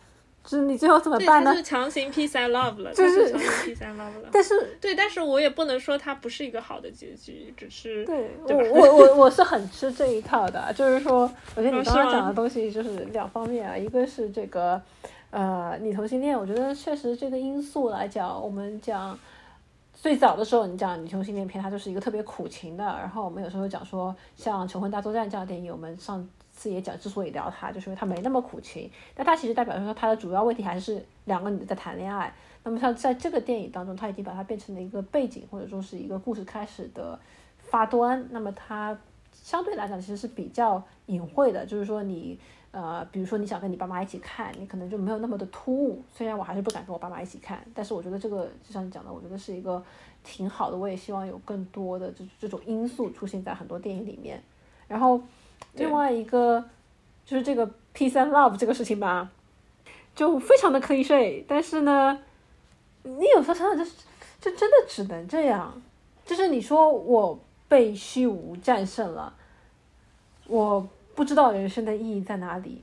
[0.44, 1.50] 就是你最后怎么办呢？
[1.50, 4.28] 就是强行 peace and love 了，就是强行 peace and love 了。
[4.32, 14.80] 但是对，但是我也不能说它不是一个好的结局，只是对我我我 我是很吃这一套的，就是说，我觉得你刚刚讲的东西就是两方面啊，一个是这个。
[15.32, 19.16] 呃，女同性恋，我觉得确实这个因素来讲，我们讲
[19.94, 22.82] 最早的时候，你讲女同性恋片，它就是一个特别苦情的。
[22.84, 26.28] 然后我们有时候讲说，像《求婚大作战》这样的电影，我们上
[26.60, 28.90] 次也讲，之所以聊它，就是因为它没那么苦情。
[29.14, 32.32] 但它其实代表说，它的主要问题还是两个女的在谈恋爱。
[32.62, 37.18] 那么像在这个电影当中，它已经把它变成了一个背景，或者说是一个故事开始的
[37.58, 38.26] 发端。
[38.30, 38.98] 那么它
[39.32, 42.38] 相对来讲其实是比较隐晦的，就是说你。
[42.72, 46.00] 呃，比如说你想跟你爸妈一起看，你可能就没有那么的突兀。
[46.08, 49.82] 虽然我还是不敢跟我爸妈一起看，但是我觉得这个就像你讲的，我觉得是一个
[50.22, 50.76] 挺好的。
[50.76, 54.40] 我也希望有更多的这这种因素出现在很多电影里面。
[54.86, 55.20] 然后
[55.74, 56.64] 另外一个
[57.24, 59.30] 就是这个 peace and love 这个事情吧，
[60.14, 61.44] 就非常的 cliche。
[61.46, 62.18] 但是呢，
[63.02, 63.92] 你有时候想想，就是
[64.40, 65.80] 就真的只能这样。
[66.26, 67.38] 就是你说我
[67.68, 69.34] 被虚无战胜了，
[70.46, 72.82] 我不知道人生的意义在哪里。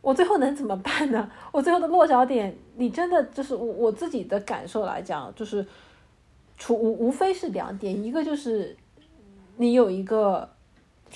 [0.00, 1.30] 我最后能怎么办呢？
[1.50, 5.66] 我最后的落脚点，你真的就是我我自己的感受来讲，就是
[6.58, 8.76] 除无无非是两点，一个就是
[9.56, 10.48] 你有一个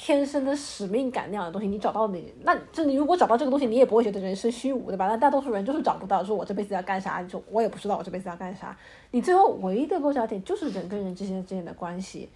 [0.00, 5.08] 天生的使命感那样的东西，你找到你，那就你如果找到这个东西，你也不会觉得人生虚无，对吧？
[5.08, 8.76] 那大多数人就是找不到，说我这辈子要干啥，就我也不知道我这辈子要干啥。
[9.10, 12.28] 你最后唯一的落脚点就是人跟人之间之间的关系，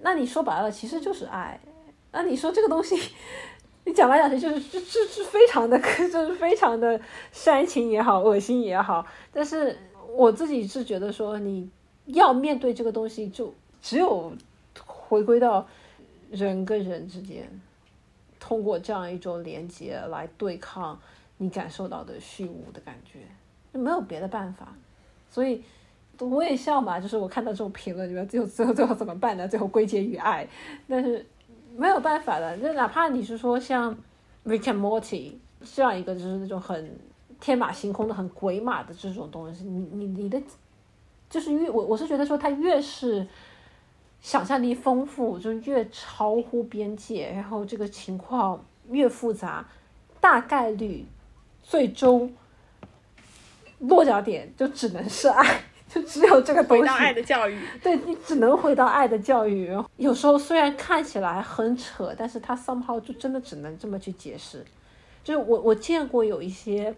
[0.00, 1.60] 那你说白了其实就是爱。
[2.12, 2.96] 那你说这个东西？
[3.84, 5.78] 你讲来讲去就是这这是非常的，
[6.10, 6.98] 就是非常的
[7.30, 9.04] 煽情也好，恶心也好。
[9.32, 9.78] 但是
[10.16, 11.68] 我自己是觉得说，你
[12.06, 13.52] 要面对这个东西，就
[13.82, 14.32] 只有
[14.86, 15.66] 回归到
[16.30, 17.48] 人跟人之间，
[18.38, 20.98] 通过这样一种连接来对抗
[21.38, 23.18] 你感受到的虚无的感觉，
[23.72, 24.74] 就没有别的办法。
[25.28, 25.62] 所以
[26.18, 29.46] 我也笑嘛，就是我看到这种评论，你们最后最后最后怎么办呢？
[29.46, 30.48] 最后归结于爱，
[30.88, 31.26] 但是。
[31.76, 33.94] 没有办法的，就哪怕你是说像
[34.44, 35.30] 《Rick and Morty》
[35.72, 36.98] 这样一个，就是那种很
[37.38, 40.42] 天马行空的、很鬼马的这种东西，你你你的，
[41.30, 43.24] 就是越我我是觉得说，它越是
[44.20, 49.66] 想象力丰富，就越超乎边界，然后这个情况越复杂，
[50.20, 51.06] 大概率
[51.62, 52.32] 最终
[53.78, 55.62] 落脚点就只能是爱。
[55.92, 56.82] 就只有这个东西。
[56.82, 57.58] 回到爱的教育。
[57.82, 59.76] 对你只能回到爱的教育。
[59.96, 64.64] 有时候虽然看起来很扯，但是他 somehow 就真的只能这么去解释。
[65.24, 66.94] 就是我我见过有一些，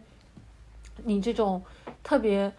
[1.04, 1.62] 你这种
[2.02, 2.52] 特别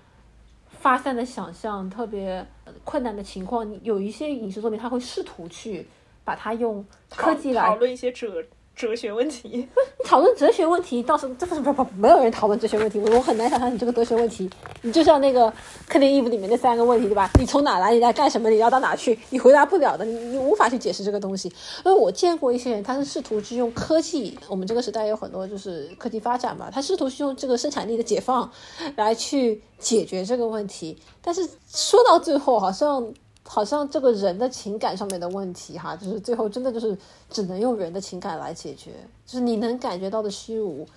[0.84, 2.46] 发散的想象、特别
[2.84, 5.88] 困难的情况，有一些影视作品他会试图去
[6.26, 8.44] 把它用科技来讨论一些哲。
[8.76, 9.68] 哲学问题，
[10.04, 14.50] 讨论哲学问题倒是这不是不不没有人讨论哲学问题，我我很难想象你这个哲学问题，
[14.82, 15.52] 你就像那个
[15.88, 17.30] 克林伊夫里面那三个问题对吧？
[17.40, 17.94] 你从哪来？
[17.94, 18.50] 你在干什么？
[18.50, 19.18] 你要到哪去？
[19.30, 21.48] 你回答不了的，你你无法去解释这个东西。
[21.86, 28.52] 因为我见过一些人，他是试图去用科技，我们这个时代有很多就是科技发展嘛，他试图去用这个生产力的解放
[28.96, 33.14] 来去解决这个问题，但是说到最后好像。
[33.46, 36.98] 好像这个人的情感上面的问题，哈，就是最后真的就是
[37.30, 38.92] 只能用人的情感来解决。
[39.26, 40.88] 就是你能感觉到的虚无，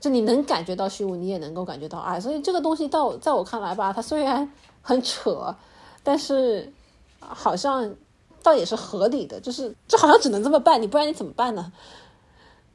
[0.00, 2.18] 就你能感觉到虚无，你也能够感觉到爱。
[2.18, 4.50] 所以这个东西到在我看来吧，它虽然
[4.80, 5.54] 很扯，
[6.02, 6.72] 但是
[7.20, 7.94] 好像
[8.42, 9.38] 倒也是合理的。
[9.38, 11.70] 就是这好像只能这么办，你不然你怎么办呢？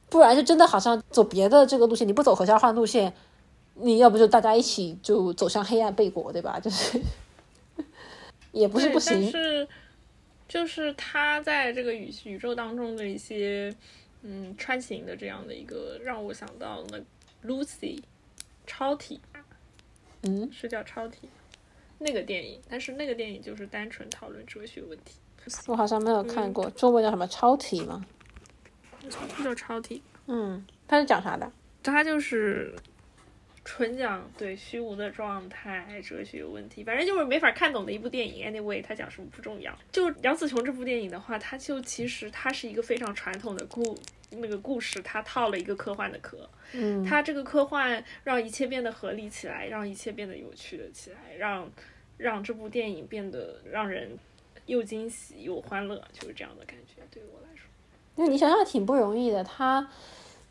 [0.10, 3.12] 不然就真的好像走别的这个路线，你不走合家欢路线，
[3.74, 6.60] 你要不就大家一起就走向黑暗背锅，对吧？
[6.60, 7.02] 就是。
[8.52, 9.68] 也不是不行，但是
[10.48, 13.74] 就是他在这个宇宇宙当中的一些
[14.24, 17.02] 嗯穿行的这样的一个，让我想到了
[17.46, 18.02] Lucy
[18.66, 19.20] 超体，
[20.24, 21.30] 嗯，是叫超体
[21.98, 25.16] 那个电影，但是那个电影就是单纯讨论哲学问题。
[25.68, 28.06] 我好像没有看过，中文叫什么超体吗？
[29.44, 30.02] 叫超体。
[30.28, 31.52] 嗯，它是讲啥的？
[31.84, 32.76] 它就是。
[33.72, 38.52] 纯讲对虚无的状态、哲学问题，反正就是没法看懂的一部电影。
[38.52, 39.72] Anyway，它讲什么不重要。
[39.92, 43.96] 就杨紫琼这部电影的话，它就其实它是一个非常传统的故
[44.32, 46.50] 那个故事，它套了一个科幻的壳。
[46.74, 51.72] 嗯，它这个科幻让一切变得合理起来，让一切变得有趣了起来，让
[52.18, 54.18] 让这部电影变得让人
[54.66, 57.04] 又惊喜又欢乐，就是这样的感觉。
[57.12, 57.68] 对于我来说，
[58.16, 59.44] 那你想想挺不容易的。
[59.44, 59.88] 它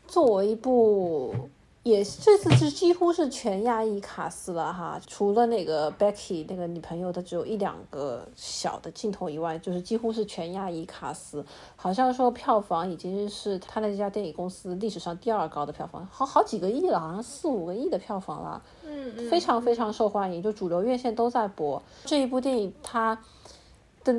[0.07, 1.49] 作为一部。
[1.83, 11.43] 也这次是几乎是全亚裔卡司了哈，除了那个 Becky 那个女朋友她只有一两个小的镜头以外，就是几乎是全亚裔卡司。
[11.77, 22.73] 好像说票房已经是他那家电影公司历史上第二高的票房，好好几个亿了，好像四五个亿的票房了，嗯，非常非常受欢迎，就主流院线都在播这一部电影。
[22.83, 23.17] 它
[24.03, 24.13] 的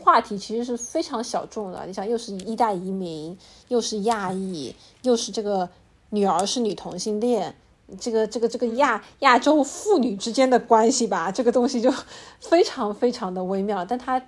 [0.00, 3.38] 话题其实是非常小众的，你想又是一代移民，
[3.68, 5.70] 又是亚裔，又是这个。
[6.14, 7.54] 女儿是女同性恋，
[8.00, 11.92] 这个这个这个亚亚洲妇女之间的关系吧，这个东西就
[12.40, 13.84] 非常非常的微妙。
[13.84, 14.22] 但他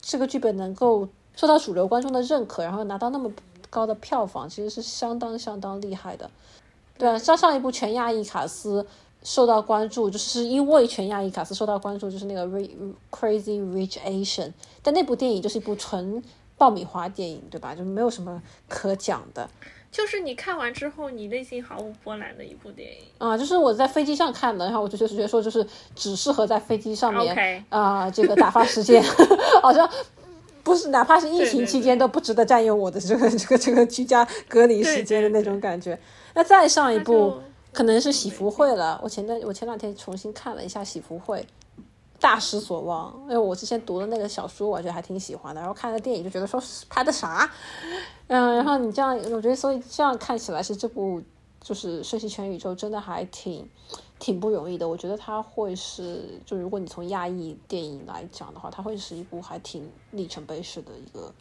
[0.00, 3.30] 这个剧本能够受到主流观众的认可，然后拿到那么
[3.70, 6.30] 高的票房，其实是相当相当厉害的。
[6.96, 8.86] 对啊，上上一部全亚裔卡斯
[9.22, 12.46] 受到关注，就是因为全亚裔卡斯受到关注，就是那个
[13.10, 14.46] 《Crazy Rich Asian》，
[14.82, 16.22] 但那部电影就是一部纯
[16.56, 17.74] 爆米花电影，对吧？
[17.74, 19.48] 就没有什么可讲的。
[19.90, 23.36] 就是你看完之后，你内心毫无波澜的一部电影啊！
[23.36, 29.02] 就是我在飞机上看的，然后我就就是觉得说，就是只适合在飞机上面啊，这个打发时间，
[29.62, 29.88] 好像
[30.62, 35.98] 不是，哪怕是疫情期间都不值得占用我的这个这个这个居家隔离时间的那种感觉。
[36.34, 37.40] 那再上一部
[37.72, 39.00] 可能是《喜福会》了。
[39.02, 41.40] 我前段我前两天重新看了一下《喜福会》，
[42.20, 43.14] 大失所望。
[43.22, 45.60] 因为我之前读的那个小说，我觉得还挺喜欢的。
[45.60, 47.50] 然后看了电影，就觉得说拍的啥？
[48.26, 51.22] 嗯，然后你这样，我觉得所以这样看起来是这部
[51.60, 53.68] 就是《瞬息全宇宙》真的还挺。
[54.20, 61.32] 挺不容易的，我觉得它会是，就如果你从亚裔电影来讲的话，它会是一部还挺里程碑式的一个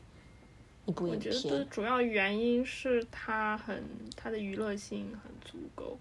[0.86, 1.34] 一部影片。
[1.34, 3.84] 我觉得主要原因是它很
[4.16, 5.98] 它的娱乐性很足够。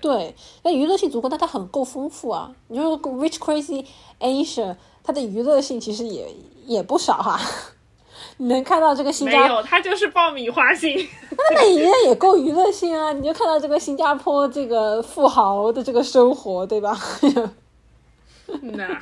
[0.00, 2.52] 对，那娱乐性足够，但它很够丰富啊。
[2.68, 3.84] 你说《Rich Crazy
[4.20, 4.70] Asia》，
[5.02, 6.28] 它的娱乐性其实也
[6.66, 7.40] 也不少哈。
[8.38, 11.08] 你能看到这个新加坡，没有，它就是爆米花性。
[11.30, 13.10] 那那也也够娱乐性啊！
[13.12, 16.98] 你就看到这个新加坡这个富豪的这个生活，对吧？
[18.60, 18.86] 那，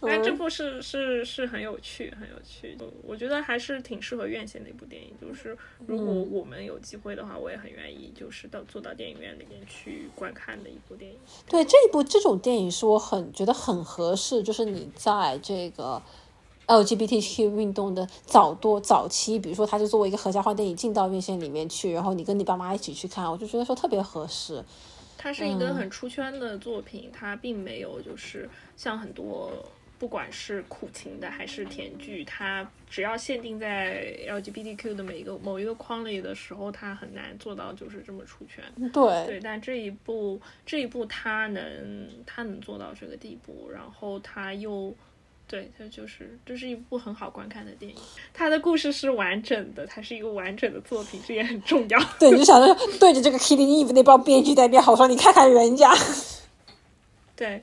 [0.00, 2.76] 但这部是是是很有趣，很有趣。
[3.02, 5.12] 我觉得还是挺适合院线的一部电影。
[5.20, 5.56] 就是
[5.86, 11.18] 如果我们有机会的话，我也很愿意，就是到坐到电影院里面去观看的一部电影。
[11.48, 16.02] 对这一部这种电影是我很觉得很合适，就是你在这个。
[16.68, 24.64] LGBTQ 运动的早多早期，比如说，它就作为一个合家欢电影进到院线里面去，然后你跟你爸妈一起去看，我就觉得说特别合适。
[25.16, 29.52] 它是一个很出圈的作品，它并没有就是像很多
[29.98, 38.64] 不管是苦情的还是甜剧，它只要限定在 LGBTQ 的每一个某一个框里的时候，它很难做到就是这么出圈。
[38.92, 44.94] 对对，但这一部这一部它能它能做到这个地步，然后它又。
[45.48, 47.96] 对，它就是这是一部很好观看的电影，
[48.34, 52.00] 它的故事是完整的，它是一个完整的作品，这也很重要。
[52.18, 55.94] 对，你就想着对着这个 Killing Eve 那帮编剧在编，好说你看看人家。
[57.36, 57.62] 对，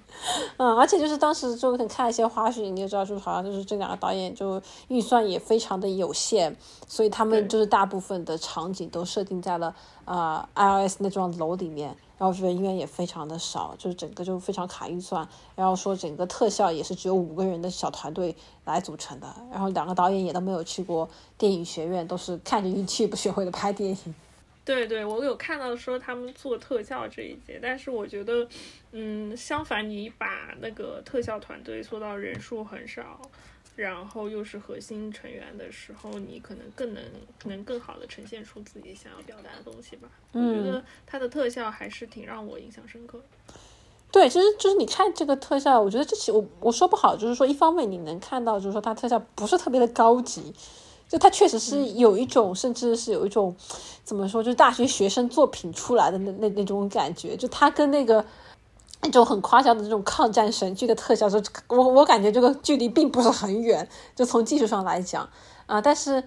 [0.58, 6.56] 嗯，而且就是当时就看一些花絮，你就知道，就是好像就是这两个导演就预算也非常的有限，
[6.88, 9.76] 所以他们就是大部分的场景都设定在了
[10.06, 11.98] 呃 I O S 那幢楼里面。
[12.20, 15.28] 然后人员也非常的少，就是整个就非常卡预算。
[15.58, 18.34] 然后说整个特效也是只有五个人的小团队
[18.64, 19.28] 来组成的。
[19.52, 24.16] 然后两个导演也都没有去过电影学院，都是看着 YouTube 学会的拍电影。
[24.66, 28.48] 对对，我有看到说他们做特效这一节，但是我觉得，
[28.92, 33.22] 嗯，相反，你把那个特效团队做到人数很少。
[33.76, 37.04] 然后又是核心成员的时候，你可能更能
[37.46, 40.08] 能更好的呈现出自己想要表达的东西吧。
[40.32, 43.56] 我觉得它的特效还是挺让我印象深刻的。
[44.12, 50.54] 对，其实就是你看这个特效，我觉得这其我我说不好，就是说一方面你能看到，就是说它特效不是特别的高级，
[51.14, 53.56] 就它确实是有一种，甚至是有一种
[54.04, 58.26] 怎么说，就是大学学生作品出来的那那那种感觉，就它跟那个。
[59.06, 61.38] 那种很夸张的这种抗战神剧的特效，就
[61.68, 63.86] 我我感觉这个距离并不是很远，
[64.16, 65.28] 就从技术上来讲
[65.66, 66.24] 啊，但是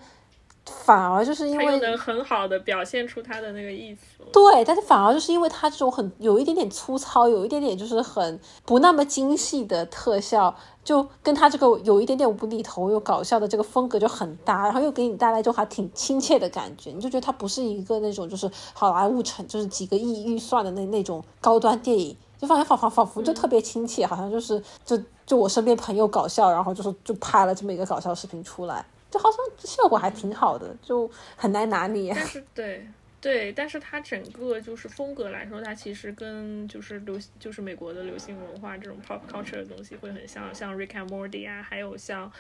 [0.85, 4.01] 反而就是因为能很好的表现出他的那个意思。
[4.33, 22.17] 对，但是反而就是因为他这种很有一点点粗糙，有一点点就是很不那么精细的特效，就跟他这个有一点点无厘头又搞笑的这个风格就很搭，然后又给你带来一种还挺亲切的感觉，你就觉得它不是一个那种就是好莱坞成就是几个亿预算的那那种高端电影。
[22.39, 24.95] 就发现仿仿仿佛就特别亲切，好像就是就
[25.25, 28.85] 就我身边朋友搞笑，然后就是就拍了这么一个搞笑视频出来，
[29.17, 32.13] 就好像效果还挺好的，就很难拿捏。
[32.15, 32.87] 但是对
[33.19, 42.31] 对，但是它整个就是风格来说，它其实跟就是流就是美国的流行文化这种 pop culture 的东西会很像，像 Rick and Morty 啊，还有像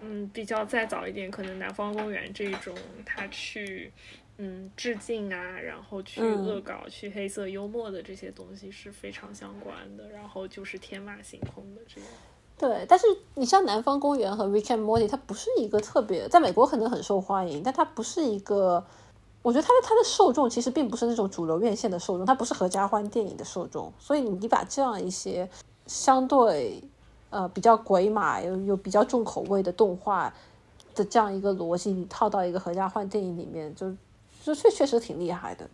[0.00, 2.74] 嗯比较再早一点，可能南方公园这种，
[3.04, 3.92] 他去。
[4.42, 12.10] 嗯，致敬啊，然后去恶搞、去黑色幽默的这些东西是非常相关的，然后就是天马行空的这样。
[12.60, 13.06] 对，但是
[13.36, 18.84] 你像《南方公园》和《Rick and Morty》，它不是一个特别，在美国可能很受欢迎，但它不是一个，
[19.40, 25.48] 我觉得它的它的受众其实并不是那种主流院线的受众，它不是合家欢电影的受众，所以你把这样一些
[25.86, 26.84] 相对
[27.30, 30.30] 呃比较鬼马又又比较重口味的动画
[30.94, 33.90] 的这样一个逻辑，你套到一个合家欢电影里面就。
[34.42, 35.68] 就确确实挺厉害的，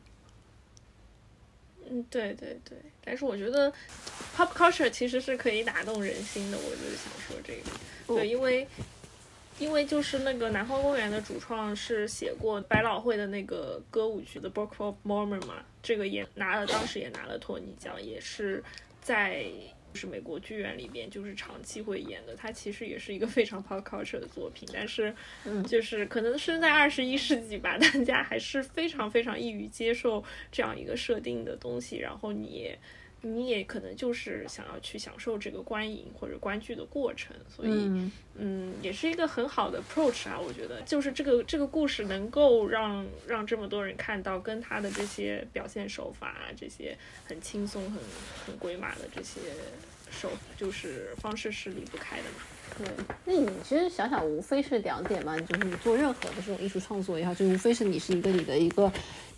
[1.90, 3.72] 嗯，对对对，但是我觉得
[4.36, 8.66] pop culture 其实是可以打动人心的，我就是想说这个，对，因为
[9.58, 18.62] 因为就是那个南方公园的主创是写过百老汇的那个歌舞剧的 Book of Mormon 嘛，这个也拿了，当时也拿了托尼奖，也是
[19.02, 19.46] 在。
[19.96, 25.12] 是美国剧院里边就是长期会演的，它其实也是一个非常 pop culture 的作品，但是，
[25.66, 32.76] 就是可能生在二十一世纪吧，大家还是非常非常易于接受这样一个设定的东西，然后你
[33.22, 37.90] 你也可能就是想要去享受这个观影或者观剧的过程，所以
[38.36, 48.00] 嗯，也是一个很好的 approach 啊，我觉得就是这个这个故事能够让让这么多人看到，跟他的这些表现手法啊，这些很轻松、很
[48.46, 49.40] 很鬼马的这些
[50.10, 52.44] 手就是方式是离不开的嘛。
[52.78, 52.86] 对，
[53.24, 58.92] 那你其实想想，无非是两点嘛，就是你做任何的这种艺术创作也好，就无非是你是一个你的一个。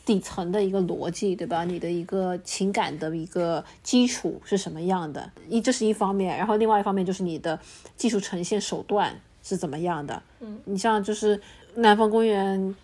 [0.09, 1.66] 底层的一个逻辑，对吧？
[1.66, 5.30] 你的一个情感的一个基础是什么样的？
[5.51, 7.60] 一这是一方面，然后另外一方面就是你的
[7.94, 10.22] 技术呈现手段是怎么样的？
[10.40, 11.36] 嗯，你像就是
[11.74, 12.74] 《南方公园》、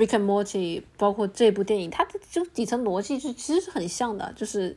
[0.04, 4.32] 《Rick and Morty》，包括这部电影，它的就底层逻辑是其实是很像的。
[4.34, 4.76] 就是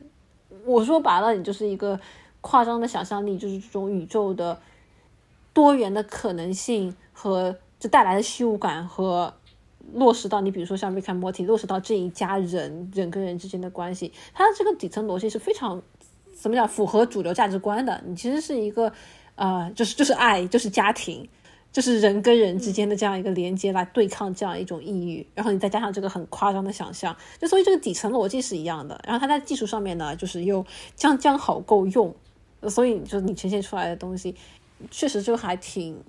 [0.64, 1.98] 我说白了，你就是一个
[2.40, 4.60] 夸张的想象力，就是这种宇宙的
[5.52, 9.34] 多元的可能性和就带来的虚无感和。
[9.94, 15.82] 落实到你，比如说像《Rick and Morty》，落实到这一家人人跟人之间的关系，它的这个底层逻辑是非常
[16.32, 18.02] 怎么讲符合主流价值观的。
[18.06, 18.92] 你其实是一个
[19.36, 21.28] 呃，就是就是爱，就是家庭，
[21.72, 29.00] 就是人跟人之间的这样一个连接来对抗这样一种抑郁，然后你再加上这个很夸张的想象，就所以这个底层逻辑是一样的。
[29.04, 30.64] 然后它在技术上面呢，就是又
[30.94, 32.14] 将将好够用，
[32.68, 34.34] 所以就你呈现出来的东西，
[34.90, 36.02] 确实就还挺。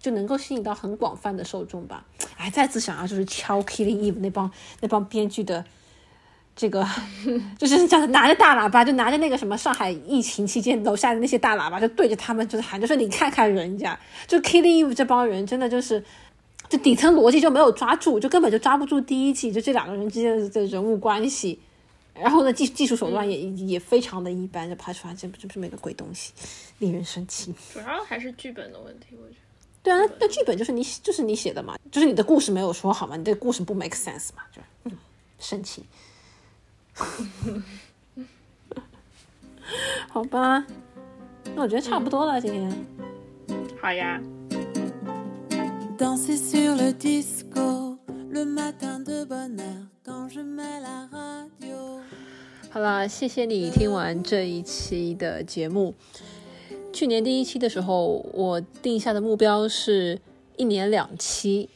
[0.00, 2.04] 就能够吸引到很广泛的受众吧。
[2.36, 4.50] 哎，再次想要就是敲 Killing Eve 那帮
[4.80, 5.64] 那帮编剧的
[6.56, 6.86] 这个，
[7.58, 16.02] 就是这样拿着大喇叭，就拿着那个什么上海疫情期间楼下的那些大喇叭，就对着他们就是喊，就说你看看人家，就 Killing Eve 这帮人真的就是，
[16.68, 21.60] 就底层逻辑就没有抓住，就根本就抓不住第一季就这两个人之间的人物关系，
[22.14, 26.32] 然后呢技技术手段也也非常的一般，就拍出来这不这不是没个鬼东西，
[26.78, 27.54] 令人生气。
[27.72, 29.49] 主要还是剧本的问题，我觉得。
[29.82, 34.92] 对啊，那那剧本就是你就是你写的嘛，就是你的故事没有说好嘛，你这个故事不 make sense 嘛，就嗯，
[35.38, 35.84] 生气。
[40.08, 40.66] 好吧，
[41.54, 42.86] 那我觉得差不多了，今天。
[43.80, 44.20] 好呀。
[52.72, 55.94] 好了，谢谢你听完这一期的节目。
[56.92, 60.20] 去年第一期的时候，我定下的目标是
[60.56, 61.68] 一年两期，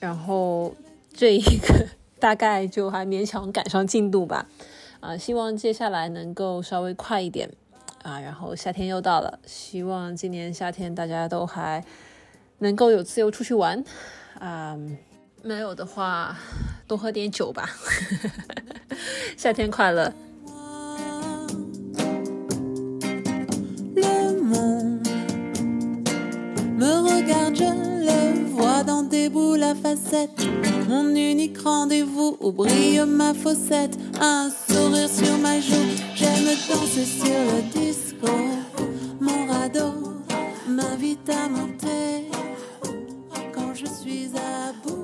[0.00, 0.74] 然后
[1.12, 1.86] 这一个
[2.18, 4.48] 大概就还勉强赶上进度吧。
[5.00, 7.50] 啊，希望接下来能够稍微快一点
[8.02, 8.20] 啊。
[8.20, 11.84] 然后夏天又到了，希望今年夏天大家都还
[12.58, 13.84] 能够有自由出去玩
[14.38, 14.78] 啊。
[15.42, 16.38] 没有的话，
[16.86, 17.68] 多喝点酒吧。
[19.36, 20.12] 夏天快乐。
[26.76, 30.46] Me regarde, je le vois dans des boules à facettes.
[30.88, 33.98] Mon unique rendez-vous où brille ma fossette.
[34.20, 38.28] Un sourire sur ma joue, j'aime danser sur le disco.
[39.20, 39.92] Mon radeau
[40.68, 42.30] m'invite à monter
[43.54, 45.01] quand je suis à bout.